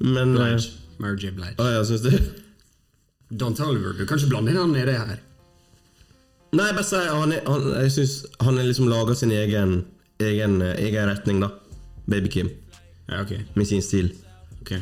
Men 0.03 0.35
Blige. 0.35 0.73
Mary 0.99 1.17
J. 1.17 1.31
Blige. 1.39 1.55
Å 1.63 1.71
ja, 1.71 1.85
syns 1.87 2.03
du? 2.03 2.11
Don 3.31 3.53
Toliver, 3.55 3.93
du 3.97 4.05
kan 4.05 4.17
ikke 4.19 4.29
blande 4.29 4.51
inn 4.51 4.57
han 4.59 4.75
i 4.75 4.85
det 4.85 4.97
her. 4.99 5.19
Nei, 6.53 6.71
bare 6.75 6.83
si 6.83 6.95
han 6.99 7.31
er, 7.31 7.45
han, 7.47 7.67
Jeg 7.83 7.91
syns 7.95 8.15
han 8.43 8.57
har 8.59 8.65
liksom 8.67 8.89
laga 8.91 9.15
sin 9.15 9.31
egen, 9.31 9.85
egen, 10.19 10.57
eh, 10.61 10.75
egen 10.83 11.07
retning, 11.07 11.39
da. 11.39 11.47
Baby 12.11 12.27
Kim. 12.33 12.49
Ja, 13.07 13.21
ok. 13.21 13.31
Med 13.55 13.67
sin 13.67 13.81
stil. 13.81 14.11
ok. 14.61 14.73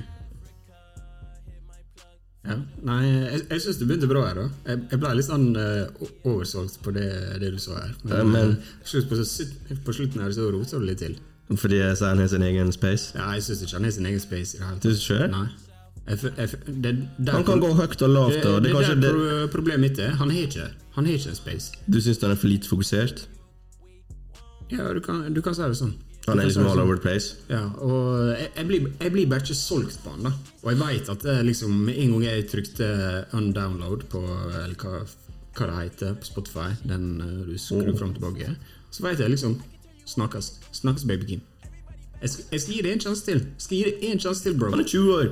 Ja, 2.49 2.55
nei, 2.88 2.99
jeg, 3.05 3.41
jeg 3.51 3.62
syns 3.62 3.77
det 3.81 3.85
begynte 3.89 4.07
bra 4.09 4.21
her, 4.29 4.38
da. 4.39 4.45
Jeg, 4.71 4.79
jeg 4.93 4.99
ble 5.03 5.09
litt 5.19 5.27
sånn 5.27 5.49
eh, 5.59 5.89
o- 6.01 6.12
oversolgt 6.31 6.79
på 6.85 6.93
det, 6.95 7.05
det 7.43 7.49
du 7.53 7.59
sa 7.62 7.75
her. 7.81 7.91
Ja, 8.07 8.23
men- 8.25 8.55
eh, 8.55 8.69
slutt 8.88 9.09
på, 9.12 9.19
så- 9.27 9.49
på 9.85 9.93
slutten 9.93 10.23
her 10.23 10.31
så 10.33 10.47
roter 10.55 10.79
du 10.79 10.85
litt 10.88 11.03
til. 11.03 11.17
Fordi 11.51 11.77
jeg 11.81 11.97
sier 11.99 12.07
han 12.13 12.21
har 12.23 12.27
sin 12.31 12.45
egen 12.45 12.71
space. 12.71 13.12
Ja, 13.17 13.27
jeg 13.35 13.43
syns 13.43 13.62
ikke 13.65 13.73
han 13.77 13.83
har 13.89 13.91
sin 13.91 14.05
egen 14.05 14.19
space 14.23 14.55
i 14.55 14.59
det 14.59 14.67
hele 14.69 14.79
Du 14.79 14.89
tatt. 14.95 15.31
Nei. 15.35 15.47
Jeg, 16.10 16.32
jeg, 16.38 16.50
det, 16.67 16.91
der, 17.17 17.32
Han 17.32 17.45
kan 17.45 17.60
gå 17.62 17.69
høyt 17.78 18.02
og 18.02 18.10
lavt, 18.10 18.34
det, 18.34 18.54
det, 18.65 18.74
det 18.74 19.02
det, 19.04 19.10
er 19.13 19.50
problemet 19.54 19.84
mitt 19.84 20.00
er. 20.02 20.15
Han 20.17 20.32
har 20.34 20.48
ikke 20.48 20.69
Han 20.95 21.06
har 21.06 21.13
ikke 21.13 21.30
en 21.30 21.38
space. 21.38 21.72
Du 21.86 22.02
syns 22.02 22.22
han 22.22 22.34
er 22.34 22.39
for 22.39 22.50
lite 22.50 22.67
fokusert? 22.67 23.28
Ja, 24.72 24.93
du 24.93 25.00
kan, 25.00 25.34
du 25.34 25.41
kan 25.41 25.56
si 25.56 25.62
det 25.62 25.78
sånn. 25.78 25.93
Han 26.28 26.39
er 26.39 26.50
liksom 26.50 26.65
all 26.67 26.76
sånn. 26.76 26.84
over 26.84 26.98
the 26.98 27.04
place? 27.06 27.38
Ja, 27.50 27.62
og 27.82 28.34
jeg, 28.34 28.50
jeg, 28.56 28.65
blir, 28.69 28.89
blir 29.13 29.30
bare 29.30 29.45
ikke 29.45 29.58
solgt 29.58 30.02
på 30.04 30.13
han, 30.13 30.28
da. 30.28 30.34
Og 30.62 30.72
jeg 30.74 30.80
veit 30.82 31.10
at 31.13 31.26
det 31.26 31.38
liksom, 31.48 31.78
en 31.89 32.13
gang 32.13 32.26
jeg 32.28 32.48
trykte 32.52 32.89
undownload 33.38 34.06
på 34.12 34.22
eller 34.26 34.76
hva, 34.82 35.04
hva 35.58 35.69
det 35.69 35.78
heter 35.80 36.17
på 36.19 36.30
Spotify, 36.30 36.67
den 36.89 37.08
eh, 37.26 37.38
du 37.50 37.56
skrur 37.62 37.93
fram 37.98 38.13
tilbake, 38.17 38.54
så 38.93 39.06
veit 39.06 39.22
jeg 39.22 39.34
liksom 39.34 39.60
Snakkes. 40.10 40.54
Snakkes, 40.74 41.06
baby 41.06 41.26
Kim. 41.26 41.41
Jeg 42.22 42.30
jeg 42.52 42.62
skal 42.62 42.74
gi 42.74 42.82
det 42.82 42.93
en 42.93 43.02
sjanse 43.04 43.26
til. 43.26 43.43
Skal 43.62 43.78
gi 43.78 43.84
det 43.84 44.10
en 44.10 44.19
sjanse 44.19 44.41
til, 44.43 44.56
bro. 44.58 44.72
Han 44.74 44.82
er 44.82 44.89
20 44.89 45.13
år! 45.13 45.28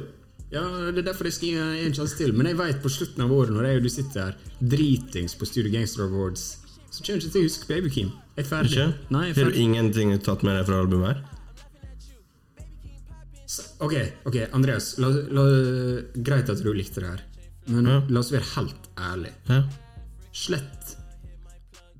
Ja, 0.52 0.62
det 0.96 1.02
er 1.02 1.08
derfor 1.10 1.28
jeg 1.28 1.34
skal 1.36 1.50
gi 1.50 1.86
en 1.88 1.94
sjanse 1.98 2.16
til. 2.18 2.32
Men 2.34 2.48
jeg 2.48 2.58
veit 2.60 2.78
på 2.84 2.90
slutten 2.92 3.26
av 3.26 3.32
året, 3.36 3.52
når 3.52 3.68
jeg 3.68 3.80
og 3.82 3.84
du 3.84 3.90
sitter 3.92 4.22
her 4.30 4.38
dritings 4.62 5.36
på 5.36 5.46
Studio 5.50 5.72
Gangster 5.74 6.06
Awards, 6.06 6.46
så 6.90 7.02
kommer 7.04 7.18
jeg 7.20 7.26
ikke 7.26 7.34
til 7.34 7.42
å 7.42 7.48
huske 7.50 7.68
Baby 7.68 7.90
Keem. 7.92 8.12
Jeg 8.38 8.46
er 8.46 8.48
ferdig. 8.48 8.72
Ikke? 8.78 8.88
Nei, 9.12 9.24
jeg 9.28 9.36
er 9.36 9.44
Har 9.44 9.52
du 9.52 9.60
ingenting 9.66 10.14
tatt 10.24 10.46
med 10.48 10.56
deg 10.56 10.70
fra 10.70 10.80
albumet 10.84 11.10
her? 11.12 11.26
Ok, 13.80 13.94
ok, 14.28 14.38
Andreas. 14.56 14.94
La, 15.02 15.10
la, 15.10 15.44
greit 16.16 16.50
at 16.52 16.64
du 16.64 16.72
likte 16.76 17.04
det 17.04 17.12
her. 17.12 17.22
Men 17.68 17.86
Ja. 17.86 17.98
la 18.10 18.20
oss 18.20 18.32
være 18.32 18.48
helt 18.56 18.88
ærlige. 18.98 19.34
Ja. 19.50 19.64
Slett 20.34 20.96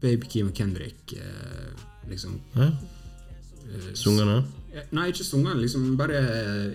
Baby 0.02 0.28
Keem 0.30 0.48
og 0.48 0.56
Kendrick, 0.56 1.14
eh, 1.14 1.84
liksom. 2.10 2.40
ja. 2.56 2.72
Sungene? 3.94 4.46
Eh, 4.78 4.84
Nei, 4.94 5.08
ikke 5.12 5.26
sungene, 5.26 5.58
liksom. 5.62 5.86
Bare 6.00 6.20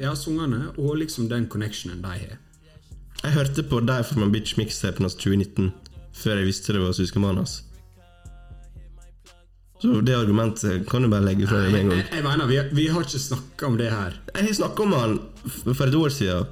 Ja, 0.03 0.15
sungene 0.19 0.73
og 0.77 0.97
liksom 0.99 1.29
den 1.31 1.47
connectionen 1.53 2.03
de 2.03 2.09
har. 2.09 2.39
Jeg 3.23 3.33
hørte 3.37 3.63
på 3.63 3.79
Die 3.87 4.03
For 4.05 4.19
My 4.19 4.31
Bitch 4.35 4.57
mixtapen 4.59 5.05
hans 5.07 5.15
2019 5.15 5.73
før 6.13 6.41
jeg 6.41 6.47
visste 6.49 6.75
det 6.75 6.81
var 6.83 6.93
søskenbarnet 6.97 7.45
hans. 7.45 7.61
Så 9.83 10.01
det 10.07 10.15
argumentet 10.15 10.85
kan 10.91 11.03
du 11.03 11.09
bare 11.11 11.25
legge 11.27 11.47
fra 11.51 11.59
deg 11.65 11.73
med 11.73 11.81
en 11.81 11.91
Jeg, 11.91 12.03
gang. 12.05 12.15
jeg 12.15 12.25
mener, 12.27 12.47
vi, 12.47 12.59
vi 12.79 12.85
har 12.93 13.03
ikke 13.03 13.19
snakka 13.19 13.67
om 13.67 13.79
det 13.81 13.89
her. 13.91 14.19
Jeg 14.37 14.45
har 14.47 14.53
snakka 14.61 14.83
om 14.85 14.93
han 14.95 15.17
for 15.75 15.87
et 15.91 15.95
år 15.99 16.13
siden, 16.15 16.47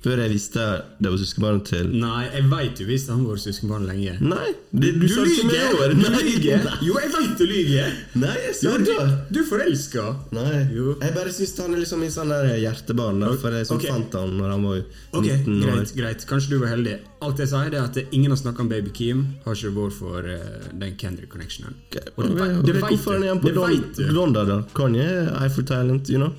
før 0.00 0.16
jeg 0.22 0.30
visste 0.32 0.62
det 1.00 1.10
var 1.12 1.18
søskenbarnet 1.20 1.66
til 1.68 1.90
Nei, 2.00 2.22
jeg 2.32 2.44
veit 2.48 2.78
du 2.78 2.84
visste 2.88 3.12
han 3.12 3.24
var 3.28 3.36
søskenbarn 3.42 3.84
lenge. 3.88 4.14
Nei, 4.24 4.46
det, 4.72 4.94
du! 4.96 5.04
Du 5.04 5.20
Nei, 5.20 6.22
lyver! 6.24 6.78
Jo, 6.86 6.94
jeg 7.02 7.10
veit 7.12 7.34
du 7.36 7.44
lyver! 7.50 7.92
Nei, 8.22 8.34
jeg 8.46 8.54
sa 8.56 8.72
det! 8.80 8.96
du 9.34 9.40
er 9.42 9.48
forelska! 9.50 10.06
Nei, 10.32 10.62
Jo. 10.72 10.94
jeg 11.02 11.14
bare 11.18 11.34
syns 11.36 11.52
han 11.60 11.74
er 11.76 11.82
liksom 11.84 12.02
i 12.06 12.10
sånn 12.14 12.32
hjertebarn. 12.62 13.20
da, 13.20 13.34
For 13.42 13.52
jeg 13.58 13.68
som 13.68 13.76
okay. 13.76 13.92
fant 13.92 14.16
han 14.22 14.34
når 14.40 14.54
han 14.54 14.64
var 14.70 14.80
Ok, 15.20 15.26
19 15.26 15.52
år. 15.60 15.70
greit, 15.76 15.94
greit. 16.00 16.26
Kanskje 16.30 16.54
du 16.54 16.58
var 16.64 16.72
heldig. 16.74 16.96
Alt 17.20 17.38
jeg 17.44 17.50
sier, 17.52 17.74
er 17.76 17.84
at 17.84 17.98
ingen 18.16 18.30
har 18.32 18.38
snakka 18.40 18.62
om 18.64 18.68
Baby 18.72 18.90
Kim. 18.96 19.24
Har 19.44 19.52
ikke 19.58 19.74
vært 19.76 19.96
for 20.00 20.24
uh, 20.24 20.68
den 20.80 20.96
Kendrick-connectionen. 20.96 21.76
Og 22.16 22.24
det, 22.24 22.30
Ok, 22.30 22.38
ve- 22.40 22.50
ok, 22.56 22.64
det 22.66 22.74
vet 22.78 22.84
Hvorfor 22.88 23.12
er 23.12 23.18
han 23.18 23.20
du. 23.20 23.26
igjen 23.26 23.40
på 23.44 23.96
du. 24.00 24.04
Donda, 24.16 24.44
da? 24.48 24.60
Kanye 24.74 25.08
Eiffel 25.42 25.64
Talent, 25.68 26.08
you 26.08 26.16
know? 26.22 26.32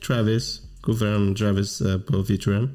Travis. 0.00 0.60
Hvorfor 0.84 1.08
er 1.08 1.34
Travis 1.38 1.78
eh, 1.80 1.98
på 2.04 2.20
featuren? 2.28 2.70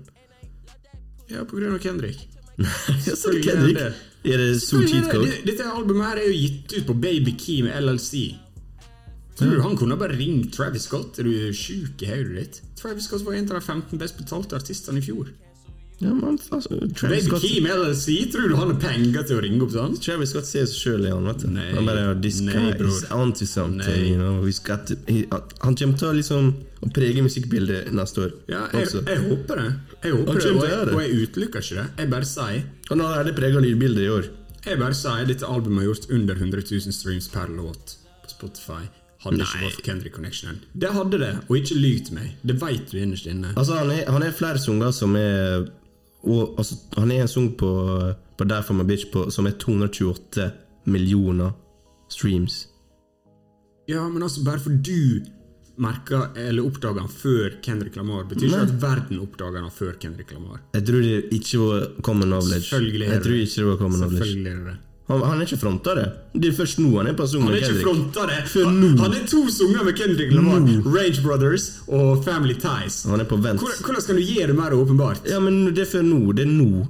Ja, 1.29 1.43
på 1.45 1.59
grunn 1.59 1.75
av 1.75 1.81
Kendrick. 1.83 2.23
Selvfølgelig 3.05 3.49
er 3.51 3.55
Kendrick. 3.55 3.77
det. 3.77 3.89
Er 4.33 4.37
det 4.41 4.61
so 4.61 4.81
cheat 4.83 5.07
code? 5.11 5.29
Dette- 5.45 5.67
albumet 5.71 6.07
her 6.09 6.19
er 6.23 6.27
jo 6.27 6.35
gitt 6.35 6.73
ut 6.79 6.87
på 6.89 6.95
Baby 6.99 7.35
Kim 7.39 7.69
LLC. 7.69 8.33
Tror 9.39 9.53
du 9.55 9.61
han 9.63 9.77
kunne 9.79 9.95
bare 9.95 10.17
ringt 10.19 10.51
Travis 10.53 10.89
Scott? 10.89 11.19
Er 11.21 11.29
du 11.29 11.53
sjuk 11.55 12.01
i 12.03 12.09
hodet 12.09 12.35
ditt? 12.35 12.57
Travis 12.81 13.05
Scott 13.07 13.23
var 13.23 13.37
en 13.37 13.47
av 13.47 13.59
de 13.59 13.61
15 13.63 14.01
best 14.01 14.17
betalte 14.19 14.57
artistene 14.57 14.99
i 14.99 15.05
fjor. 15.05 15.29
Ja, 15.99 16.13
men 16.15 16.37
altså, 16.39 16.69
Travis 16.95 17.01
Baby 17.01 17.19
Scott, 17.25 17.41
Kim 17.41 17.67
si? 17.99 18.15
tror 18.31 18.47
du 18.47 18.55
han 18.55 18.69
har 18.71 18.77
penger 18.79 19.25
til 19.27 19.35
å 19.35 19.41
ringe 19.43 19.65
opp 19.65 19.73
sånn? 19.73 19.97
Travis 19.99 20.31
Scott 20.31 20.47
ser 20.47 20.67
seg 20.69 20.77
sjøl 20.77 21.07
i 21.09 21.11
han, 21.11 21.27
vet 21.27 21.43
du. 21.43 21.49
Nei. 21.51 21.65
Han 21.75 21.89
bare 21.89 22.13
This 22.23 22.39
guy 22.47 22.71
is 22.87 23.03
onto 23.11 23.47
something. 23.49 23.83
Nei. 23.83 24.13
You 24.13 24.21
know? 24.21 24.39
Got 24.63 24.87
to, 24.87 24.95
he, 25.09 25.25
han 25.27 25.75
kommer 25.75 25.99
til 25.99 26.07
å 26.07 26.13
liksom 26.15 26.53
å 26.79 26.91
prege 26.95 27.23
musikkbildet 27.25 27.91
neste 27.95 28.23
år. 28.27 28.35
Ja, 28.47 28.61
jeg, 28.71 28.87
også. 28.87 29.03
jeg 29.11 29.25
håper 29.25 29.59
det. 29.59 29.69
Jeg 30.05 30.15
håper 30.15 30.31
Han 30.31 30.39
det, 30.39 30.53
og 30.53 30.69
jeg, 30.69 30.93
og 30.93 31.01
jeg 31.03 31.25
utelukker 31.25 31.65
ikke 31.65 31.81
det. 31.81 31.87
Jeg 31.99 32.11
bare 32.13 32.29
sier 32.29 32.61
Han 32.93 33.03
har 33.03 33.09
allerede 33.09 33.35
prega 33.41 33.63
lydbildet 33.65 34.05
i 34.05 34.13
år. 34.13 34.29
Jeg 34.69 34.79
bare 34.79 34.95
sier 34.95 35.27
dette 35.27 35.47
albumet 35.47 35.83
har 35.83 35.91
gjort 35.91 36.07
under 36.15 36.39
100 36.39 36.63
000 36.71 36.95
streams 36.95 37.27
per 37.31 37.51
låt 37.51 37.97
på 38.23 38.31
Spotify. 38.31 38.85
Hadde 39.19 39.41
ikke 39.43 39.57
Nei. 39.57 39.65
vært 39.65 39.75
for 39.75 39.83
Kendrick 39.83 40.15
Connection. 40.15 40.61
Det 40.79 40.93
hadde 40.95 41.19
det, 41.19 41.33
og 41.49 41.57
ikke 41.59 41.75
lyv 41.75 41.99
til 42.07 42.15
meg. 42.15 42.31
Det 42.39 42.55
veit 42.61 42.87
du 42.87 43.01
innerst 43.01 43.27
inne. 43.27 43.51
Altså, 43.59 43.75
han 43.81 43.91
er, 43.91 44.05
han 44.07 44.23
er 44.23 44.31
flere 44.35 44.61
sanger 44.63 44.93
som 44.95 45.17
er 45.19 45.67
og, 46.23 46.55
altså, 46.57 46.75
Han 46.97 47.11
er 47.11 47.21
en 47.21 47.31
sang 47.31 47.57
på, 47.57 47.69
på 48.37 48.43
Der 48.43 48.61
for 48.61 48.73
my 48.73 48.83
bitch 48.87 49.11
på, 49.11 49.29
som 49.31 49.47
er 49.47 49.51
228 49.51 50.51
millioner 50.85 51.51
streams. 52.09 52.67
Ja, 53.87 54.07
men 54.07 54.23
altså, 54.23 54.43
bare 54.45 54.59
for 54.59 54.69
du 54.69 55.25
merka 55.79 56.25
eller 56.35 56.65
oppdaga 56.67 57.05
han 57.05 57.09
før 57.11 57.55
Kendrick 57.63 57.95
Lamar, 57.95 58.25
betyr 58.27 58.49
ikke 58.49 58.65
at 58.67 58.75
verden 58.81 59.21
oppdaga 59.23 59.63
han 59.63 59.71
før 59.71 59.95
Kendrick 60.01 60.33
Lamar. 60.35 60.59
Jeg 60.75 60.85
tror 60.89 61.05
det 61.05 61.15
ikke 61.31 61.61
var 61.63 61.87
common 62.03 62.27
knowledge. 62.27 62.67
Selvfølgelig 62.67 63.07
er 63.07 63.13
Jeg 63.13 63.23
tror 63.23 63.39
ikke 63.39 63.55
det 63.55 63.67
var 63.69 63.77
common 63.77 63.99
knowledge 64.03 64.25
Selvfølgelig 64.25 64.51
er 64.51 64.57
det 64.57 64.65
det. 64.73 64.77
Han, 65.09 65.21
han 65.25 65.39
er 65.41 65.47
ikke 65.47 65.57
fronta 65.57 65.93
det. 65.97 66.05
Det 66.37 66.51
er 66.51 66.55
først 66.59 66.77
nå 66.83 66.89
han 66.99 67.07
er 67.09 67.15
på 67.17 67.25
sang 67.27 67.41
med 67.47 67.55
Kendrick. 67.63 67.65
Han 67.65 67.73
er 67.73 67.79
ikke 67.79 67.87
fronta 67.87 68.25
det! 68.29 68.39
Han, 68.67 68.97
han 68.99 69.15
er 69.17 69.23
to 69.31 69.39
sanger 69.49 69.83
med 69.87 69.95
Kendrick 69.97 70.33
Lamar. 70.35 70.67
Rage 70.93 71.23
Brothers 71.25 71.65
og 71.87 72.23
Family 72.27 72.53
Ties. 72.61 72.99
Han 73.09 73.19
er 73.23 73.25
på 73.31 73.39
vent. 73.41 73.59
Hvordan, 73.63 73.81
hvordan 73.87 74.05
skal 74.05 74.19
du 74.19 74.21
gi 74.21 74.35
det 74.45 74.55
mer 74.59 74.75
åpenbart? 74.77 75.25
Ja, 75.29 75.39
men 75.41 75.57
det 75.73 75.87
er 75.87 75.89
før 75.95 76.05
nå. 76.05 76.19
Det 76.37 76.45
er 76.45 76.51
nå. 76.53 76.85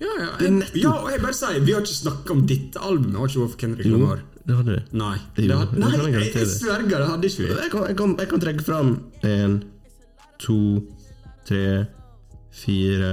Ja, 0.00 0.08
ja, 0.18 0.30
Det 0.38 0.46
er 0.46 0.48
jeg, 0.48 0.54
nettopp- 0.58 0.80
ja, 0.82 0.92
og 1.04 1.10
jeg 1.12 1.20
bare 1.22 1.36
sier 1.38 1.60
Vi 1.64 1.72
har 1.72 1.84
ikke 1.84 1.94
snakka 2.00 2.32
om 2.34 2.40
dette 2.50 2.80
albumet. 2.82 3.18
Har 3.20 3.28
ikke 3.28 3.42
vært 3.44 3.52
for 3.52 3.60
Kendrick 3.62 3.86
Jo, 3.92 3.98
Lamar. 4.00 4.24
det 4.48 4.56
hadde 4.56 4.74
du. 4.78 4.96
Nei. 5.04 5.12
det 5.36 5.44
Det 5.48 5.58
hadde, 5.60 5.78
nei 5.84 5.92
jeg 6.16 6.32
jeg, 6.34 6.48
sverger, 6.50 6.96
det 7.04 7.06
hadde 7.12 7.28
ikke 7.30 7.44
vi. 7.44 7.52
Jeg 7.60 7.70
kan, 7.76 7.86
jeg 7.92 7.96
kan, 8.00 8.16
jeg 8.24 8.28
kan 8.32 8.40
trekke 8.42 8.64
fram 8.66 8.90
én, 9.22 9.54
to, 10.40 10.58
tre, 11.48 11.62
fire, 12.64 13.12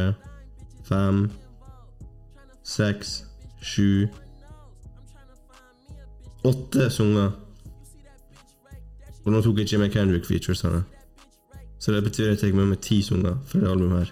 fem, 0.89 1.21
seks, 2.63 3.23
sju 3.61 4.07
Åtte 6.43 6.89
sanger. 6.89 7.31
Og 9.21 9.29
nå 9.33 9.41
tok 9.41 9.61
jeg 9.61 9.69
ikke 9.69 9.77
med 9.83 9.93
Kendrick 9.93 10.25
featuresene. 10.25 10.83
Så 11.81 11.93
det 11.93 12.03
betyr 12.03 12.31
at 12.31 12.37
jeg 12.37 12.39
tar 12.39 12.57
med 12.57 12.71
meg 12.73 12.81
ti 12.81 13.01
sanger 13.05 13.37
fra 13.49 13.59
det 13.61 13.69
albumet 13.69 14.03
her. 14.03 14.11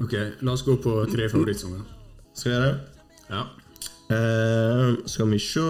Ok, 0.00 0.14
La 0.40 0.54
oss 0.54 0.62
gå 0.66 0.76
på 0.82 0.92
tre 1.12 1.28
favorittsanger. 1.30 1.82
Skal 2.34 2.50
vi 2.50 2.56
gjøre 2.56 2.68
det? 2.68 2.78
Ja. 3.30 3.42
Uh, 4.10 5.06
skal 5.06 5.28
vi 5.30 5.38
se 5.38 5.60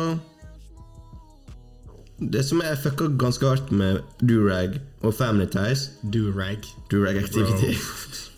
Det 2.32 2.44
som 2.44 2.62
jeg 2.64 2.78
fucka 2.80 3.08
ganske 3.20 3.46
hardt 3.46 3.72
med 3.72 4.00
Durag 4.20 4.78
og 5.00 5.14
Family 5.14 5.46
Ties 5.46 5.90
Do-rag. 6.02 6.64
Durag 6.90 7.16
Activity. 7.16 7.76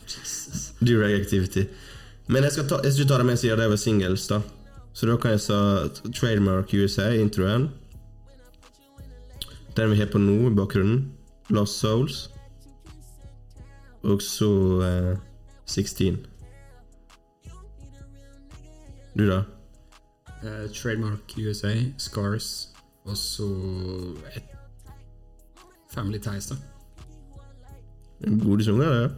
Durag 0.87 1.21
Activity. 1.21 1.65
Men 2.27 2.43
jeg 2.43 2.53
skal, 2.53 2.69
ta, 2.69 2.81
jeg 2.85 2.93
skal 2.93 3.09
ta 3.09 3.19
det 3.19 3.27
med 3.27 3.37
siden 3.37 3.59
det 3.59 3.71
var 3.71 3.77
singles, 3.77 4.27
da. 4.31 4.41
Så 4.93 5.07
da 5.09 5.17
kan 5.17 5.31
jeg 5.31 5.41
sa 5.41 5.89
Trademark 6.13 6.75
USA, 6.75 7.11
introen. 7.17 7.71
Den 9.77 9.91
vi 9.91 9.97
har 9.97 10.11
på 10.13 10.19
nå 10.21 10.51
i 10.51 10.55
bakgrunnen. 10.55 11.13
Lost 11.51 11.79
Souls. 11.81 12.31
Og 14.03 14.23
så 14.23 14.51
eh, 14.83 15.17
16. 15.67 16.27
Du, 19.19 19.31
da? 19.31 19.43
Uh, 20.43 20.71
trademark 20.75 21.39
USA, 21.39 21.75
Scars, 21.99 22.69
og 23.05 23.17
så 23.17 23.49
et 24.37 24.43
Family 25.95 26.19
Ties, 26.19 26.47
da. 26.47 26.57
Gode 28.45 28.65
sanger, 28.65 28.85
det. 28.85 29.11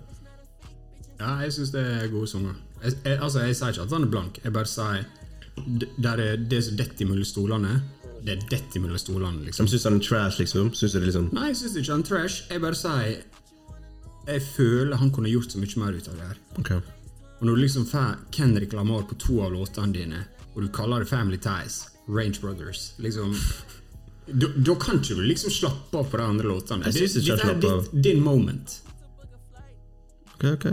Ja, 1.20 1.30
jeg 1.34 1.52
syns 1.52 1.70
det 1.70 2.02
er 2.02 2.08
gode 2.10 2.26
sanger. 2.28 2.54
Jeg, 2.84 2.92
jeg, 3.04 3.22
altså, 3.22 3.40
jeg 3.40 3.56
sier 3.56 3.68
ikke 3.68 3.82
at 3.82 3.92
han 3.92 4.02
er 4.02 4.10
blank, 4.10 4.44
jeg 4.44 4.52
bare 4.52 4.66
sier 4.66 5.04
der 5.98 6.18
er 6.20 6.36
det 6.36 6.62
som 6.66 6.76
detter 6.76 7.06
mellom 7.08 7.24
stolene, 7.28 7.76
det 8.24 8.32
er 8.38 8.46
detter 8.50 8.80
mellom 8.80 8.98
stolene, 8.98 9.44
liksom. 9.46 9.68
Syns 9.68 9.84
han 9.84 9.98
er 10.00 10.04
trash, 10.06 10.38
liksom. 10.40 10.72
Synes 10.74 10.92
det 10.96 11.02
liksom 11.04 11.28
Nei, 11.36 11.50
jeg 11.52 11.56
syns 11.60 11.76
ikke 11.76 11.92
han 11.92 12.04
er 12.04 12.08
trash. 12.08 12.42
Jeg 12.50 12.60
bare 12.64 12.78
sier 12.78 13.22
Jeg 14.26 14.42
føler 14.54 14.96
han 14.96 15.10
kunne 15.12 15.28
gjort 15.28 15.52
så 15.52 15.60
mye 15.60 15.80
mer 15.82 15.92
ut 15.98 16.08
av 16.08 16.14
det 16.16 16.28
her. 16.30 16.38
Ok. 16.58 16.70
Og 17.40 17.42
når 17.44 17.54
du 17.58 17.60
liksom 17.66 17.84
får 17.86 18.14
Kendrick 18.32 18.72
Lamar 18.72 19.02
på 19.10 19.18
to 19.20 19.40
av 19.44 19.52
låtene 19.52 19.92
dine, 19.92 20.22
og 20.54 20.62
du 20.64 20.68
kaller 20.72 21.04
det 21.04 21.08
Family 21.10 21.36
Ties, 21.36 21.82
Range 22.08 22.40
Brothers 22.40 22.92
liksom 22.98 23.34
Da 24.40 24.46
da 24.56 24.74
kan 24.80 25.00
ikke 25.02 25.18
du 25.18 25.22
liksom 25.28 25.52
slappe 25.52 25.98
av 26.00 26.06
på 26.08 26.16
de 26.16 26.24
andre 26.24 26.48
låtene. 26.48 26.86
Jeg 26.88 27.10
synes 27.10 27.12
det, 27.14 27.36
det, 27.36 27.60
det 27.60 27.70
er 27.70 27.80
ditt- 27.82 28.02
din 28.06 28.22
moment. 28.24 28.78
Ok, 30.34 30.44
ok. 30.54 30.66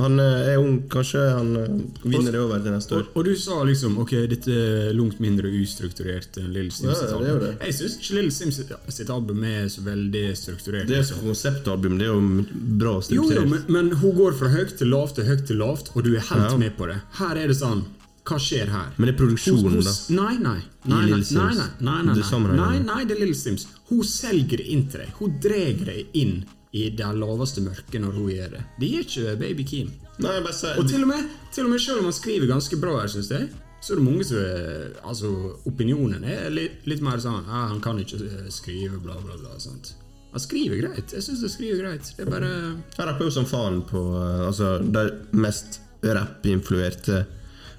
Han 0.00 0.18
eh, 0.22 0.48
er 0.52 0.58
ung, 0.60 0.76
kanskje 0.92 1.22
han 1.34 1.50
eh, 1.60 1.68
vinner 2.04 2.32
det 2.34 2.40
over 2.40 2.62
til 2.64 2.72
neste 2.74 2.96
år. 2.96 3.04
Og, 3.10 3.16
og 3.20 3.24
du 3.28 3.34
sa 3.36 3.58
liksom 3.68 3.98
ok, 4.02 4.14
dette 4.30 4.56
er 4.56 4.90
langt 4.96 5.20
mindre 5.22 5.50
ustrukturert 5.60 6.38
enn 6.40 6.50
Little 6.54 6.70
Sims 6.74 6.88
Ja, 6.90 6.96
sitt 6.98 7.08
det 7.10 7.14
er 7.14 7.30
jo 7.30 7.36
album. 7.36 7.46
det. 7.46 7.68
Jeg 7.68 7.78
syns 7.78 7.96
ikke 8.00 8.16
Little 8.18 8.34
Sims 8.38 8.60
sitt, 8.96 9.10
album 9.10 9.44
er 9.44 9.68
så 9.72 9.84
veldig 9.86 10.24
strukturert. 10.42 10.88
Det 10.90 10.98
er 10.98 11.06
et 11.06 11.22
konseptalbum, 11.24 11.96
det 12.00 12.08
er 12.08 12.12
jo 12.12 12.44
bra 12.82 12.96
strukturert. 13.04 13.40
jo, 13.44 13.48
men, 13.54 13.64
men 13.78 13.92
hun 14.02 14.14
går 14.18 14.36
fra 14.40 14.52
høyt 14.54 14.76
til 14.80 14.92
lavt 14.92 15.16
til 15.20 15.28
høyt 15.30 15.46
til 15.48 15.60
lavt, 15.60 15.92
og 15.94 16.04
du 16.06 16.14
er 16.14 16.20
helt 16.30 16.50
Ja. 16.50 16.56
med 16.60 16.76
på 16.76 16.86
det. 16.90 17.00
Her 17.20 17.36
er 17.36 17.48
det 17.52 17.56
sånn 17.60 17.84
Hva 18.30 18.36
skjer 18.38 18.68
her? 18.70 18.90
Men 18.98 19.08
det 19.08 19.14
er 19.14 19.18
produksjonen, 19.18 19.80
da. 19.82 19.92
Nei, 20.14 20.34
nei. 20.38 20.58
Nei, 20.84 21.04
nei, 21.08 21.18
nei, 21.18 21.20
nei, 21.34 21.54
nei, 21.56 21.68
nei, 21.80 22.02
nei, 22.04 22.14
Det 22.14 22.56
nei, 22.60 22.78
nei, 22.84 23.04
det 23.08 23.16
er 23.16 23.20
Little 23.24 23.34
Sims. 23.34 23.66
Hun 23.88 24.04
selger 24.06 24.60
det 24.60 24.66
inn 24.70 24.84
til 24.92 25.00
deg. 25.02 25.14
Hun 25.18 25.38
drar 25.42 25.80
deg 25.88 26.06
inn 26.20 26.44
i 26.72 26.84
det 26.94 27.06
laveste 27.18 27.60
mørket 27.64 27.98
når 28.02 28.12
hun 28.14 28.28
gjør 28.30 28.50
det. 28.54 28.60
Det 28.78 28.90
gjør 28.92 29.06
ikke 29.06 29.38
Baby 29.40 29.64
Keem. 29.66 29.88
Nei, 30.20 30.36
bare 30.44 30.76
Og 30.78 30.86
til 30.88 31.02
og 31.02 31.08
med, 31.08 31.30
til 31.54 31.64
og 31.66 31.70
med 31.72 31.80
selv 31.82 31.98
om 31.98 32.04
han 32.10 32.12
skriver 32.14 32.46
ganske 32.46 32.76
bra 32.80 33.00
her, 33.00 33.08
synes 33.10 33.30
jeg, 33.30 33.48
så 33.80 33.92
er 33.94 33.96
det 33.96 34.04
mange 34.04 34.24
som 34.28 34.36
er- 34.38 34.92
Altså, 35.08 35.30
opinionen 35.66 36.24
er 36.24 36.50
litt, 36.50 36.84
litt 36.86 37.00
mer 37.02 37.18
sånn 37.18 37.44
ah, 37.48 37.68
'Han 37.68 37.80
kan 37.80 37.98
ikke 37.98 38.20
eh, 38.20 38.50
skrive, 38.50 39.00
bla, 39.02 39.14
bla, 39.14 39.34
bla'. 39.34 39.58
sånt. 39.58 39.94
Han 40.32 40.40
skriver 40.40 40.76
greit. 40.80 41.12
Jeg 41.12 41.22
syns 41.22 41.40
det 41.40 41.50
skriver 41.50 41.78
greit. 41.82 42.12
Det 42.16 42.26
er 42.26 42.30
bare 42.30 42.76
Jeg 42.98 43.06
rapper 43.06 43.24
jo 43.24 43.30
som 43.30 43.44
faen 43.46 43.82
på 43.82 43.98
eh, 43.98 44.46
altså, 44.46 44.78
de 44.78 45.10
mest 45.32 45.80
rapp-influerte 46.04 47.26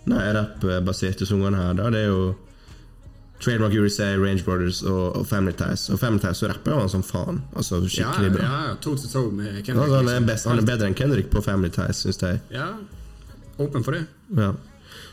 Nei, 0.10 0.34
rapp-baserte 0.34 1.28
sangene 1.30 1.58
her. 1.58 1.74
Da. 1.78 1.90
Det 1.94 2.00
er 2.00 2.08
jo 2.10 2.36
Trademark 3.42 3.74
USA, 3.74 4.12
Range 4.22 4.44
Brothers 4.46 4.84
og, 4.86 5.16
og 5.18 5.28
Family 5.28 5.54
Ties. 5.58 5.88
Og 5.90 6.00
Family 6.00 6.22
Ties 6.22 6.38
så 6.44 6.50
rapper 6.52 6.76
han 6.78 6.90
som 6.94 7.02
faen. 7.04 7.40
Altså 7.58 7.80
Ja, 7.82 7.88
skikkelig 7.90 8.34
bra. 8.38 8.50
ja, 8.50 8.74
toe 8.84 8.98
to 9.02 9.08
toe 9.10 9.32
med 9.34 9.64
Kendrick. 9.66 9.78
Han, 9.90 9.96
er 9.96 10.04
liksom. 10.06 10.28
best, 10.30 10.46
han 10.52 10.60
er 10.62 10.68
bedre 10.68 10.90
enn 10.92 10.98
Kendrick 11.00 11.32
på 11.34 11.42
Family 11.46 11.72
Ties, 11.74 12.04
syns 12.06 12.22
jeg. 12.22 12.42
Ja, 12.54 12.68
åpen 13.62 13.84
for 13.88 13.98
det. 13.98 14.04
Ja. 14.38 14.52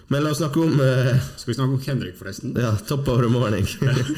Men 0.08 0.22
la 0.24 0.30
oss 0.32 0.38
snakke 0.40 0.60
om 0.64 0.78
uh, 0.80 1.08
Skal 1.36 1.50
vi 1.50 1.54
snakke 1.58 1.72
om 1.74 1.80
Kendrick, 1.84 2.14
forresten? 2.16 2.54
ja, 2.56 2.70
Top 2.88 3.08
of 3.12 3.18
the 3.20 3.28
Morning. 3.32 3.66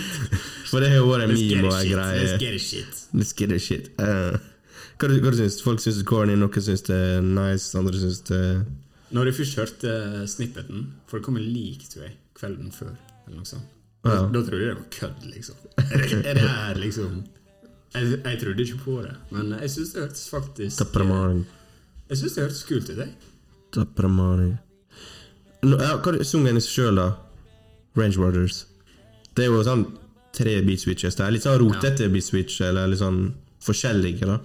For 0.70 0.78
det 0.82 0.90
har 0.92 1.00
jo 1.00 1.08
vært 1.10 1.24
en 1.26 1.32
meme 1.34 1.66
og 1.66 1.74
en 1.80 1.88
greie. 1.90 2.20
Let's 2.22 2.38
get 2.38 2.54
it 2.54 2.62
shit. 2.62 3.00
Let's 3.14 3.32
get 3.34 3.50
it 3.56 3.62
shit. 3.64 3.88
Uh, 3.98 4.36
hva, 5.00 5.08
du- 5.10 5.18
hva 5.24 5.32
du 5.34 5.38
syns 5.40 5.58
Folk 5.64 5.82
syns 5.82 5.98
det 5.98 6.04
er 6.04 6.10
corny, 6.12 6.36
noen 6.38 6.62
syns 6.62 6.84
det 6.86 6.94
er 6.94 7.26
nice, 7.26 7.72
andre 7.78 7.98
syns 7.98 8.20
det 8.30 8.40
Når 9.10 9.30
jeg 9.32 9.38
først 9.40 9.58
hørte 9.58 9.96
snippeten, 10.30 10.86
for 11.10 11.18
det 11.18 11.26
kom 11.26 11.40
en 11.40 11.46
leak, 11.50 11.82
tror 11.90 12.06
jeg, 12.06 12.14
kvelden 12.38 12.70
før, 12.74 12.92
eller 13.26 13.40
noe 13.40 13.48
sånt. 13.50 13.66
Da, 14.04 14.14
Ja. 14.14 14.20
da 14.32 14.40
trodde 14.42 14.64
jeg 14.64 14.74
det 14.74 14.78
var 14.80 14.90
kødd, 14.96 15.26
liksom. 15.34 15.56
Er 15.78 15.98
det, 15.98 16.12
er 16.26 16.34
det 16.34 16.48
her 16.48 16.74
liksom 16.80 17.24
jeg, 17.94 18.20
jeg 18.24 18.38
trodde 18.40 18.62
ikke 18.62 18.78
på 18.84 18.94
det, 19.02 19.14
men 19.34 19.50
jeg 19.60 19.70
syns 19.70 19.92
det 19.92 20.02
hørtes 20.04 20.28
faktisk 20.30 20.94
morning. 21.04 21.46
Jeg 22.08 22.18
synes 22.20 22.34
det 22.36 22.42
hørtes 22.44 22.62
kult 22.68 22.90
ut, 22.90 22.96
jeg. 22.96 23.14
Tapramani. 23.74 24.52
No. 25.62 25.76
Ja, 25.76 25.96
hva 25.98 26.14
er 26.14 26.24
sungen 26.24 26.56
i 26.56 26.62
seg 26.64 26.70
sjøl, 26.76 26.96
da? 27.00 27.08
Range 27.98 28.16
Warders. 28.22 28.64
Det 29.34 29.44
er 29.44 29.50
jo 29.50 29.62
sånn 29.66 29.84
tre 30.32 30.60
beat 30.62 30.80
switches. 30.84 31.18
Det 31.18 31.26
er 31.26 31.34
litt 31.34 31.42
sånn 31.44 31.58
rotete 31.60 32.08
beat 32.12 32.24
switch, 32.24 32.60
eller 32.64 32.88
litt 32.90 33.02
sånn 33.02 33.34
forskjellige, 33.66 34.26
da. 34.30 34.38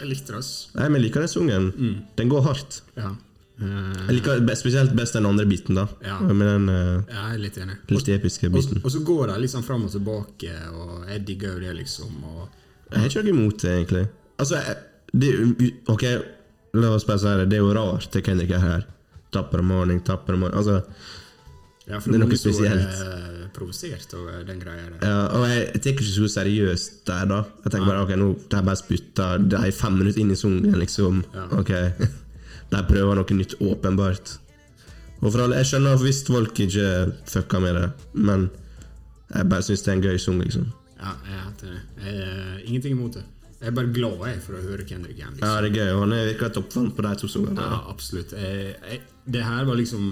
Jeg 0.00 0.08
likte 0.08 0.32
det, 0.32 0.40
ass. 0.40 0.50
Nei, 0.74 0.88
men 0.88 1.00
jeg 1.02 1.08
liker 1.10 1.24
den 1.24 1.32
sungen. 1.32 1.70
Den 2.16 2.28
går 2.32 2.42
hardt. 2.48 2.80
Ja. 2.96 3.12
Eh, 3.58 4.06
Jeg 4.08 4.14
liker 4.20 4.42
spesielt 4.56 4.92
best 4.96 5.16
den 5.18 5.26
andre 5.26 5.46
biten, 5.50 5.74
da. 5.74 5.86
Ja. 6.04 6.18
Med 6.20 6.46
den 6.46 6.68
eh, 6.68 7.02
jeg 7.10 7.24
er 7.34 7.38
litt 7.42 7.58
enig. 7.58 7.76
litt 7.90 8.08
episke 8.14 8.46
Og, 8.46 8.52
biten. 8.54 8.80
og 8.84 8.90
så 8.94 9.00
går 9.04 9.32
de 9.32 9.38
liksom 9.44 9.64
fram 9.66 9.84
og 9.88 9.90
tilbake, 9.90 10.52
og 10.72 11.08
jeg 11.10 11.24
digger 11.26 11.56
jo 11.56 11.60
det, 11.66 11.74
liksom. 11.82 12.12
Og 12.24 12.48
Jeg 12.92 13.00
har 13.00 13.08
ikke 13.08 13.24
noe 13.24 13.34
imot 13.34 13.58
det, 13.62 13.72
egentlig. 13.74 14.04
Altså, 14.38 14.60
jeg, 14.62 14.76
det, 15.12 15.72
ok, 15.88 16.04
la 16.78 16.92
oss 16.94 17.04
bare 17.08 17.18
si 17.18 17.34
det. 17.40 17.48
Det 17.50 17.58
er 17.58 17.64
jo 17.64 17.72
rart 17.74 18.10
det 18.12 18.24
Kendrick 18.24 18.50
er 18.54 18.62
her. 18.62 18.86
Tapper 19.32 19.60
om 19.60 19.66
morgenen, 19.72 20.00
morning, 20.06 20.20
om 20.28 20.40
morgenen. 20.40 20.58
Altså, 20.58 20.82
ja, 21.88 21.98
for 21.98 22.12
Det 22.12 22.16
er 22.16 22.20
noe 22.20 22.28
mange 22.28 22.36
som 22.38 22.52
spesielt. 22.52 23.02
er 23.02 23.48
provosert 23.56 24.14
over 24.14 24.44
den 24.44 24.58
greia 24.60 24.86
der. 24.92 25.02
Ja, 25.02 25.18
og 25.34 25.46
jeg, 25.48 25.80
tar 25.82 25.92
ikke 25.94 26.04
så 26.06 26.28
seriøst 26.28 26.98
der, 27.08 27.26
da. 27.30 27.42
Jeg 27.64 27.72
tenker 27.72 27.88
bare 27.90 28.02
ok, 28.04 28.14
nå 28.20 28.28
det 28.44 28.58
er 28.58 28.66
bare 28.66 28.76
spytta 28.80 29.28
Det 29.40 29.58
er 29.58 29.72
fem 29.72 29.96
minutter 29.98 30.20
inn 30.20 30.30
i 30.34 30.36
sungen, 30.38 30.76
liksom. 30.78 31.22
Ja. 31.34 31.46
Ok, 31.58 31.72
De 32.68 32.82
prøver 32.88 33.18
noe 33.18 33.38
nytt, 33.38 33.56
åpenbart. 33.64 34.36
Og 35.20 35.32
for 35.32 35.42
alle, 35.42 35.56
Jeg 35.56 35.72
skjønner 35.72 35.96
hvis 36.02 36.22
folk 36.26 36.60
ikke 36.60 36.88
fucker 37.26 37.62
med 37.64 37.74
det, 37.74 37.88
men 38.14 38.50
jeg 39.34 39.48
bare 39.50 39.64
syns 39.66 39.82
det 39.82 39.92
er 39.92 39.96
en 39.96 40.04
gøy 40.04 40.20
sang, 40.22 40.38
liksom. 40.42 40.68
Ja, 40.98 41.14
jeg 41.26 41.40
er 41.40 41.50
det. 41.60 41.80
Jeg 42.04 42.22
uh, 42.22 42.68
ingenting 42.68 42.94
imot 42.96 43.18
det. 43.18 43.24
Jeg 43.58 43.72
er 43.72 43.74
bare 43.74 43.90
glad 43.90 44.22
jeg 44.28 44.40
for 44.44 44.54
å 44.54 44.62
høre 44.62 44.84
Kendrick 44.86 45.18
igjen. 45.18 45.34
Liksom. 45.34 45.48
Ja, 45.48 45.62
det 45.62 45.72
er 45.72 45.80
gøy, 45.80 46.00
han 46.00 46.14
er 46.14 46.28
virkelig 46.30 46.54
toppfan 46.54 46.90
på 46.94 47.04
de 47.04 47.12
to 47.18 47.30
sangene. 47.30 47.64
Ja, 47.64 47.78
absolutt. 47.90 48.34
Jeg, 48.38 48.74
jeg, 48.86 49.00
det 49.26 49.44
her 49.44 49.64
var 49.68 49.78
liksom 49.78 50.10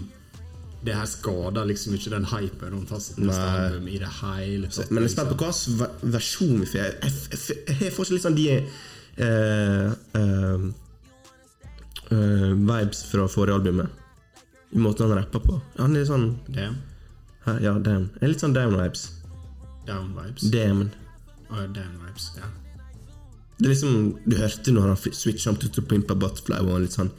Det 0.87 0.95
her 0.95 1.07
skada 1.11 1.64
liksom 1.66 1.95
ikke 1.97 2.11
den 2.12 2.27
hypen 2.31 2.75
rundt 2.75 2.90
hans 2.95 3.07
album 3.19 3.87
i 3.88 3.97
det 3.99 4.11
hele 4.21 4.69
tatt. 4.71 4.90
Men 4.90 5.03
jeg 5.03 5.11
er 5.11 5.14
spent 5.14 5.31
på 5.33 5.38
hva 5.40 5.49
slags 5.57 6.03
versjon 6.14 6.61
vi 6.61 6.69
får. 6.71 6.79
Jeg, 6.79 6.99
jeg, 7.03 7.14
jeg, 7.33 7.62
jeg 7.71 7.79
har 7.81 7.95
fortsatt 7.97 8.14
litt 8.14 8.27
sånn 8.27 8.37
de 8.37 8.45
uh, 8.53 9.88
eh, 10.21 10.66
eh, 12.11 12.53
vibes 12.55 13.05
fra 13.11 13.27
forrige 13.31 13.55
albumet. 13.61 13.88
I 14.75 14.79
måten 14.83 15.07
han 15.11 15.19
rapper 15.19 15.40
på. 15.45 15.61
Han 15.79 15.97
er 15.97 16.05
sånn 16.09 16.29
Damn. 16.49 16.77
Hæ? 17.47 17.59
Ja, 17.62 17.77
damn. 17.79 18.09
Jeg 18.19 18.27
er 18.27 18.33
litt 18.33 18.42
sånn 18.42 18.55
damn-vibes. 18.57 19.05
Down 19.87 20.09
vibes. 20.16 20.49
Damn. 20.51 20.88
Oh, 21.51 21.62
damn 21.71 21.95
vibes, 22.03 22.33
ja. 22.37 22.49
Det 23.59 23.69
er 23.69 23.73
liksom 23.73 24.19
Du 24.27 24.37
hørte 24.37 24.73
når 24.75 24.90
han 24.90 24.97
switcha 25.16 25.51
om 25.53 25.57
til 25.57 25.85
Pimpa 25.87 26.14
Butterfly 26.19 26.59
og 26.66 26.83
litt 26.83 26.92
sånn 26.97 27.12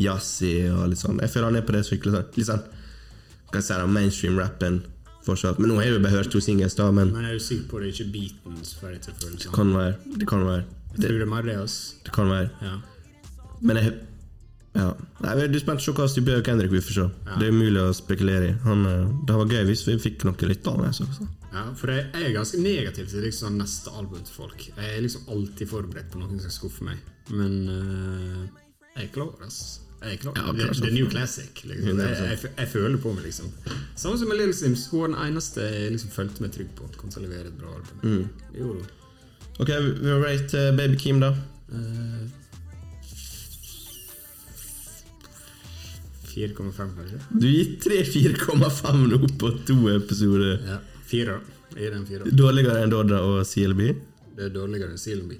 jazzy 0.00 0.54
og 0.72 0.88
litt 0.90 0.98
sånn. 0.98 1.20
Jeg 1.22 1.30
føler 1.30 1.50
han 1.52 1.60
er 1.60 1.66
på 1.68 1.76
det 1.76 1.84
skikkelig 1.86 2.16
sånn 2.16 2.32
Litt 2.40 2.48
sånn 2.48 2.64
kan 3.52 3.60
jeg 3.62 3.68
si, 3.68 3.90
mainstream-rappen 3.94 4.80
fortsatt. 5.24 5.60
Men 5.60 5.70
nå 5.70 5.76
har 5.78 5.84
jeg 5.86 5.94
jo 5.94 6.00
bare 6.02 6.16
hørt 6.16 6.32
to 6.32 6.40
singles, 6.42 6.74
da, 6.74 6.88
men 6.90 7.12
Men 7.14 7.28
er 7.28 7.36
du 7.36 7.44
sikker 7.44 7.68
på 7.70 7.78
det 7.78 7.92
er 7.92 7.92
ikke 7.94 8.12
beaten 8.16 8.56
som 8.66 8.88
å 8.88 8.90
det 8.90 9.04
sånn? 9.04 9.52
kan 9.54 9.70
være. 9.76 9.94
Det 10.18 10.26
kan 10.26 10.42
være. 10.48 10.64
Jeg 10.64 10.98
Det, 10.98 11.06
tror 11.06 11.18
det 11.20 11.28
er 11.28 11.46
det, 11.46 11.68
det 12.08 12.12
kan 12.16 12.32
være. 12.32 12.50
Ja. 12.62 12.74
Men 13.60 13.76
jeg 13.76 13.92
ja. 14.74 14.88
Nei, 15.22 15.34
jeg 15.38 15.52
er 15.52 15.62
spent 15.62 15.84
på 15.86 15.94
hva 15.94 16.08
type 16.10 16.40
Kendrick 16.46 16.72
vi 16.72 16.82
får 16.82 16.96
se. 16.96 17.06
Det 17.38 17.46
er 17.46 17.54
umulig 17.54 17.78
å 17.82 17.92
spekulere 17.94 18.50
i. 18.50 18.56
Han, 18.64 18.82
eh, 18.90 19.12
det 19.28 19.38
var 19.38 19.54
gøy 19.54 19.68
hvis 19.68 19.84
vi 19.86 19.94
fikk 20.02 20.26
noe 20.26 20.50
litt 20.50 20.66
av 20.70 20.82
det. 20.82 20.90
Ja, 21.54 21.68
for 21.78 21.92
jeg, 21.94 22.08
er 22.18 22.34
ganske 22.34 22.58
negativ 22.58 23.06
til 23.12 23.22
liksom 23.22 23.60
neste 23.60 23.94
album 23.94 24.24
til 24.26 24.34
folk. 24.34 24.66
Jeg 24.74 24.90
er 24.90 25.00
liksom 25.04 25.30
alltid 25.30 25.70
forberedt 25.70 26.10
på 26.10 26.18
noen 26.18 26.34
som 26.34 26.42
skal 26.42 26.56
skuffe 26.56 26.88
meg. 26.88 26.98
Men 27.30 27.54
uh, 27.70 28.42
jeg 28.96 29.06
er 29.06 29.14
klar, 29.14 29.30
ass. 29.46 29.62
Jeg 30.02 30.18
er 30.18 30.20
klar. 30.26 30.34
Ja, 30.42 30.50
det, 30.58 30.66
klar 30.74 30.90
er 30.90 30.98
new 30.98 31.06
classic. 31.12 31.62
Liksom. 31.62 32.02
Jeg, 32.02 32.18
jeg, 32.34 32.52
jeg 32.58 32.72
føler 32.74 32.98
på 33.00 33.14
meg, 33.14 33.28
liksom. 33.30 33.54
Samme 33.94 34.18
som 34.18 34.28
med 34.28 34.42
Little 34.42 34.58
Sims. 34.58 34.88
Hun 34.90 35.04
var 35.04 35.14
den 35.14 35.20
eneste 35.28 35.70
jeg 35.70 35.94
liksom 35.94 36.12
følte 36.18 36.44
meg 36.44 36.52
trygg 36.58 36.74
på. 36.74 36.90
Kom 36.98 37.14
til 37.14 37.22
å 37.22 37.28
levere 37.28 37.54
et 37.54 37.58
bra 37.62 37.78
album. 37.78 38.26
Gjorde 38.58 38.82
hun. 38.82 38.94
Ok, 39.62 39.70
vi 39.70 40.10
har 40.10 40.18
rate 40.18 40.58
eh, 40.58 40.72
Baby 40.74 40.98
Kim, 40.98 41.22
da. 41.22 41.30
Eh, 41.70 42.24
4,5 46.34 46.94
kanskje? 46.98 47.20
Du 47.30 47.46
gir 47.48 47.74
3-4,5 47.84 49.06
nå 49.12 49.20
på 49.40 49.50
to 49.68 49.76
episoder. 49.94 50.58
Ja. 50.68 50.78
Fire. 51.06 51.40
gir 51.76 51.90
den 51.90 52.06
fire. 52.06 52.30
Dårligere 52.30 52.84
enn 52.84 52.92
Dodda 52.92 53.20
og 53.22 53.42
CLB? 53.46 53.82
Det 54.34 54.48
er 54.48 54.54
dårligere 54.54 54.94
enn 54.94 54.98
CLB. 55.00 55.36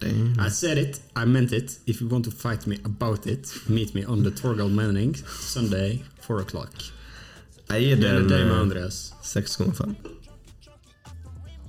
Damn. 0.00 0.34
I 0.40 0.50
said 0.50 0.78
it, 0.78 1.00
I 1.16 1.24
meant 1.24 1.52
it. 1.52 1.78
If 1.86 2.00
you 2.00 2.08
want 2.08 2.24
to 2.24 2.30
fight 2.30 2.66
me 2.66 2.78
about 2.84 3.26
it, 3.26 3.52
meet 3.68 3.94
me 3.94 4.04
on 4.06 4.22
the 4.22 4.30
Torgal 4.30 4.70
Manning 4.70 5.14
Sunday, 5.40 6.02
4 6.26 6.42
o'clock. 6.42 6.90
Jeg 7.70 7.80
gir 7.80 7.96
den 8.02 8.26
med 8.28 8.40
eh, 8.40 8.60
Andreas. 8.60 9.14
6,5. 9.22 9.94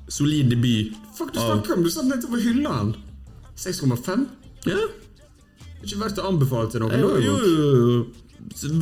Solid 0.09 0.49
debut. 0.51 0.93
Fuck, 1.17 1.33
du 1.33 1.39
snakker 1.39 1.77
om 1.77 1.83
Du 1.83 1.89
satt 1.89 2.09
nettopp 2.09 2.35
og 2.35 2.43
hylla 2.43 2.73
han! 2.73 2.95
6,5? 3.55 4.25
Ja. 4.67 4.75
Er 4.75 5.04
ikke 5.85 6.01
verdt 6.01 6.21
å 6.21 6.29
anbefale 6.29 6.71
til 6.73 6.83
noen. 6.83 6.99
Jo, 6.99 7.15
jo, 7.23 7.35
jo. 7.45 8.03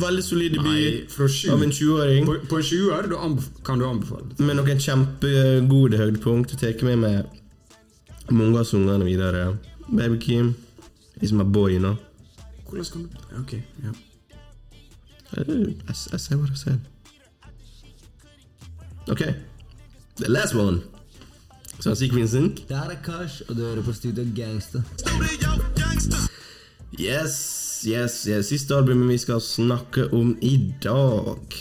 Veldig 0.00 0.22
solid 0.24 0.56
debut 0.58 1.12
fra 1.12 1.28
av 1.54 1.62
en 1.64 1.72
20-åring. 1.72 2.26
På, 2.28 2.34
på 2.50 2.58
en 2.60 2.66
20-er 2.68 3.08
da 3.12 3.20
anbef 3.26 3.46
kan 3.64 3.80
du 3.80 3.86
anbefale 3.88 4.28
det. 4.30 4.44
Med 4.44 4.58
noen 4.58 4.82
kjempegode 4.86 6.00
høydepunkt. 6.00 6.56
Tar 6.60 6.84
med 6.84 7.00
meg 7.04 8.32
mange 8.32 8.60
av 8.60 8.68
sangene 8.68 9.06
videre. 9.08 9.46
Baby 9.88 10.18
Kim 10.20 10.54
is 11.20 11.32
my 11.32 11.44
boy, 11.44 11.72
you 11.72 11.80
know. 11.80 11.96
Hvordan 12.68 12.90
kan 12.92 13.06
du 13.06 13.40
Ok, 13.40 13.52
ja. 13.84 13.92
I, 15.36 15.76
I 15.88 16.18
say 16.18 16.36
what 16.36 16.50
I 16.50 16.56
said. 16.56 16.80
Ok. 19.08 19.22
The 20.16 20.28
last 20.28 20.54
one. 20.54 20.82
Så 21.80 21.94
sekvensen. 21.94 22.54
Det 22.68 22.76
her 22.76 22.90
er 22.90 23.00
Kash, 23.04 23.42
og 23.48 23.56
du 23.56 23.60
hører 23.60 23.82
på 23.82 23.92
Studio 23.92 24.24
Gangster. 24.36 24.82
Yes, 26.98 27.82
yes, 27.86 28.26
yes. 28.26 28.48
Siste 28.48 28.76
albumet 28.76 29.10
vi 29.10 29.18
skal 29.18 29.40
snakke 29.42 30.06
om 30.14 30.36
i 30.40 30.56
dag. 30.82 31.54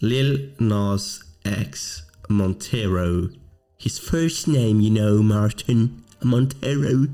Lil 0.00 0.50
Nas 0.58 1.20
X 1.44 2.02
Montero. 2.28 3.28
His 3.78 3.98
first 3.98 4.48
name, 4.48 4.80
you 4.80 4.90
know, 4.90 5.22
Martin. 5.22 6.04
Montero. 6.22 7.06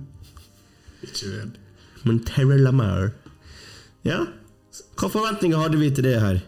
Ikke 1.03 1.31
redd. 1.31 1.59
Montero 2.05 2.57
Lamar. 2.59 3.13
Ja, 4.05 4.25
hva 4.99 5.09
forventninger 5.09 5.61
hadde 5.61 5.79
vi 5.81 5.91
til 5.95 6.05
det 6.05 6.19
her? 6.21 6.41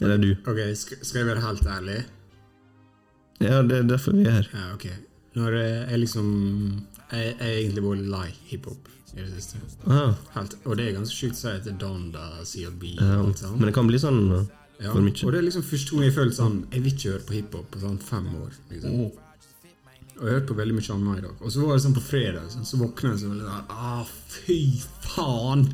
Eller 0.00 0.18
du? 0.20 0.30
Ok, 0.48 0.58
skal 0.74 1.20
jeg 1.20 1.28
være 1.28 1.44
helt 1.44 1.66
ærlig? 1.66 2.00
Ja, 3.40 3.62
det 3.62 3.78
er 3.78 3.86
derfor 3.88 4.16
vi 4.16 4.26
er 4.26 4.40
her. 4.40 4.50
Ja, 4.52 4.72
ok. 4.74 4.86
Når 5.38 5.56
jeg, 5.56 5.86
jeg 5.90 5.98
liksom 6.02 6.26
Jeg 7.10 7.34
er 7.38 7.52
egentlig 7.56 7.82
bare 7.84 8.08
lei 8.14 8.28
hiphop 8.50 8.88
i 9.16 9.24
det 9.24 9.30
siste. 9.34 9.58
Ah, 9.90 10.12
Helt, 10.36 10.54
og 10.64 10.76
det 10.78 10.86
er 10.86 10.96
ganske 11.00 11.16
sjukt 11.16 11.34
å 11.34 11.40
si 11.40 11.50
etter 11.50 11.74
Donda, 11.80 12.26
CLB 12.46 12.84
ja, 12.92 13.16
og 13.18 13.24
alt 13.30 13.42
sånt. 13.42 13.56
men 13.58 13.70
det 13.70 13.74
kan 13.74 13.90
bli 13.90 13.98
sånn 13.98 14.20
uh, 14.30 14.44
Ja, 14.80 14.92
for 14.92 15.02
og 15.02 15.34
det 15.34 15.40
er 15.40 15.48
liksom 15.48 15.64
første 15.66 15.96
gang 15.96 16.06
jeg 16.06 16.14
føler 16.16 16.36
sånn 16.36 16.60
Jeg 16.70 16.84
vil 16.84 16.94
ikke 16.94 17.10
høre 17.16 17.26
på 17.26 17.36
hiphop 17.36 17.66
på 17.74 17.82
sånn 17.82 17.98
fem 18.00 18.28
år. 18.38 18.54
Liksom. 18.70 19.00
Og 20.20 20.28
jeg 20.28 20.36
hørte 20.36 20.50
på 20.52 20.58
veldig 20.60 20.76
mye 20.76 20.94
annet 20.94 21.18
i 21.18 21.24
dag. 21.26 21.36
Og 21.40 21.52
så 21.52 21.64
var 21.64 21.74
det 21.74 21.84
sånn 21.86 21.96
på 21.96 22.04
fredag, 22.04 22.46
sånn, 22.52 22.68
så 22.68 22.80
våkna 22.80 23.14
jeg 23.14 23.22
sånn 23.24 23.42
Ah, 23.72 24.04
fy 24.28 24.60
faen! 25.08 25.66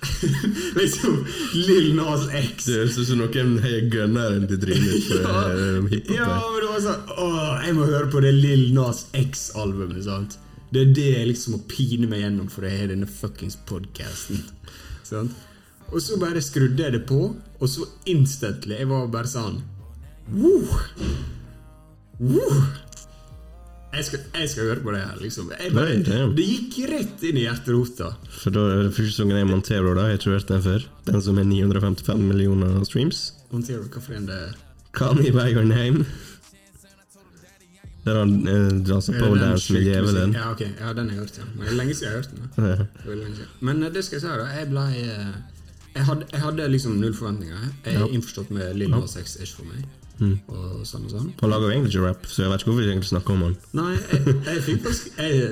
liksom 0.80 1.16
Lill 1.54 1.90
Nas 1.98 2.28
X. 2.32 2.64
Det 2.66 2.76
høres 2.78 2.98
ut 2.98 3.08
som 3.10 3.18
noen 3.20 3.56
heier 3.64 3.88
gunneren 3.92 4.46
til 4.48 4.60
trynet 4.62 5.08
på 5.10 5.18
Ja, 5.20 5.42
eh, 5.52 5.80
hiphop. 5.92 6.14
ja, 6.16 6.28
men 6.46 6.60
det 6.62 6.70
var 6.70 6.84
sånn 6.86 7.12
Åh, 7.26 7.50
jeg 7.66 7.76
må 7.76 7.88
høre 7.90 8.08
på 8.12 8.22
det 8.24 8.32
Lill 8.38 8.66
Nas 8.76 9.04
X-albumet. 9.16 10.04
sant? 10.06 10.38
Det 10.70 10.84
er 10.86 10.92
det 10.94 11.06
jeg 11.18 11.28
liksom 11.32 11.56
må 11.56 11.62
pine 11.68 12.06
meg 12.08 12.22
gjennom 12.22 12.48
for 12.52 12.64
å 12.64 12.70
ha 12.70 12.86
denne 12.86 13.08
fuckings 13.10 13.56
podkasten. 13.66 14.44
Og 15.90 15.98
så 16.04 16.16
bare 16.22 16.38
skrudde 16.44 16.84
jeg 16.84 16.92
det 16.94 17.00
på, 17.08 17.18
og 17.58 17.66
så 17.68 17.82
instantly 18.06 18.76
Jeg 18.78 18.86
var 18.92 19.08
bare 19.10 19.26
sånn 19.26 19.56
Woo! 20.30 20.62
Woo! 22.20 22.60
Jeg 23.90 24.04
skal, 24.06 24.20
jeg 24.38 24.48
skal 24.52 24.68
høre 24.68 24.82
på 24.84 24.92
det 24.94 25.00
her, 25.02 25.16
liksom. 25.18 25.48
Jeg 25.50 25.72
bare, 25.74 25.96
Nei, 25.98 26.26
det 26.36 26.44
gikk 26.46 26.76
rett 26.92 27.24
inn 27.26 27.40
i 27.40 27.44
hjerterota. 27.48 28.12
For 28.38 28.54
da 28.54 28.62
er 28.70 28.82
det 28.86 28.92
første 28.94 29.16
sangen 29.18 29.40
er 29.40 29.48
Montero, 29.48 29.94
da. 29.98 30.06
Jeg 30.12 30.22
tror 30.22 30.36
jeg 30.36 30.38
har 30.38 30.44
hørt 30.44 30.52
den 30.52 30.62
før. 30.66 30.86
Den 31.10 31.22
som 31.26 31.40
er 31.42 31.48
955 31.50 32.22
millioner 32.22 32.84
streams. 32.86 33.22
Montero, 33.50 33.82
hva 33.90 34.02
for 34.04 34.14
en 34.14 34.28
det 34.30 34.38
er? 34.46 34.54
Call 34.94 35.18
me 35.18 35.32
by 35.34 35.48
your 35.50 35.66
name. 35.66 36.06
Der 38.06 38.16
han 38.16 38.36
eh, 38.48 38.70
drar 38.86 39.02
seg 39.04 39.18
på 39.20 39.34
dance 39.36 39.74
med 39.74 39.84
djevelen. 39.84 40.32
Ja, 40.38 40.50
ok. 40.54 40.62
Ja, 40.70 40.92
den 40.96 41.10
har 41.10 41.18
jeg 41.18 41.24
hørt, 41.26 41.38
ja. 41.42 41.48
Men 41.52 41.66
det 41.66 41.72
er 41.74 41.78
lenge 41.82 41.94
siden 41.98 42.06
jeg 42.06 42.12
har 42.12 42.22
hørt 42.22 42.30
den. 42.30 42.42
da. 42.56 42.74
Det. 43.40 43.48
Men 43.60 43.82
eh, 43.82 43.92
det 43.92 44.04
skal 44.06 44.20
jeg 44.20 44.24
si, 44.24 44.36
da. 44.40 44.46
Jeg 44.54 44.70
ble 44.70 44.86
eh, 45.02 45.32
jeg 45.98 46.06
jeg 46.30 46.40
hadde 46.46 46.68
liksom 46.70 46.96
null 47.02 47.14
forventninger. 47.18 47.66
Jeg 47.84 47.98
er 47.98 48.14
innforstått 48.14 48.54
med 48.54 48.76
Lille 48.78 49.02
Nas 49.02 49.18
X 49.18 49.36
er 49.36 49.48
ikke 49.48 49.64
for 49.64 49.72
meg. 49.74 49.88
Mm. 50.20 50.36
Og 50.52 50.80
sånn 50.88 51.06
og 51.08 51.14
sånn. 51.14 51.28
Han 51.40 51.52
lager 51.52 51.66
jo 51.68 51.74
egentlig 51.74 51.94
ikke 51.94 52.06
rap, 52.06 52.26
så 52.28 52.44
jeg 52.44 52.52
vet 52.52 52.62
ikke 52.62 52.70
hvorfor 52.70 52.84
vi 52.84 52.90
egentlig 52.92 53.10
snakker 53.10 53.36
om 53.36 53.44
han. 53.46 53.56
Nei, 53.78 53.92
jeg, 53.96 54.34
jeg 54.50 54.64
fikk 54.66 54.82
faktisk 54.84 55.20
Jeg, 55.20 55.46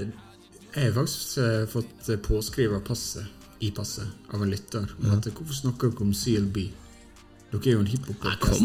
jeg 0.75 0.85
har 0.85 0.95
faktisk 0.99 1.39
eh, 1.45 1.63
fått 1.73 2.11
eh, 2.13 2.83
passet 2.85 3.35
i 3.65 3.73
passet 3.75 4.35
av 4.35 4.45
en 4.45 4.53
lytter. 4.53 4.85
At, 5.11 5.27
hvorfor 5.33 5.57
snakker 5.57 5.91
dere 5.91 6.05
om 6.05 6.13
CLB? 6.15 6.69
Dere 7.49 7.65
er 7.65 7.73
jo 7.73 7.81
en 7.81 7.87
hiphop-podkast. 7.89 8.65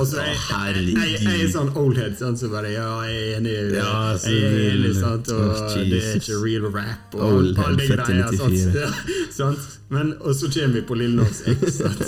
Altså, 0.00 0.22
jeg, 0.24 0.36
jeg, 0.48 0.84
jeg, 0.96 1.16
jeg 1.26 1.40
er 1.44 1.50
sånn 1.52 1.70
oldhead, 1.76 2.14
sant, 2.16 2.38
så 2.40 2.48
bare 2.48 2.70
Ja, 2.72 2.86
jeg 3.04 3.18
er 3.20 3.34
enig. 3.36 3.56
Ja, 3.76 3.90
jeg 4.16 4.38
er 4.48 4.54
enig, 4.70 4.92
sant, 4.96 5.28
og 5.34 5.42
Oh, 5.44 5.74
det 5.76 5.98
er 6.00 6.14
ikke 6.22 6.38
real 6.40 6.64
rap. 6.72 7.16
Og 7.18 7.50
alle 7.52 7.74
de 7.82 7.88
greiene, 7.90 8.30
sant? 8.38 8.78
Ja, 8.78 8.88
sant? 9.40 9.66
Men, 9.92 10.14
og 10.24 10.32
så 10.38 10.48
kommer 10.54 10.78
vi 10.78 10.84
på 10.88 10.96
Lille 10.96 11.20
Nas 11.20 11.42
X. 11.52 11.76
Sant? 11.82 12.00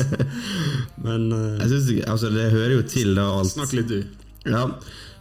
Men 1.05 1.29
uh, 1.35 1.59
Jeg 1.61 1.69
synes, 1.75 1.91
altså, 2.09 2.33
Det 2.33 2.47
hører 2.55 2.73
jo 2.79 2.87
til, 2.97 3.13
da, 3.21 3.27
alt. 3.37 3.53
snakk 3.53 3.77
litt, 3.77 3.93
du. 3.93 4.25
Ja, 4.49 4.65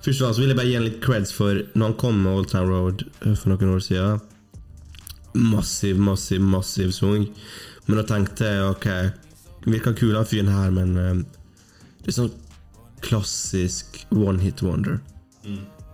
Først 0.06 0.22
og 0.22 0.28
fremst 0.30 0.40
vil 0.46 0.52
jeg 0.54 0.58
bare 0.62 0.70
gi 0.70 0.78
en 0.80 0.86
litt 0.86 0.98
creds 1.04 1.32
for 1.34 1.60
når 1.74 1.88
han 1.90 2.00
kom 2.00 2.18
med 2.24 2.32
Old 2.40 2.50
Town 2.52 2.68
Road 2.70 3.04
eh, 3.26 3.34
for 3.34 3.52
noen 3.52 3.72
år 3.74 3.80
siden. 3.82 4.20
Massiv, 5.34 5.98
massiv, 6.00 6.44
massiv 6.46 6.92
sang. 6.96 7.26
Men 7.88 8.00
da 8.00 8.04
tenkte 8.14 8.48
jeg 8.48 8.68
ok, 8.70 8.86
virker 9.66 9.96
kul 9.98 10.16
han 10.16 10.28
fyren 10.30 10.52
her, 10.54 10.72
men 10.74 10.96
uh, 10.98 11.22
det 12.04 12.14
er 12.14 12.20
sånn 12.20 12.34
klassisk 13.06 14.00
one 14.14 14.42
hit 14.42 14.64
wonder. 14.66 15.00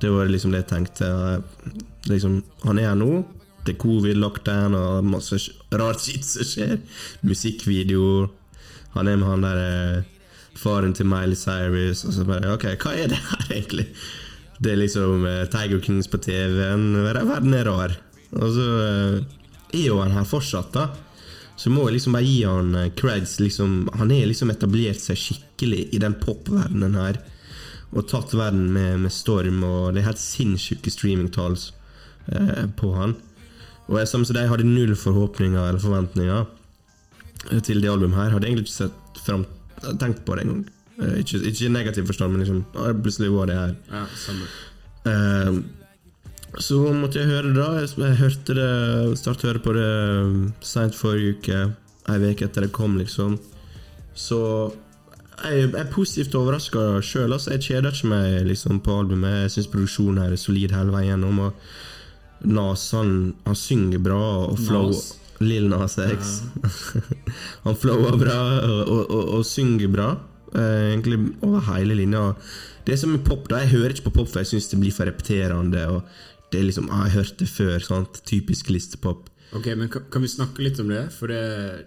Det 0.01 0.09
var 0.09 0.30
liksom 0.32 0.53
det 0.53 0.63
jeg 0.63 0.69
tenkte. 0.69 1.05
eh, 1.05 1.74
Liksom, 2.09 2.39
han 2.63 2.80
er 2.80 2.88
her 2.89 2.95
nå. 2.97 3.24
Det 3.65 3.76
er 3.76 3.82
covid, 3.82 4.17
lockdown 4.17 4.74
og 4.74 5.05
masse 5.05 5.38
rart 5.78 6.01
skitt 6.01 6.26
som 6.26 6.47
skjer. 6.47 6.80
Musikkvideo. 7.28 8.30
Han 8.95 9.07
er 9.11 9.19
med 9.22 9.28
han 9.28 9.45
der 9.45 9.59
eh, 9.61 10.07
faren 10.57 10.95
til 10.97 11.05
Miley 11.11 11.38
Cyrus. 11.38 12.05
Og 12.07 12.15
så 12.15 12.26
bare 12.26 12.55
Ok, 12.55 12.65
hva 12.82 12.95
er 12.95 13.11
det 13.11 13.19
her, 13.28 13.45
egentlig? 13.51 13.88
Det 14.61 14.74
er 14.74 14.82
liksom 14.82 15.24
uh, 15.26 15.45
Tiger 15.49 15.80
Kings 15.82 16.09
på 16.09 16.19
TV-en. 16.22 16.89
Verden 17.05 17.53
er 17.57 17.69
rar. 17.69 17.95
Og 18.38 18.49
så 18.55 18.65
uh, 18.65 19.22
er 19.74 19.86
jo 19.86 19.99
han 20.01 20.15
her 20.15 20.26
fortsatt, 20.28 20.74
da. 20.74 20.88
Så 21.62 21.70
må 21.70 21.86
jeg 21.86 21.99
liksom 21.99 22.16
bare 22.18 22.26
gi 22.26 22.39
han 22.47 22.74
eh, 22.78 22.91
creds. 22.97 23.38
Liksom, 23.43 23.91
han 23.93 24.14
har 24.14 24.30
liksom 24.30 24.49
etablert 24.53 25.01
seg 25.03 25.20
skikkelig 25.20 25.84
i 25.93 25.99
den 26.01 26.16
popverdenen 26.22 26.97
her. 26.97 27.20
Og 27.91 28.07
tatt 28.09 28.34
verden 28.34 28.72
med, 28.74 29.03
med 29.03 29.14
storm, 29.14 29.62
og 29.68 29.91
det 29.93 30.01
er 30.01 30.09
helt 30.09 30.22
sinnssyke 30.22 30.93
streamingtall 30.93 31.57
eh, 32.32 32.66
på 32.80 32.93
han. 32.95 33.18
Og 33.91 33.99
jeg, 33.99 34.09
som 34.09 34.24
de 34.26 34.47
hadde 34.47 34.66
null 34.66 34.95
forhåpninger 34.97 35.59
eller 35.59 35.82
forventninger 35.84 36.45
eh, 37.51 37.59
til 37.68 37.84
det 37.84 37.91
albumet 37.91 38.18
her. 38.18 38.34
Hadde 38.34 38.49
egentlig 38.49 38.70
ikke 38.70 38.80
sett 38.80 39.22
frem, 39.26 39.45
tenkt 40.01 40.24
på 40.26 40.39
det 40.39 40.47
engang. 40.47 40.64
Eh, 41.01 41.20
ikke, 41.22 41.43
ikke 41.51 41.68
i 41.68 41.76
negativ 41.76 42.09
forstand, 42.09 42.34
men 42.34 42.45
liksom 42.45 42.64
plutselig 43.03 43.30
var 43.36 43.51
det 43.51 43.59
her. 43.59 43.78
Ja, 43.91 44.07
samme. 44.24 44.49
Eh, 45.12 45.62
så 46.60 46.82
måtte 46.91 47.22
jeg 47.22 47.30
høre 47.32 47.52
det 47.52 47.62
da. 47.62 47.70
Jeg, 47.80 48.18
hørte 48.20 48.56
det 48.58 48.72
Startet 49.20 49.45
å 49.45 49.52
høre 49.52 49.64
på 49.64 49.76
det 49.78 49.91
seint 50.60 50.91
sent 50.91 50.97
forrige 50.99 51.38
uke. 51.38 51.60
Ei 52.12 52.18
uke 52.32 52.47
etter 52.47 52.66
det 52.66 52.74
kom, 52.76 52.97
liksom. 52.99 53.38
Så 54.18 54.39
jeg, 55.45 55.70
er 55.78 55.93
positivt 55.93 56.36
overraska 56.36 56.99
sjøl. 57.06 57.32
Altså. 57.32 57.54
Jeg 57.56 57.68
kjeder 57.70 57.95
ikke 57.95 58.12
meg 58.12 58.49
liksom, 58.49 58.82
på 58.84 58.99
albumet. 59.04 59.45
Jeg 59.45 59.56
syns 59.56 59.72
produksjonen 59.72 60.22
her 60.26 60.36
er 60.36 60.41
solid 60.41 60.76
hele 60.76 60.93
veien 60.93 61.14
gjennom. 61.14 61.39
Og 61.47 62.52
Nas 62.52 62.88
han, 62.97 63.16
han 63.45 63.58
synger 63.58 64.02
bra, 64.02 64.22
og 64.49 64.60
flow 64.60 64.89
Nas? 64.89 65.14
Lill 65.41 65.70
Nas 65.72 65.97
X. 66.02 66.41
han 67.66 67.80
flower 67.80 68.18
bra 68.20 68.39
og, 68.58 68.82
og, 68.82 69.02
og, 69.06 69.24
og 69.38 69.47
synger 69.47 69.93
bra. 69.93 70.10
Eh, 70.52 70.91
egentlig 70.91 71.20
over 71.45 71.64
hele 71.72 71.95
linja. 71.95 72.34
Det 72.86 72.97
som 72.99 73.14
er 73.16 73.24
pop, 73.26 73.47
da. 73.49 73.62
Jeg 73.62 73.76
hører 73.76 73.95
ikke 73.95 74.10
på 74.10 74.18
pop, 74.20 74.30
for 74.30 74.41
jeg 74.41 74.52
syns 74.52 74.72
det 74.72 74.82
blir 74.82 74.93
for 74.95 75.10
repeterende. 75.10 75.86
Og 75.93 76.02
det 76.52 76.60
er 76.60 76.66
liksom, 76.68 76.89
ah, 76.91 77.06
Jeg 77.08 77.12
har 77.14 77.24
hørt 77.24 77.38
det 77.39 77.47
før. 77.49 77.80
Sant? 77.86 78.22
Typisk 78.28 78.70
listepop. 78.70 79.30
Ok, 79.54 79.68
men 79.76 79.89
kan, 79.91 80.04
kan 80.12 80.22
vi 80.24 80.28
snakke 80.32 80.64
litt 80.64 80.80
om 80.80 80.88
det? 80.91 81.06
For 81.16 81.28
det 81.32 81.86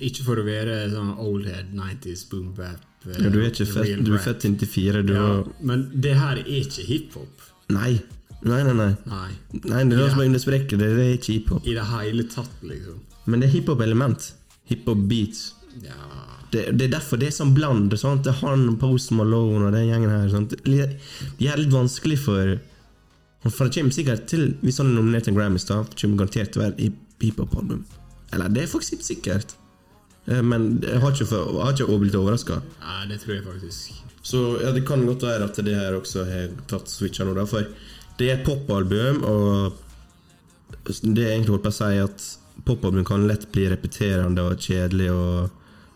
Ikke 0.00 0.24
for 0.24 0.40
å 0.40 0.44
være 0.46 0.76
sånn 0.92 1.12
oldhead 1.20 1.74
90s 1.76 2.24
boom 2.30 2.52
bap. 2.56 2.80
eh, 3.06 3.16
Ja, 3.20 3.28
du 3.32 3.38
er 3.40 3.50
ikke 3.50 3.66
født, 3.68 4.04
du 4.04 4.14
er 4.16 4.22
født 4.24 4.44
94. 4.48 5.02
Du 5.06 5.12
Ja, 5.14 5.20
har 5.26 5.44
men 5.60 5.90
det 6.00 6.14
her 6.16 6.36
er 6.40 6.44
ikke 6.44 6.84
hiphop. 6.88 7.46
Nei. 7.70 8.00
Nei, 8.42 8.62
nei, 8.64 8.72
nei. 8.72 8.96
Nei. 9.06 9.30
Nei, 9.52 9.84
Det 9.84 9.92
er 9.92 10.00
det 10.00 10.10
som 10.12 10.20
er 10.20 10.28
understreker 10.30 10.78
det. 10.80 10.88
Det 10.96 11.04
er 11.06 11.16
ikke 11.18 11.32
hiphop. 11.36 11.66
I 11.68 11.74
det 11.76 11.84
hele 11.92 12.24
tatt, 12.24 12.56
liksom. 12.62 13.00
Men 13.26 13.40
det 13.40 13.48
er 13.50 13.52
hiphop-element. 13.60 14.32
Hiphop-beats. 14.70 15.52
Ja 15.84 15.94
Det, 16.50 16.64
det 16.76 16.88
er 16.88 16.92
derfor 16.98 17.16
det 17.20 17.28
er 17.28 17.36
sånn 17.36 17.52
bland. 17.54 17.92
Sant? 18.00 18.24
Det 18.24 18.32
er 18.32 18.40
han, 18.42 18.76
Post 18.80 19.12
Malone 19.12 19.68
og 19.68 19.72
den 19.76 19.86
gjengen 19.86 20.10
her. 20.10 20.28
Sant? 20.32 20.50
De 20.64 20.80
er 20.82 20.96
de 21.38 21.46
er 21.46 21.56
litt 21.60 21.70
vanskelig 21.70 22.18
for 22.18 22.56
For 23.48 23.64
det 23.64 23.74
kommer 23.78 23.94
sikkert 23.96 24.26
til 24.28 24.42
Hvis 24.60 24.76
han 24.82 24.90
er 24.90 24.98
nominert 24.98 25.24
til 25.24 25.34
Grammys, 25.34 25.64
da 25.64 25.78
kommer 25.96 26.18
garantert 26.20 26.50
til 26.52 26.60
å 26.60 26.64
være 26.66 26.76
hip- 26.82 27.22
hiphop-album. 27.24 27.84
Eller 28.32 28.48
det 28.52 28.62
er 28.62 28.66
faktisk 28.72 28.98
ikke 28.98 29.08
sikkert. 29.08 29.54
Eh, 30.28 30.42
Men 30.42 30.80
jeg 30.84 31.00
har 31.00 31.10
ikke, 31.14 31.26
for, 31.26 31.54
jeg 31.56 31.64
har 31.64 31.72
ikke 31.72 31.98
blitt 32.02 32.14
overraska. 32.20 32.60
Ja, 32.82 32.98
det 33.08 33.20
tror 33.22 33.34
jeg 33.38 33.44
faktisk. 33.44 34.02
Så 34.22 34.42
ja, 34.60 34.72
det 34.76 34.84
kan 34.86 35.06
godt 35.08 35.22
være 35.24 35.44
at 35.48 35.56
det 35.64 35.74
her 35.74 35.96
også 35.96 36.24
har 36.28 36.50
tatt 36.68 36.88
switcha 36.92 37.24
nå, 37.24 37.32
da. 37.34 37.46
For 37.48 37.64
det 38.18 38.28
er 38.28 38.38
et 38.38 38.44
popalbum, 38.44 39.22
og 39.24 39.72
det 40.84 41.24
er 41.24 41.32
egentlig 41.34 41.54
holdt 41.54 41.64
på 41.64 41.72
å 41.72 41.78
si 41.78 41.96
at 42.02 42.26
popalbum 42.68 43.04
kan 43.08 43.24
lett 43.28 43.46
bli 43.54 43.64
repeterende 43.72 44.44
og 44.44 44.60
kjedelig 44.60 45.08
og 45.14 45.50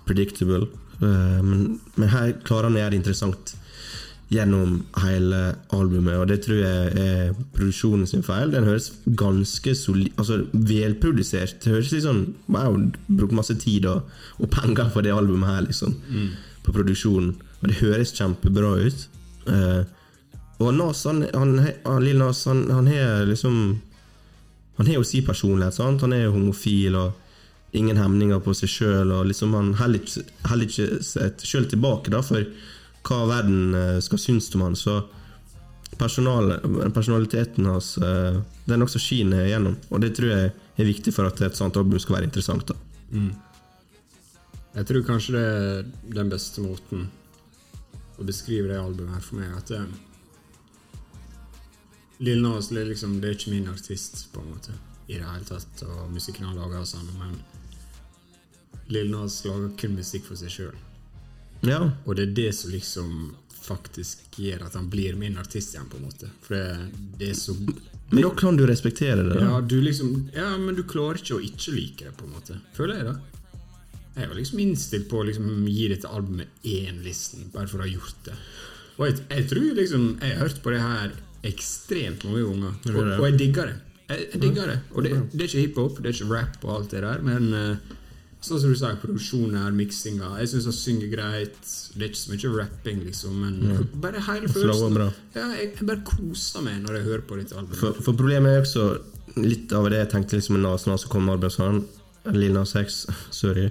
predictable. 0.09 0.67
Eh, 1.03 1.43
Men, 1.45 1.81
men 1.97 2.09
her 2.09 2.33
klarer 2.45 2.71
han 2.71 2.77
å 2.79 2.81
gjøre 2.81 2.95
det 2.97 3.03
interessant 3.03 3.55
gjennom 4.33 4.79
hele 5.03 5.41
albumet, 5.77 6.17
og 6.17 6.29
det 6.31 6.41
tror 6.45 6.59
jeg 6.59 6.93
er 7.01 7.35
produksjonen 7.55 8.07
sin 8.09 8.25
feil. 8.25 8.53
Den 8.55 8.67
høres 8.67 8.91
ganske 9.21 9.75
solid, 9.79 10.13
altså 10.19 10.41
velprodusert. 10.53 11.59
Det 11.65 11.75
høres 11.75 11.93
litt 11.93 12.07
sånn 12.07 12.25
Wow, 12.49 12.79
brukt 13.09 13.37
masse 13.37 13.57
tid 13.61 13.87
og, 13.91 14.09
og 14.41 14.51
penger 14.53 14.91
på 14.95 15.05
det 15.05 15.13
albumet 15.15 15.51
her, 15.51 15.67
liksom. 15.69 15.97
På 16.65 16.73
produksjonen. 16.73 17.35
Og 17.61 17.69
det 17.69 17.81
høres 17.83 18.15
kjempebra 18.17 18.75
ut. 18.87 19.09
Uh, 19.45 19.85
og 20.63 20.73
Nas, 20.75 21.05
han, 21.05 21.25
han, 21.35 21.59
han, 21.85 22.05
Lil 22.05 22.21
Nas, 22.23 22.45
han, 22.49 22.65
han 22.71 22.87
har 22.89 23.27
liksom 23.29 23.81
Han 24.77 24.87
har 24.87 24.95
jo 24.95 25.05
sin 25.05 25.27
personlighet, 25.27 25.75
sant? 25.77 26.01
Han 26.03 26.13
er 26.13 26.25
jo 26.25 26.33
homofil 26.35 26.97
og 26.99 27.13
ingen 27.75 27.99
hemninger 27.99 28.41
på 28.43 28.55
seg 28.55 28.71
sjøl, 28.71 29.13
og 29.15 29.29
liksom 29.29 29.55
han 29.55 29.73
heller 29.79 30.65
ikke 30.67 31.03
seg 31.03 31.45
sjøl 31.47 31.69
tilbake 31.71 32.11
da, 32.11 32.23
for 32.27 32.43
hva 33.05 33.25
verden 33.29 33.75
eh, 33.79 34.01
skal 34.05 34.21
synes 34.21 34.51
om 34.55 34.67
han. 34.67 34.77
Så 34.77 34.99
personal, 35.99 36.57
personaliteten 36.95 37.69
hans 37.71 37.97
eh, 37.99 38.41
den 38.65 38.83
også 38.83 39.03
skiner 39.03 39.45
igjennom, 39.45 39.77
og 39.91 40.01
det 40.03 40.15
tror 40.17 40.33
jeg 40.33 40.53
er 40.55 40.89
viktig 40.89 41.13
for 41.15 41.29
at 41.29 41.43
et 41.45 41.59
sånt 41.59 41.77
album 41.77 42.01
skal 42.03 42.19
være 42.19 42.31
interessant. 42.31 42.73
da. 42.73 42.79
Jeg 44.75 44.89
tror 44.89 45.05
kanskje 45.07 45.37
det 45.37 45.45
er 45.45 45.85
den 46.17 46.33
beste 46.33 46.65
måten 46.65 47.07
å 48.19 48.27
beskrive 48.27 48.71
det 48.71 48.81
albumet 48.81 49.19
her 49.19 49.23
for 49.23 49.39
meg, 49.39 49.53
at 49.59 49.71
det, 49.71 49.85
Lil 52.25 52.41
Nas 52.43 52.71
det 52.71 52.81
er 52.81 52.91
liksom, 52.93 53.19
det 53.21 53.29
er 53.29 53.37
ikke 53.37 53.53
min 53.53 53.71
artist, 53.71 54.27
på 54.33 54.43
en 54.43 54.51
måte, 54.55 54.75
i 55.07 55.19
det 55.19 55.27
hele 55.27 55.47
tatt, 55.47 55.85
og 55.87 56.11
musikken 56.15 56.47
han 56.49 56.59
lager 56.59 56.87
sånn, 56.89 57.11
men 57.19 57.37
Lill 58.95 59.11
Nas 59.13 59.43
lager 59.47 59.73
kun 59.79 59.97
musikk 59.99 60.27
for 60.29 60.39
seg 60.39 60.53
sjøl. 60.55 60.77
Ja, 61.69 61.81
Og 62.05 62.17
det 62.17 62.29
er 62.29 62.35
det 62.37 62.51
som 62.55 62.71
liksom 62.75 63.35
faktisk 63.65 64.37
gjør 64.37 64.67
at 64.67 64.75
han 64.77 64.91
blir 64.93 65.17
min 65.17 65.39
artist 65.41 65.73
igjen, 65.75 65.87
på 65.89 65.97
en 65.97 66.09
måte. 66.11 66.29
For 66.45 66.55
det, 66.57 66.91
det 67.21 67.31
er 67.33 67.39
så 67.39 67.55
Men 68.11 68.23
da 68.27 68.31
kan 68.37 68.59
du 68.59 68.67
respektere 68.69 69.23
det. 69.23 69.39
da. 69.39 69.45
Ja, 69.47 69.61
du 69.61 69.79
liksom 69.81 70.29
Ja, 70.35 70.51
men 70.61 70.77
du 70.77 70.83
klarer 70.85 71.17
ikke 71.23 71.39
å 71.39 71.45
ikke 71.45 71.73
like 71.73 72.05
det, 72.05 72.13
på 72.19 72.27
en 72.29 72.35
måte. 72.37 72.59
Føler 72.77 73.01
jeg, 73.01 73.07
da. 73.09 73.17
Jeg 74.15 74.29
var 74.31 74.37
liksom 74.39 74.61
innstilt 74.63 75.09
på 75.11 75.23
å 75.23 75.27
liksom 75.27 75.65
gi 75.67 75.89
dette 75.91 76.07
albumet 76.07 76.49
én 76.71 77.01
listen, 77.03 77.49
bare 77.55 77.67
for 77.71 77.81
å 77.81 77.87
ha 77.87 77.91
gjort 77.91 78.21
det. 78.29 78.37
Og 78.95 79.09
jeg, 79.09 79.17
jeg 79.33 79.47
tror 79.51 79.73
liksom 79.75 80.05
Jeg 80.21 80.37
har 80.37 80.45
hørt 80.45 80.61
på 80.63 80.71
det 80.71 80.83
her 80.85 81.17
ekstremt 81.45 82.23
mange 82.25 82.45
ganger, 82.45 82.77
og, 82.95 83.09
og 83.19 83.27
jeg 83.29 83.37
digger 83.41 83.67
det. 83.73 83.75
Jeg, 84.09 84.29
jeg 84.33 84.41
digger 84.45 84.71
det. 84.71 84.79
Og 84.95 85.05
det, 85.05 85.11
det 85.33 85.41
er 85.43 85.49
ikke 85.51 85.65
hiphop, 85.65 85.99
det 86.01 86.11
er 86.13 86.17
ikke 86.17 86.31
rap 86.31 86.65
og 86.65 86.71
alt 86.79 86.95
det 86.95 87.03
der, 87.05 87.21
men 87.25 87.51
eh, 87.59 87.93
sånn 88.45 88.61
som 88.61 88.73
du 88.73 88.77
sa, 88.77 88.93
produksjonen 89.01 89.57
her, 89.57 89.73
miksinga 89.75 90.35
Jeg 90.43 90.51
syns 90.53 90.69
han 90.69 90.77
synger 90.77 91.11
greit. 91.13 91.59
Det 91.95 92.03
er 92.03 92.11
ikke 92.11 92.21
så 92.21 92.33
mye 92.35 92.53
rapping, 92.59 93.01
liksom, 93.07 93.41
men 93.41 93.89
bare 94.03 94.23
hele 94.27 94.51
følelsen. 94.53 95.01
Ja, 95.37 95.49
jeg, 95.57 95.71
jeg 95.79 95.89
bare 95.89 96.05
koser 96.07 96.65
meg 96.67 96.83
når 96.85 96.99
jeg 96.99 97.07
hører 97.09 97.27
på 97.29 97.39
dette 97.41 97.57
albumet. 97.57 97.81
For, 97.81 98.01
for 98.05 98.19
problemet 98.19 98.53
er 98.53 98.67
også 98.67 98.89
litt 99.41 99.73
av 99.75 99.89
det 99.91 100.03
jeg 100.03 100.11
tenkte 100.13 100.39
liksom 100.39 100.59
med 100.59 100.65
Nas 100.67 100.87
Nas 100.87 101.07
som 101.07 101.15
kom 101.15 101.33
sånn, 101.51 101.81
Lil 102.35 102.55
Nas 102.57 102.75
X, 102.79 103.05
sorry. 103.41 103.71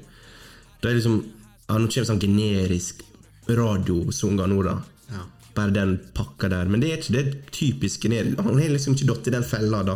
Det 0.81 0.89
er 0.89 0.97
liksom 0.99 1.21
ja, 1.23 1.77
Nå 1.79 1.87
kommer 1.87 2.09
sånn 2.09 2.19
generisk 2.21 3.05
radiosanger 3.47 4.49
nå, 4.51 4.57
da. 4.65 4.75
Ja. 5.13 5.21
Bare 5.55 5.75
den 5.75 5.93
pakka 6.17 6.49
der. 6.51 6.67
Men 6.69 6.81
det 6.83 6.89
er 6.89 6.99
ikke 6.99 7.15
det 7.15 7.21
er 7.21 7.37
typisk 7.55 8.03
generisk. 8.07 8.41
Han 8.43 8.59
har 8.59 8.73
liksom 8.73 8.97
ikke 8.97 9.07
datt 9.13 9.29
i 9.29 9.33
den 9.37 9.47
fella, 9.47 9.79
da. 9.87 9.95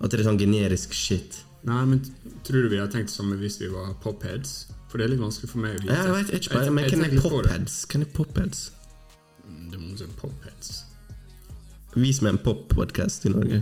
At 0.00 0.10
det 0.10 0.20
er 0.20 0.28
sånn 0.30 0.40
generisk 0.40 0.96
shit. 0.96 1.42
Nei, 1.68 1.80
men 1.84 2.00
tror 2.46 2.62
du 2.64 2.68
vi 2.72 2.78
hadde 2.80 2.94
tenkt 2.94 3.12
samme 3.12 3.36
hvis 3.40 3.58
vi 3.60 3.68
var 3.72 3.92
popheads? 4.02 4.68
For 4.90 4.98
det 4.98 5.06
er 5.06 5.12
litt 5.14 5.22
vanskelig 5.22 5.50
for 5.52 5.62
meg 5.62 5.76
å 5.76 5.82
vite. 5.82 5.94
Ja, 5.94 6.06
jeg 6.08 6.14
vet 6.16 6.30
ikke 6.40 6.54
bare, 6.56 6.70
Men 6.74 6.88
hvem 6.90 7.04
er 7.06 7.16
popheads? 7.22 7.74
Hvem 7.90 8.06
er 8.06 8.14
popheads? 8.16 8.62
Mm, 9.44 9.66
Det 9.70 9.76
er 9.76 9.82
mange 9.82 9.98
som 10.00 10.14
popheads. 10.18 10.70
Vis 11.94 12.20
meg 12.22 12.36
en 12.36 12.42
pop-podkast 12.44 13.26
i 13.26 13.32
Norge. 13.34 13.60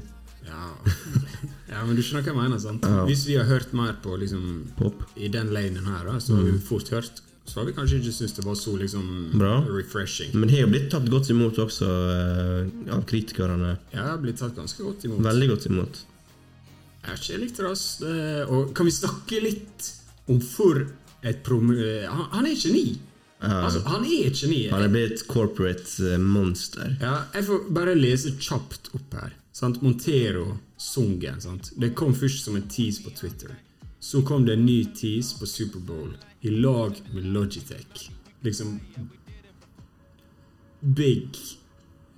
Ja. 0.49 0.66
ja, 1.72 1.82
men 1.84 1.96
du 1.96 2.03
skjønner 2.05 2.24
hva 2.24 2.32
jeg 2.32 2.38
mener, 2.38 2.61
sant? 2.62 2.84
Hvis 3.09 3.26
vi 3.28 3.36
har 3.36 3.49
hørt 3.49 3.72
mer 3.76 3.96
på 4.05 4.14
liksom 4.20 4.44
Pop. 4.78 5.03
i 5.16 5.28
den 5.32 5.51
lanen 5.53 5.84
her, 5.90 6.07
da, 6.09 6.16
så 6.22 6.38
har 6.38 6.46
vi 6.46 6.55
fort 6.64 6.88
hørt 6.94 7.22
Så 7.49 7.61
har 7.61 7.66
vi 7.68 7.72
kanskje 7.76 7.99
ikke 8.03 8.12
syntes 8.12 8.34
det 8.36 8.44
var 8.44 8.57
så 8.61 8.74
liksom 8.76 9.05
Bra. 9.40 9.55
refreshing. 9.72 10.32
Men 10.36 10.49
det 10.49 10.59
har 10.59 10.66
jo 10.66 10.72
blitt 10.72 10.90
tatt 10.92 11.09
godt 11.09 11.30
imot 11.32 11.57
også 11.64 11.88
uh, 11.88 12.92
av 12.92 13.05
kritikerne. 13.09 13.74
Ja, 13.94 14.16
blitt 14.20 14.36
tatt 14.40 14.53
ganske 14.57 14.84
godt 14.84 15.05
imot. 15.09 15.22
Veldig 15.24 15.49
godt 15.55 15.68
imot. 15.70 16.03
Jeg 17.03 17.11
har 17.11 17.20
ikke 17.20 17.42
likt 17.42 17.61
det, 17.61 17.68
ass. 17.70 17.84
Og 18.49 18.72
kan 18.76 18.88
vi 18.88 18.94
snakke 18.94 19.42
litt 19.44 19.92
om 20.28 20.40
for 20.44 20.82
et 21.22 21.42
prom... 21.46 21.70
Han, 21.72 22.24
han 22.34 22.46
er 22.46 22.53
et 22.53 22.64
geni! 22.66 22.99
Altså, 23.40 23.80
han 23.86 24.05
er 24.05 24.26
et 24.26 24.40
geni. 24.40 24.64
Han 24.72 24.82
er 24.82 24.90
blitt 24.90 25.22
corporate 25.30 26.14
eh, 26.14 26.18
monster. 26.18 26.96
Ja, 27.01 27.20
jeg 27.34 27.46
får 27.46 27.68
bare 27.74 27.94
lese 27.94 28.32
kjapt 28.34 28.90
opp 28.99 29.14
her. 29.14 29.36
Sant? 29.55 29.78
Montero-sungen. 29.82 31.40
sant? 31.40 31.70
Det 31.78 31.92
kom 31.99 32.14
først 32.14 32.44
som 32.44 32.57
en 32.59 32.66
tease 32.70 33.03
på 33.05 33.14
Twitter. 33.14 33.55
Så 34.01 34.22
kom 34.26 34.46
det 34.46 34.59
en 34.59 34.66
ny 34.66 34.80
tease 34.94 35.38
på 35.38 35.46
Superbowl 35.46 36.16
i 36.42 36.51
lag 36.51 36.99
med 37.14 37.30
Logitech. 37.34 38.11
Liksom 38.42 38.78
Big 40.80 41.38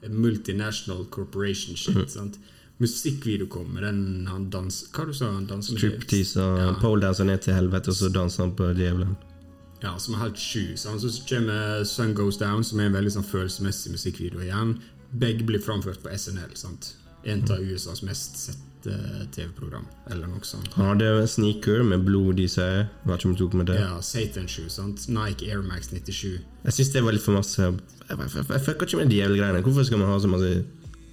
multinational 0.08 1.04
corporation 1.12 1.76
shit. 1.76 2.10
sant? 2.10 2.38
Musikkvideo 2.80 3.46
kom 3.52 3.74
med 3.74 3.82
den 3.84 4.26
han 4.30 4.46
danser 4.50 4.88
Hva 4.94 5.06
du 5.06 5.12
sa 5.16 5.30
han 5.34 5.46
danser 5.46 5.74
med? 5.76 5.82
Striptease 5.82 6.40
og 6.40 6.58
Ja. 6.58 6.72
poledanser 6.80 7.24
ned 7.28 7.42
til 7.44 7.54
helvete, 7.54 7.88
og 7.92 7.94
så 7.98 8.08
danser 8.12 8.44
han 8.46 8.54
på 8.56 8.70
djevelen. 8.74 9.16
Ja, 9.82 9.96
som 9.98 10.14
er 10.14 10.18
helt 10.26 10.36
sju. 10.38 10.76
Så 10.76 10.88
kommer 11.28 11.84
Sun 11.84 12.14
Goes 12.14 12.36
Down, 12.36 12.64
som 12.64 12.80
er 12.80 12.86
en 12.86 12.92
veldig 12.92 13.12
sånn 13.12 13.24
følelsesmessig 13.24 13.92
musikkvideo 13.92 14.40
igjen. 14.40 14.78
Begge 15.18 15.44
blir 15.44 15.58
framført 15.60 16.02
på 16.02 16.10
SNL. 16.12 16.54
sant? 16.54 16.94
En 17.24 17.42
av 17.50 17.58
USAs 17.60 18.02
mest 18.02 18.36
sette 18.36 18.94
TV-program, 19.32 19.84
eller 20.10 20.26
noe 20.26 20.40
sånt. 20.40 20.72
Han 20.74 20.86
hadde 20.98 21.20
en 21.20 21.26
sneaker 21.28 21.82
med 21.84 22.04
blod 22.04 22.38
i 22.40 22.46
seg. 22.48 22.88
Hva 23.04 23.18
om 23.26 23.36
tok 23.36 23.52
med 23.54 23.66
det. 23.66 23.78
Ja, 23.78 24.00
Satan 24.00 24.46
Shoe, 24.48 24.68
sant? 24.70 25.06
Nike 25.08 25.50
Air 25.50 25.60
Max 25.62 25.88
97. 25.92 26.40
Jeg 26.64 26.72
syns 26.72 26.92
det 26.92 27.02
var 27.04 27.12
litt 27.12 27.22
for 27.22 27.32
masse 27.36 27.58
Jeg, 27.60 28.18
fucker 28.64 28.86
ikke 28.86 28.96
med 29.04 29.10
djevelgreiene. 29.12 29.62
Hvorfor 29.62 29.84
skal 29.84 29.98
man 29.98 30.08
ha 30.08 30.18
så 30.18 30.28
masse 30.28 30.64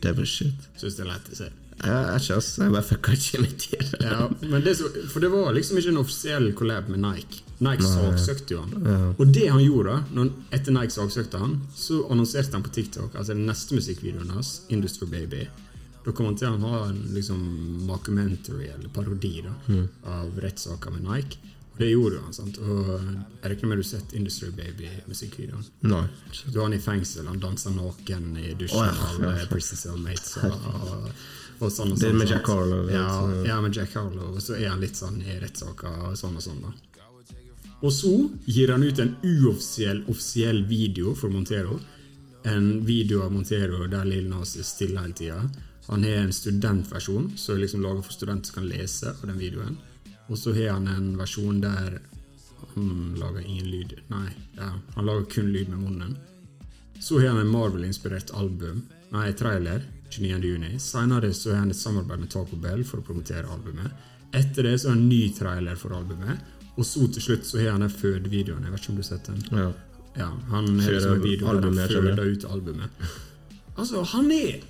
devil 0.01 0.25
shit? 0.27 0.67
Syns 0.77 0.95
det 0.99 1.05
er 1.05 1.09
lett 1.13 1.31
å 1.33 1.35
se. 1.39 1.49
Jeg, 1.77 2.21
ikke, 2.21 2.35
også, 2.41 2.63
jeg 2.63 2.73
bare 2.73 2.87
fucker 2.87 3.13
ikke 3.13 3.39
med 3.43 3.51
djevel. 3.61 3.91
Ja, 4.01 4.23
men 4.49 4.63
det, 4.65 4.71
så- 4.79 4.89
for 5.11 5.19
det 5.21 5.29
var 5.29 5.51
liksom 5.53 5.77
ikke 5.77 5.91
en 5.93 5.99
offisiell 6.01 6.47
collab 6.57 6.87
med 6.89 6.99
Nike. 7.03 7.43
Nike 7.59 7.85
saksøkte 7.85 8.55
jo 8.55 8.63
han. 8.63 9.13
Og 9.19 9.31
det 9.33 9.47
han 9.49 9.61
gjorde, 9.61 9.99
når, 10.13 10.31
etter 10.57 10.73
Nike 10.73 10.93
saksøkte 10.95 11.37
han, 11.41 11.55
så 11.77 11.99
annonserte 12.13 12.53
han 12.57 12.63
på 12.65 12.73
TikTok 12.73 13.13
altså 13.17 13.33
den 13.37 13.45
neste 13.49 13.77
musikkvideoen 13.77 14.29
hans, 14.33 14.61
Industry 14.69 15.05
Baby. 15.09 15.47
Da 16.05 16.11
kom 16.15 16.25
han 16.31 16.37
til 16.39 16.47
å 16.47 16.57
ha 16.65 16.83
en 16.89 16.99
liksom 17.13 17.41
mockumentary, 17.85 18.69
eller 18.73 18.89
parodi, 18.93 19.41
da, 19.45 19.53
av 20.17 20.37
rettssaker 20.43 20.93
med 20.97 21.03
Nike. 21.03 21.37
Det 21.77 21.89
gjorde 21.91 22.15
jo 22.15 22.21
han. 22.23 22.33
sant? 22.33 22.57
Og 22.57 22.87
jeg 22.89 23.51
regner 23.51 23.69
med 23.69 23.77
du 23.77 23.83
har 23.83 23.89
sett 23.89 24.13
Industry 24.17 24.49
Baby-musikkvideoen. 24.57 25.65
Nei. 25.91 26.03
Da 26.47 26.59
er 26.59 26.63
han 26.63 26.73
i 26.77 26.81
fengsel, 26.81 27.27
han 27.29 27.39
danser 27.43 27.75
naken 27.75 28.31
i 28.41 28.53
dusjen 28.57 28.81
oh, 28.81 28.87
ja, 28.87 29.09
av 29.09 29.21
ja, 29.27 29.33
eh. 29.43 29.49
Prison 29.51 29.77
Cellmates 29.77 30.37
og, 30.41 30.55
og, 30.71 31.11
og 31.59 31.71
sånn 31.71 31.93
og 31.93 31.99
Det 31.99 32.09
er 32.09 32.15
sånn. 32.15 32.19
med? 32.23 32.31
Jack 32.33 32.49
Harlow, 32.49 32.89
Ja, 32.93 33.07
ja, 33.45 33.59
med 33.61 33.77
Jack 33.77 33.93
Harlow. 33.93 34.33
Og 34.33 34.41
så 34.41 34.57
er 34.57 34.71
han 34.71 34.81
litt 34.81 34.97
sånn 34.97 35.21
i 35.21 35.37
rettssaker 35.43 36.09
og 36.09 36.17
sånn 36.17 36.39
og 36.39 36.45
sånn. 36.47 36.65
da. 36.65 36.73
Og 37.85 37.93
så 37.93 38.11
gir 38.49 38.73
han 38.73 38.83
ut 38.83 38.99
en 38.99 39.13
uoffisiell 39.21 40.01
offisiell 40.09 40.63
video 40.65 41.13
for 41.15 41.29
Montero. 41.29 41.77
En 42.47 42.85
video 42.85 43.21
av 43.25 43.33
Montero 43.35 43.85
der 43.91 44.05
Lil 44.07 44.29
Nas 44.31 44.55
er 44.57 44.65
stille 44.65 45.03
hele 45.03 45.13
tida. 45.13 45.43
Han 45.87 46.03
har 46.03 46.23
en 46.25 46.33
studentversjon 46.33 47.29
som 47.37 47.55
er 47.55 47.61
liksom 47.63 47.83
laga 47.85 48.01
for 48.01 48.15
studenter 48.15 48.49
som 48.49 48.57
kan 48.63 48.67
lese 48.71 49.13
av 49.13 49.27
den 49.29 49.37
videoen. 49.39 49.77
Og 50.27 50.37
så 50.37 50.53
har 50.55 50.73
han 50.75 50.87
en 50.91 51.13
versjon 51.19 51.61
der 51.63 51.99
han 52.73 53.15
lager 53.17 53.41
ingen 53.41 53.69
lyd. 53.71 53.93
Nei, 54.11 54.27
ja, 54.57 54.71
han 54.95 55.07
lager 55.07 55.25
kun 55.31 55.51
lyd 55.53 55.69
med 55.71 55.79
munnen. 55.79 56.17
Så 56.99 57.19
har 57.21 57.31
han 57.31 57.41
en 57.41 57.53
Marvel-inspirert 57.53 58.33
album, 58.37 58.83
nei, 59.13 59.31
trailer, 59.37 59.85
29. 60.09 60.43
juni. 60.43 60.75
Senere 60.81 61.33
så 61.33 61.53
har 61.53 61.65
han 61.65 61.73
et 61.73 61.79
samarbeid 61.79 62.21
med 62.23 62.31
Taco 62.33 62.59
Bell 62.59 62.83
for 62.87 63.01
å 63.01 63.07
promotere 63.07 63.49
albumet. 63.53 64.05
Etter 64.35 64.67
det 64.67 64.77
så 64.79 64.89
har 64.89 64.97
han 64.97 65.03
en 65.05 65.09
ny 65.09 65.27
trailer 65.35 65.79
for 65.79 65.95
albumet. 65.97 66.53
Og 66.77 66.85
så 66.85 67.07
til 67.09 67.23
slutt 67.23 67.47
så 67.47 67.61
har 67.61 67.73
han 67.73 67.85
den 67.85 67.93
fødevideoen. 67.93 68.65
Jeg 68.67 68.73
vet 68.73 68.83
ikke 68.83 68.93
om 68.93 68.99
du 68.99 69.03
har 69.03 69.09
sett 69.11 69.29
den? 69.29 69.43
Ja. 69.51 69.69
Ja, 70.17 70.31
han 70.49 70.79
har 70.79 70.91
liksom 70.91 71.13
en 71.13 71.21
video 71.21 71.53
der 71.53 71.67
han 71.67 71.89
føder 71.91 72.23
ut 72.25 72.45
albumet. 72.49 73.09
Altså, 73.77 74.01
han 74.13 74.31
er 74.33 74.63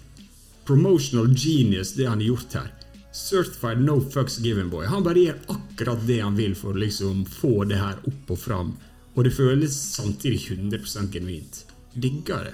promotional 0.68 1.30
genius, 1.32 1.94
det 1.96 2.08
han 2.10 2.20
har 2.20 2.28
gjort 2.28 2.58
her. 2.60 2.74
Certified 3.18 3.82
no 3.82 3.98
fucks 4.14 4.38
given 4.44 4.70
boy. 4.70 4.86
Han 4.86 5.04
bare 5.04 5.24
gjør 5.24 5.40
akkurat 5.56 6.04
det 6.08 6.20
han 6.22 6.36
vil 6.38 6.54
for 6.56 6.76
å 6.76 6.82
liksom 6.84 7.24
få 7.26 7.64
det 7.68 7.80
her 7.82 7.98
opp 8.08 8.34
og 8.36 8.40
fram. 8.40 8.76
Og 9.18 9.24
det 9.26 9.34
føles 9.34 9.74
samtidig 9.98 10.44
100% 10.54 11.10
genuint. 11.16 11.64
Digger 11.98 12.52
det. 12.52 12.54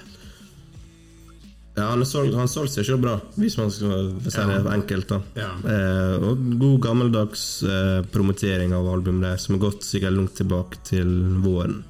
Ja, 1.76 1.88
han 1.90 2.04
solgte 2.06 2.44
solgt 2.48 2.76
seg 2.76 2.86
sjøl 2.86 3.00
bra, 3.02 3.16
hvis 3.34 3.56
man 3.58 3.72
skal 3.74 4.12
si 4.22 4.30
det 4.38 4.60
Ja. 4.62 4.74
enkelt. 4.76 5.08
da 5.10 5.22
Ja. 5.36 5.50
eh, 5.66 6.16
Og 6.22 6.60
god 6.60 6.80
gammeldags 6.82 7.64
eh, 7.64 8.04
promotering 8.14 8.72
av 8.74 8.86
albumet 8.88 9.22
der, 9.24 9.38
som 9.38 9.56
har 9.60 9.72
gått 9.72 9.82
sikkert 9.82 10.14
langt 10.16 10.36
tilbake 10.36 10.78
til 10.86 11.08
våren. 11.42 11.84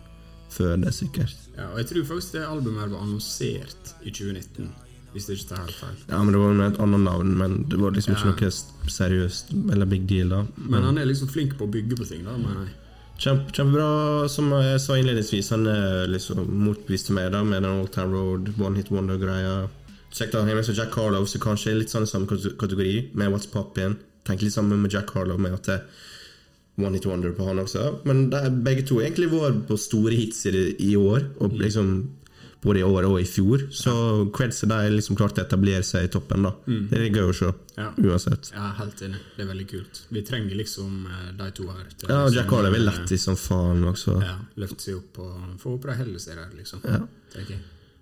Før 0.49 0.78
det, 0.82 0.93
sikkert. 0.93 1.36
Ja, 1.57 1.67
og 1.74 1.78
jeg 1.78 1.88
tror 1.88 2.05
faktisk 2.15 2.32
det 2.34 2.47
albumet 2.47 2.89
var 2.91 2.99
annonsert 3.01 3.93
i 4.05 4.09
2019, 4.11 4.69
hvis 5.14 5.28
det 5.30 5.38
ikke 5.38 5.49
tar 5.53 5.64
helt 5.64 5.78
feil. 5.80 5.97
Ja, 6.09 6.22
men 6.24 6.34
Det 6.34 6.39
var 6.41 6.53
med 6.53 6.74
et 6.74 6.80
annet 6.84 7.03
navn, 7.05 7.34
men 7.38 7.57
det 7.70 7.80
var 7.80 7.91
liksom 7.91 8.16
ikke 8.16 8.26
Ja. 8.26 8.49
noe 8.49 8.89
seriøst 8.89 9.53
eller 9.72 9.86
big 9.86 10.07
deal. 10.07 10.30
da 10.30 10.43
Men 10.57 10.84
han 10.84 10.97
er 10.97 11.05
liksom 11.05 11.30
flink 11.30 11.57
på 11.57 11.68
å 11.68 11.72
bygge 11.72 11.95
på 11.97 12.07
ting, 12.07 12.24
da, 12.26 12.38
mener 12.38 12.66
jeg. 12.66 12.74
Kjempe, 13.20 13.51
kjempebra, 13.53 14.28
som 14.30 14.49
jeg 14.49 14.80
sa 14.82 14.93
innledningsvis. 14.97 15.49
Han 15.51 15.68
er 15.68 16.07
liksom 16.07 16.47
motbeviste 16.49 17.11
meg 17.11 17.32
da 17.32 17.43
med 17.43 17.61
den 17.64 17.80
Old 17.80 17.91
Town 17.91 18.11
Road, 18.11 18.53
One 18.59 18.76
Hit 18.76 18.89
Wonder-greia. 18.89 19.70
Sjekk 20.11 20.32
da, 20.32 20.45
jeg 20.45 20.76
Jack 20.76 20.93
Harlow, 20.95 21.24
så 21.26 21.39
kanskje 21.39 21.78
litt 21.78 21.89
sånn 21.89 22.03
i 22.03 22.09
samme 22.09 22.28
kategori, 22.28 23.14
med 23.16 23.32
What's 23.32 23.47
Poppin'. 23.47 23.97
Tenk 24.26 24.41
litt 24.41 24.53
sammen 24.53 24.82
med 24.82 24.91
Jack 24.91 25.11
Harlow, 25.14 25.38
med 25.38 25.53
at 25.53 25.64
det 25.64 25.74
er 25.80 25.84
One 26.86 26.93
Hit 26.95 27.05
Wonder 27.05 27.32
på 27.32 27.45
han 27.45 27.59
også. 27.59 27.99
Men 28.05 28.30
er 28.34 28.49
begge 28.49 28.86
to 28.88 28.95
egentlig 28.95 29.30
var 29.32 29.51
på 29.68 29.78
store 29.78 30.11
hits 30.16 30.45
i, 30.45 30.76
i 30.80 30.95
år, 30.95 31.28
og 31.39 31.51
liksom 31.57 32.09
både 32.64 32.80
i 32.80 32.84
år 32.88 33.05
og 33.09 33.20
i 33.22 33.26
fjor. 33.28 33.66
Så 33.72 33.93
til 34.64 34.70
de 34.72 34.78
liksom 34.95 35.18
klarte 35.20 35.41
å 35.41 35.45
etablere 35.45 35.84
seg 35.84 36.05
i 36.07 36.11
toppen. 36.14 36.43
da 36.43 36.51
Det 36.66 36.99
er 36.99 37.09
gøy 37.14 37.30
å 37.30 37.36
se, 37.36 37.51
Ja. 37.78 37.89
uansett. 37.97 38.51
Er 38.55 38.74
helt 38.80 39.01
enig. 39.01 39.20
Det 39.38 39.43
er 39.45 39.49
veldig 39.53 39.68
kult. 39.70 40.01
Vi 40.11 40.22
trenger 40.22 40.55
liksom 40.55 41.05
eh, 41.07 41.32
de 41.38 41.51
to 41.51 41.68
her. 41.68 41.86
til 41.97 42.09
Ja, 42.09 42.28
Jack 42.30 42.49
Harlow 42.49 42.74
er 42.74 42.80
eh, 42.80 42.86
lættis 42.88 43.22
som 43.24 43.36
faen 43.36 43.84
også. 43.84 44.22
Ja, 44.22 44.38
løfte 44.57 44.80
seg 44.82 44.95
opp 44.97 45.20
og 45.20 45.59
få 45.59 45.74
opp 45.76 45.86
de 45.89 45.93
hele 45.97 46.20
seg 46.20 46.36
liksom. 46.57 46.82
Ja. 46.84 46.99
Okay. 47.36 47.57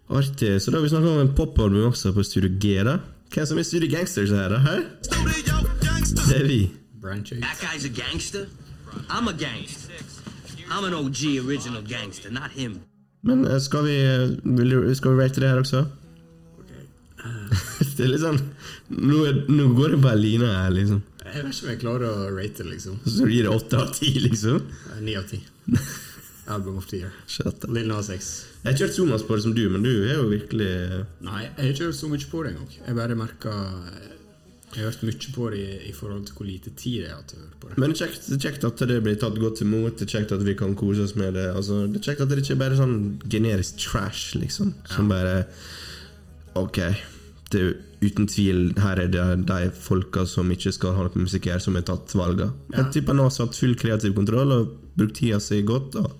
Artig. 0.09 0.61
Så 0.61 0.71
da 0.71 0.77
har 0.77 0.83
vi 0.83 0.89
snakka 0.89 1.07
om 1.07 1.19
en 1.27 1.33
popalbum 1.35 1.91
også 1.91 2.13
på 2.13 2.23
Studio 2.25 2.49
G. 2.59 2.83
da 2.83 2.99
Hvem 3.31 3.45
som 3.47 3.57
er 3.57 3.63
Studio 3.63 3.87
Gangsters 3.89 4.29
her, 4.29 4.49
da? 4.49 4.59
Hæ? 4.59 4.75
Det 6.27 6.41
er 6.41 6.47
vi. 6.47 6.71
That 7.01 7.57
guy's 7.59 7.85
a 7.85 7.89
gangster. 7.89 8.45
I'm 9.09 9.27
a 9.27 9.33
gangster. 9.33 9.93
I'm 10.69 10.83
an 10.85 10.93
OG 10.93 11.39
original 11.45 11.81
gangster, 11.81 12.29
not 12.29 12.51
him. 12.51 12.81
Men 13.27 13.45
eh, 13.45 13.59
skal 13.61 13.85
vi 13.85 13.97
du, 14.41 14.95
Skal 14.97 15.15
vi 15.15 15.23
rate 15.23 15.41
det 15.43 15.49
her 15.51 15.61
også? 15.61 15.83
det 17.97 18.05
er 18.05 18.09
litt 18.09 18.23
sånn 18.23 18.39
Nå, 18.89 19.19
er, 19.29 19.41
nå 19.51 19.67
går 19.77 19.95
det 19.95 19.99
bare 20.03 20.17
line 20.19 20.47
her, 20.49 20.71
liksom. 20.73 21.03
Jeg 21.21 21.45
vet 21.45 21.53
ikke 21.53 21.65
om 21.67 21.69
jeg 21.71 21.81
klarer 21.83 22.07
å 22.09 22.29
rate 22.33 22.63
det, 22.63 22.69
liksom. 22.73 22.97
Så 23.05 23.27
du 23.27 23.31
gir 23.31 23.45
det 23.47 23.53
åtte 23.53 23.77
av 23.79 23.91
ti, 23.95 24.09
liksom? 24.23 24.63
Eh, 24.95 25.03
Ni 25.05 25.13
av 25.19 25.27
ti. 25.29 25.39
Album 26.51 26.79
of 26.81 26.87
the 26.89 27.03
year. 27.03 27.13
Lill 27.69 27.87
Nas 27.87 28.09
X. 28.11 28.31
Jeg 28.63 28.65
har 28.65 28.73
ikke 28.75 28.87
hørt 28.89 28.97
så 28.97 29.05
mye 29.07 29.19
på 29.27 29.37
det 29.37 29.43
som 29.45 29.53
du, 29.55 29.61
men 29.71 29.85
du 29.85 29.91
er 29.93 30.17
jo 30.17 30.25
virkelig 30.31 30.67
eh, 30.67 30.97
Nei, 31.23 31.43
jeg 31.45 31.59
har 31.61 31.69
ikke 31.75 31.87
hørt 31.91 31.99
så 32.01 32.09
mye 32.11 32.31
på 32.33 32.41
det 32.43 32.51
engang. 32.55 32.73
Jeg 32.81 32.97
bare 32.97 33.19
merka 33.21 33.53
Jeg 34.71 34.85
har 34.85 34.91
hørt 34.93 35.01
mye 35.03 35.31
på 35.35 35.47
det 35.51 35.59
i, 35.59 35.77
i 35.89 35.93
forhold 35.95 36.25
til 36.27 36.37
hvor 36.37 36.47
lite 36.47 36.71
tid 36.79 37.01
jeg 37.03 37.11
har 37.11 37.23
til 37.27 37.41
å 37.41 37.43
høre 37.43 37.57
på 37.59 37.69
det. 37.69 37.77
Men 37.81 37.91
det 37.91 37.97
er 37.97 38.07
kjekt, 38.07 38.27
det 38.31 38.39
kjekt 38.45 38.67
at 38.69 38.83
det 38.87 38.99
blir 39.03 39.17
tatt 39.19 39.39
godt 39.41 39.61
imot. 39.65 39.97
Det 39.99 40.07
er 40.07 40.13
kjekt 40.15 40.33
at 40.37 40.45
vi 40.47 40.55
kan 40.59 40.75
kose 40.79 41.03
oss 41.03 41.15
med 41.19 41.35
det. 41.35 41.47
Altså, 41.51 41.81
det 41.91 41.99
er 41.99 42.07
kjekt 42.07 42.23
at 42.23 42.31
det 42.31 42.39
ikke 42.43 42.55
er 42.55 42.61
bare 42.61 42.79
sånn 42.79 42.97
generisk 43.27 43.81
trash, 43.83 44.35
liksom. 44.39 44.73
Som 44.93 45.11
bare 45.11 45.43
Ok, 46.59 46.79
det 47.51 47.59
er 47.63 47.75
uten 48.03 48.25
tvil 48.27 48.73
Her 48.81 48.99
er 48.99 49.11
det 49.13 49.21
de 49.47 49.69
folka 49.71 50.25
som 50.27 50.49
ikke 50.51 50.73
skal 50.75 50.97
ha 50.97 51.05
noe 51.07 51.23
musikk 51.27 51.47
her, 51.51 51.61
som 51.63 51.77
har 51.79 51.85
tatt 51.87 52.15
valga. 52.17 52.49
Ja. 52.71 52.81
Jeg 52.81 52.97
tipper 52.97 53.15
han 53.15 53.23
har 53.25 53.31
hatt 53.31 53.59
full 53.59 53.75
kreativ 53.79 54.15
kontroll 54.17 54.55
og 54.55 54.75
brukt 54.99 55.19
tida 55.19 55.39
si 55.43 55.61
godt 55.67 55.99
og 55.99 56.11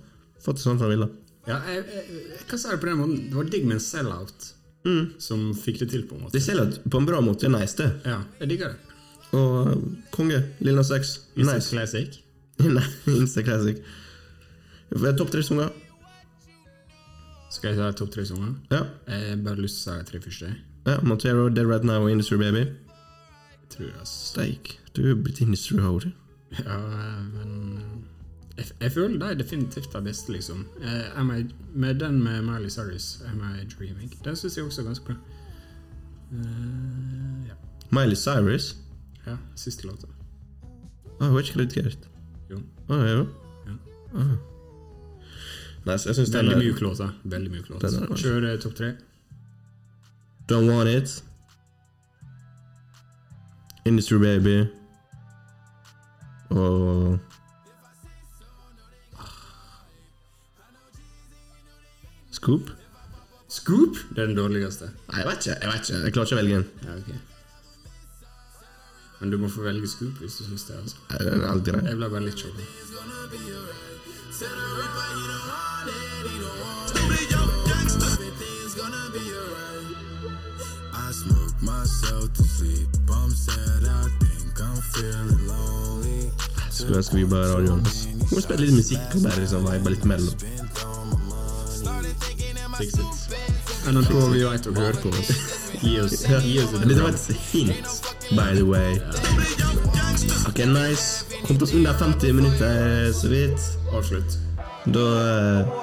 fått 0.43 0.59
det 0.59 0.65
sånn 0.65 0.79
som 0.79 0.87
han 0.87 0.95
ville. 0.95 1.11
Ja, 1.49 1.57
jeg, 1.71 1.83
jeg, 1.89 2.23
jeg 2.35 2.47
kan 2.51 2.61
si 2.61 2.69
det 2.69 2.81
på 2.83 2.91
den 2.91 2.99
måten. 2.99 3.21
Det 3.31 3.39
var 3.39 3.53
digg 3.55 3.63
med 3.67 3.79
en 3.79 3.83
sell-out 3.83 4.51
som 5.21 5.51
fikk 5.55 5.79
det 5.83 5.89
til, 5.91 6.03
på 6.09 6.15
en 6.17 6.23
måte. 6.25 6.33
Det 6.37 6.41
selger 6.45 6.77
på 6.89 6.97
en 7.01 7.05
bra 7.09 7.19
måte. 7.21 7.49
Nice, 7.53 7.75
det. 7.77 7.89
Ja, 8.05 8.21
jeg 8.41 8.49
digger 8.53 8.71
det. 8.73 8.97
Og 9.37 9.67
uh, 9.67 9.83
konge. 10.11 10.41
Lil 10.59 10.75
Nas 10.75 10.89
X. 10.91 11.13
It's 11.35 11.47
a 11.49 11.53
Nice. 11.55 11.69
classic. 11.71 12.17
Nei, 12.77 12.83
Insta 13.13 13.43
Classic. 13.45 13.77
Topp 14.91 15.31
tre 15.31 15.43
sanger. 15.45 15.69
Skal 17.51 17.71
jeg 17.73 17.79
ta 17.79 17.91
topp 17.95 18.11
tre 18.13 18.25
sanger? 18.27 18.53
Ja. 18.71 18.81
Jeg 19.07 19.29
har 19.29 19.41
bare 19.45 19.61
lyst 19.63 19.81
til 19.83 19.91
å 19.91 19.95
si 19.95 19.99
de 20.03 20.09
tre 20.11 20.21
første. 20.23 20.51
ja. 20.87 20.97
Montero, 21.05 21.49
Dead 21.49 21.67
Right 21.69 21.85
Now 21.87 22.05
og 22.05 22.11
Industry 22.11 22.37
Baby. 22.41 22.65
Jeg 22.67 23.69
tror 23.75 23.91
ass. 24.01 24.13
Steik. 24.33 24.73
Du 24.95 25.03
er 25.11 25.15
blitt 25.15 25.39
industry 25.43 25.79
hoder. 25.79 26.11
Ja, 26.59 26.77
men 27.31 28.03
jeg, 28.57 28.65
jeg 28.81 28.91
føler 28.91 29.19
de 29.19 29.25
er 29.31 29.33
definitivt 29.39 29.93
de 29.93 30.01
beste, 30.03 30.31
liksom. 30.31 30.65
Eh, 30.81 31.21
I, 31.39 31.45
med 31.73 31.93
den 31.99 32.23
med 32.23 32.41
Miley 32.41 32.69
Cyrus, 32.69 33.21
Am 33.27 33.39
I 33.39 33.65
Dreaming, 33.79 34.13
den 34.25 34.35
syns 34.35 34.57
jeg 34.57 34.65
også 34.65 34.81
er 34.81 34.85
ganske 34.85 35.05
bra. 35.05 35.15
Uh, 36.31 37.47
ja. 37.47 37.53
Miley 37.91 38.15
Cyrus. 38.15 38.75
ja, 39.25 39.37
siste 39.55 39.87
låta. 39.87 40.07
Ah, 41.19 41.27
hun 41.27 41.35
er 41.37 41.39
ikke 41.43 41.53
kreditert. 41.53 42.09
Jo. 42.49 42.61
Ah, 42.89 43.05
jo. 43.11 43.27
Ja. 43.67 43.73
Ah. 44.15 44.37
Nice, 45.85 46.07
jeg 46.09 46.15
synes 46.15 46.29
den 46.29 46.45
Veldig 46.45 46.57
mjuk 46.57 46.81
låt. 46.81 46.99
låta. 46.99 47.11
Veldig 47.23 47.51
mjuk 47.51 47.69
låt. 47.69 47.83
Er- 47.83 48.15
Kjør 48.15 48.53
eh, 48.53 48.59
topp 48.59 48.75
tre. 48.75 48.93
Don't 50.51 50.69
Want 50.71 50.89
It. 50.89 51.23
Industry 53.85 54.15
Baby. 54.17 54.65
Og 56.49 57.19
Scoop? 62.41 62.69
Scoop! 63.49 63.95
Det 64.15 64.21
er 64.23 64.25
den 64.25 64.35
dårligste. 64.35 64.87
Nei, 65.11 65.19
jeg 65.19 65.27
vet 65.27 65.45
ikke. 65.45 65.57
Jeg 65.61 65.69
vet 65.71 65.89
ikke 65.89 65.97
Jeg 66.05 66.13
klarer 66.13 66.25
ikke 66.25 66.35
å 66.35 66.39
velge 66.39 66.55
en. 66.57 66.63
Ja, 66.85 66.95
okay. 66.97 67.19
Men 69.19 69.29
du 69.29 69.37
må 69.37 69.49
få 69.53 69.61
velge 69.61 69.87
Scoop 69.91 70.17
hvis 70.23 70.39
du 70.39 70.47
syns 70.47 70.63
det. 70.65 70.77
altså. 70.81 70.97
Nei, 71.11 71.19
Den 71.27 71.43
er 71.43 71.51
alt 71.51 71.67
grei. 71.67 71.83
Jeg 71.85 71.99
ble 71.99 72.09
bare 72.09 72.25
litt 72.25 72.41
sjokka. 72.41 72.65
Skulle 86.71 86.97
ønske 86.97 87.15
vi 87.15 87.25
bare 87.35 87.53
radioen. 87.53 87.85
Må 88.31 88.41
spille 88.41 88.65
litt 88.65 88.79
musikk 88.81 89.13
og 89.13 89.29
bare 89.29 89.45
liksom 89.45 89.69
vibe 89.69 89.93
litt 89.93 90.09
mellom. 90.09 91.00
Fix 92.81 92.93
it. 92.93 93.35
NRK, 93.93 94.13
vi 94.33 94.39
veit 94.41 94.63
dere 94.65 94.79
hører 94.81 94.95
på 95.03 95.09
oss. 95.13 95.27
Gi 95.85 95.99
oss, 96.01 96.23
gi 96.25 96.55
oss 96.61 96.71
et 96.77 96.87
Det 96.89 96.95
var 96.97 97.13
et 97.13 97.43
hint, 97.51 97.91
by 98.33 98.55
the 98.57 98.63
way. 98.65 98.95
Ok, 100.49 100.63
nice. 100.65 101.27
Kommet 101.45 101.61
oss 101.61 101.73
under 101.77 101.93
50 101.99 102.33
minutter, 102.33 103.11
så 103.13 103.29
vidt. 103.29 103.67
Avslutt. 103.93 104.37
Da 104.85 105.05
eh, 105.21 105.77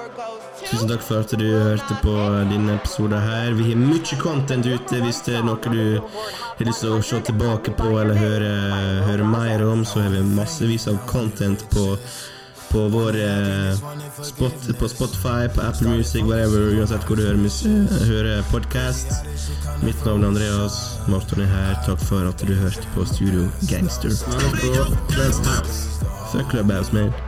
Tusen 0.65 0.91
takk 0.91 1.05
for 1.07 1.23
at 1.23 1.33
du 1.39 1.47
hørte 1.47 2.01
på 2.03 2.15
denne 2.51 2.75
episoden 2.81 3.23
her. 3.23 3.55
Vi 3.61 3.69
har 3.71 3.79
mye 3.79 4.19
content 4.19 4.67
ute. 4.67 4.99
Hvis 5.05 5.23
det 5.29 5.39
er 5.39 5.47
noe 5.47 5.71
du 5.71 6.01
har 6.03 6.67
lyst 6.67 6.83
til 6.83 6.97
å 6.97 7.03
se 7.03 7.23
tilbake 7.31 7.77
på 7.79 7.93
eller 8.03 8.19
høre, 8.19 8.51
høre 9.07 9.29
mer 9.37 9.63
om, 9.71 9.87
så 9.87 10.03
har 10.03 10.11
vi 10.17 10.25
massevis 10.35 10.91
av 10.91 10.99
content 11.07 11.63
på, 11.71 11.93
på 12.71 12.89
vår 12.89 13.17
eh, 13.17 13.75
spot, 14.23 14.79
på 14.79 14.89
Spotify, 14.89 15.49
på 15.55 15.61
Apple 15.61 15.89
Music, 15.89 16.23
whatever, 16.23 16.79
uansett 16.79 17.05
hvor 17.07 17.17
du 17.17 17.23
hører, 17.23 18.05
hører 18.07 18.43
podcast. 18.51 19.13
Mitt 19.83 20.05
navn 20.05 20.25
er 20.25 20.29
Andreas. 20.29 21.01
Marton 21.09 21.41
er 21.41 21.47
her. 21.47 21.79
Takk 21.87 22.03
for 22.05 22.29
at 22.29 22.45
du 22.49 22.55
hørte 22.55 22.89
på 22.95 23.05
Studio 23.05 23.49
Gangster. 23.71 24.11
Er. 24.11 25.65
Fuck 26.33 26.51
Clubhouse, 26.51 26.93
man. 26.93 27.28